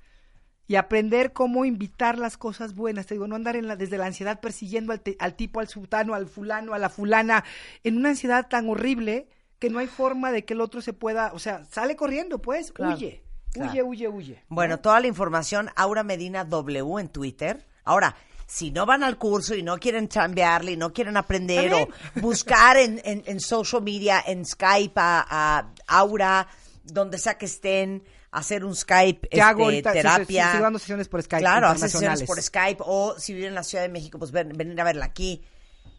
Y 0.68 0.76
aprender 0.76 1.32
cómo 1.32 1.64
invitar 1.64 2.16
las 2.18 2.36
cosas 2.38 2.74
buenas. 2.74 3.06
Te 3.06 3.14
digo, 3.14 3.26
no 3.26 3.34
andar 3.34 3.56
en 3.56 3.66
la, 3.66 3.74
desde 3.76 3.98
la 3.98 4.06
ansiedad 4.06 4.38
persiguiendo 4.40 4.92
al, 4.92 5.00
te- 5.00 5.16
al 5.18 5.34
tipo, 5.34 5.58
al 5.58 5.66
sultano, 5.68 6.14
al 6.14 6.28
fulano, 6.28 6.72
a 6.74 6.78
la 6.78 6.88
fulana, 6.88 7.42
en 7.82 7.96
una 7.96 8.10
ansiedad 8.10 8.46
tan 8.48 8.68
horrible 8.70 9.26
que 9.58 9.70
no 9.70 9.80
hay 9.80 9.86
forma 9.88 10.30
de 10.32 10.44
que 10.44 10.54
el 10.54 10.60
otro 10.60 10.80
se 10.80 10.92
pueda, 10.92 11.32
o 11.34 11.38
sea, 11.38 11.64
sale 11.64 11.96
corriendo, 11.96 12.40
pues, 12.40 12.72
Claro, 12.72 12.94
huye, 12.96 13.22
claro. 13.52 13.70
huye, 13.70 13.82
huye, 13.82 14.08
huye. 14.08 14.44
Bueno, 14.48 14.78
toda 14.80 15.00
la 15.00 15.06
información, 15.08 15.68
Aura 15.76 16.04
Medina 16.04 16.44
W 16.44 17.00
en 17.00 17.08
Twitter. 17.08 17.66
Ahora, 17.84 18.16
si 18.54 18.70
no 18.70 18.84
van 18.84 19.02
al 19.02 19.16
curso 19.16 19.54
y 19.54 19.62
no 19.62 19.78
quieren 19.78 20.08
chambearle 20.08 20.72
y 20.72 20.76
no 20.76 20.92
quieren 20.92 21.16
aprender 21.16 21.72
o 21.72 21.88
buscar 22.20 22.76
en, 22.76 23.00
en- 23.04 23.22
en 23.24 23.40
social 23.40 23.80
media, 23.82 24.22
en 24.26 24.44
Skype 24.44 24.92
a, 25.00 25.26
a 25.30 25.72
Aura, 25.86 26.46
donde 26.84 27.16
sea 27.18 27.38
que 27.38 27.46
estén, 27.46 28.02
hacer 28.30 28.62
un 28.64 28.76
Skype, 28.76 29.28
¿Qué 29.28 29.40
hago 29.40 29.70
este, 29.70 29.88
ahorita? 29.88 29.92
Sí, 29.92 29.96
sí, 29.98 30.02
terapia. 30.02 30.52
sí, 30.52 30.58
dando 30.58 30.78
sesiones 30.78 31.08
por 31.08 31.22
Skype 31.22 31.40
Claro, 31.42 31.68
hacer 31.68 31.88
sesiones 31.88 32.22
por 32.24 32.42
Skype 32.42 32.82
o 32.86 33.14
si 33.18 33.32
viven 33.32 33.48
en 33.50 33.54
la 33.54 33.62
Ciudad 33.62 33.84
de 33.84 33.88
México, 33.88 34.18
pues 34.18 34.32
ven- 34.32 34.52
venir 34.54 34.78
a 34.80 34.84
verla 34.84 35.06
aquí 35.06 35.42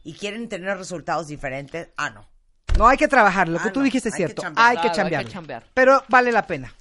y 0.04 0.14
quieren 0.14 0.48
tener 0.48 0.78
resultados 0.78 1.28
diferentes. 1.28 1.90
Ah, 1.98 2.12
no. 2.12 2.28
No, 2.78 2.88
hay 2.88 2.98
que 2.98 3.08
trabajar, 3.08 3.48
lo 3.50 3.60
Ah, 3.60 3.64
que 3.64 3.70
tú 3.72 3.80
no, 3.80 3.86
dijiste 3.86 4.10
es 4.10 4.16
hay 4.16 4.20
que 4.22 4.26
cierto, 4.28 4.42
chambear. 4.44 4.68
hay 4.68 4.76
que 4.78 4.92
Claro, 4.92 5.18
hay 5.18 5.26
que 5.26 5.32
chambear. 5.32 5.64
Pero 5.74 6.04
vale 6.10 6.32
la 6.32 6.46
pena. 6.46 6.74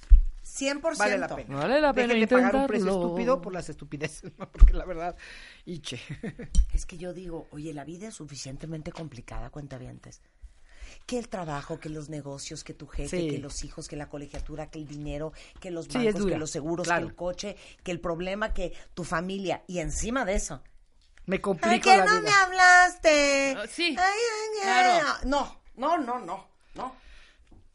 100%. 0.53 0.97
Vale 0.97 1.17
la 1.17 1.27
pena. 1.35 1.55
Vale 1.57 1.81
la 1.81 1.93
pena 1.93 2.13
Dejen 2.13 2.19
de 2.21 2.27
pagar 2.35 2.55
un 2.55 2.67
precio 2.67 2.85
intentarlo. 2.85 3.07
estúpido 3.07 3.41
por 3.41 3.53
las 3.53 3.69
estupideces, 3.69 4.31
¿no? 4.37 4.51
porque 4.51 4.73
la 4.73 4.85
verdad, 4.85 5.15
iche. 5.65 5.99
Es 6.73 6.85
que 6.85 6.97
yo 6.97 7.13
digo, 7.13 7.47
oye, 7.51 7.73
la 7.73 7.83
vida 7.83 8.07
es 8.09 8.13
suficientemente 8.15 8.91
complicada, 8.91 9.49
cuentavientes. 9.49 10.21
Que 11.07 11.17
el 11.17 11.27
trabajo, 11.27 11.79
que 11.79 11.89
los 11.89 12.07
negocios, 12.09 12.63
que 12.63 12.73
tu 12.73 12.87
jefe, 12.87 13.19
Sí. 13.19 13.29
que 13.29 13.37
los 13.39 13.63
hijos, 13.63 13.87
que 13.87 13.95
la 13.95 14.07
colegiatura, 14.09 14.69
que 14.69 14.79
el 14.79 14.87
dinero, 14.87 15.33
que 15.59 15.71
los 15.71 15.85
Sí, 15.85 15.97
bancos, 15.97 16.15
dura, 16.21 16.33
que 16.35 16.39
los 16.39 16.51
seguros, 16.51 16.85
claro. 16.87 17.05
que 17.05 17.09
el 17.09 17.15
coche, 17.15 17.57
que 17.83 17.91
el 17.91 17.99
problema, 17.99 18.53
que 18.53 18.73
tu 18.93 19.03
familia. 19.03 19.63
Y 19.67 19.79
encima 19.79 20.23
de 20.23 20.35
eso. 20.35 20.61
Me 21.25 21.37
Ay, 21.37 21.41
complico 21.41 21.89
que 21.89 21.97
la 21.97 22.05
no 22.05 22.11
vida. 22.19 22.21
me 22.21 22.31
hablaste. 22.31 23.55
Ah, 23.57 23.65
sí, 23.67 23.95
Ay, 23.97 23.97
ay, 23.97 24.57
ay. 24.57 24.61
claro. 24.61 25.07
No, 25.25 25.61
no, 25.75 25.97
no, 25.97 26.19
no, 26.19 26.47
no. 26.75 26.95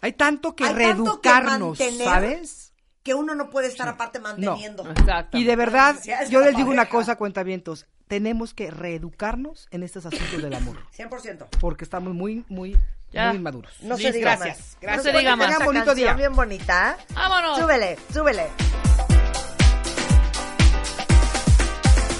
Hay 0.00 0.12
tanto 0.12 0.54
que 0.54 0.64
Hay 0.64 0.70
tanto 0.70 0.78
que 0.78 0.84
reeducarnos, 0.94 1.78
mantener. 1.78 2.06
¿sabes? 2.06 2.72
Que 3.02 3.14
uno 3.14 3.34
no 3.34 3.50
puede 3.50 3.68
estar 3.68 3.88
aparte 3.88 4.20
manteniendo. 4.20 4.88
Exacto. 4.90 5.36
Y 5.38 5.44
de 5.44 5.56
verdad, 5.56 5.96
yo 6.28 6.40
la 6.40 6.46
les 6.46 6.56
digo 6.56 6.68
una 6.70 6.82
pareja. 6.82 6.96
cosa, 6.96 7.16
cuentavientos, 7.16 7.86
tenemos 8.06 8.54
que 8.54 8.70
reeducarnos 8.70 9.66
en 9.70 9.82
estos 9.82 10.06
asuntos 10.06 10.40
del 10.42 10.54
amor, 10.54 10.76
100%. 10.96 11.46
porque 11.60 11.84
estamos 11.84 12.14
muy, 12.14 12.44
muy, 12.48 12.76
Ya. 13.12 13.28
muy 13.28 13.36
inmaduros. 13.38 13.72
No 13.82 13.96
se 13.96 14.12
diga 14.12 14.36
Gracias, 14.36 14.58
más. 14.58 14.76
gracias. 14.80 15.04
No 15.06 15.12
se 15.12 15.18
diga 15.18 15.36
más. 15.36 15.50
esa 15.50 15.64
Bonito 15.64 15.84
canción 15.86 15.96
día. 15.96 16.14
bien 16.14 16.34
bonita. 16.36 16.96
Vámonos. 17.14 17.58
Súbele, 17.58 17.98
súbele. 18.12 18.46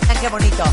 Vean 0.07 0.21
qué 0.21 0.29
bonito. 0.29 0.65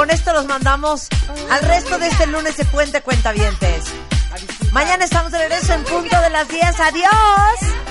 Con 0.00 0.08
esto 0.08 0.32
los 0.32 0.46
mandamos 0.46 1.08
al 1.50 1.60
resto 1.60 1.98
de 1.98 2.08
este 2.08 2.26
lunes 2.26 2.56
de 2.56 2.64
Puente 2.64 3.02
Cuentavientes. 3.02 3.84
Mañana 4.72 5.04
estamos 5.04 5.30
de 5.30 5.40
regreso 5.40 5.74
en 5.74 5.84
punto 5.84 6.18
de 6.22 6.30
las 6.30 6.48
10. 6.48 6.80
¡Adiós! 6.80 7.89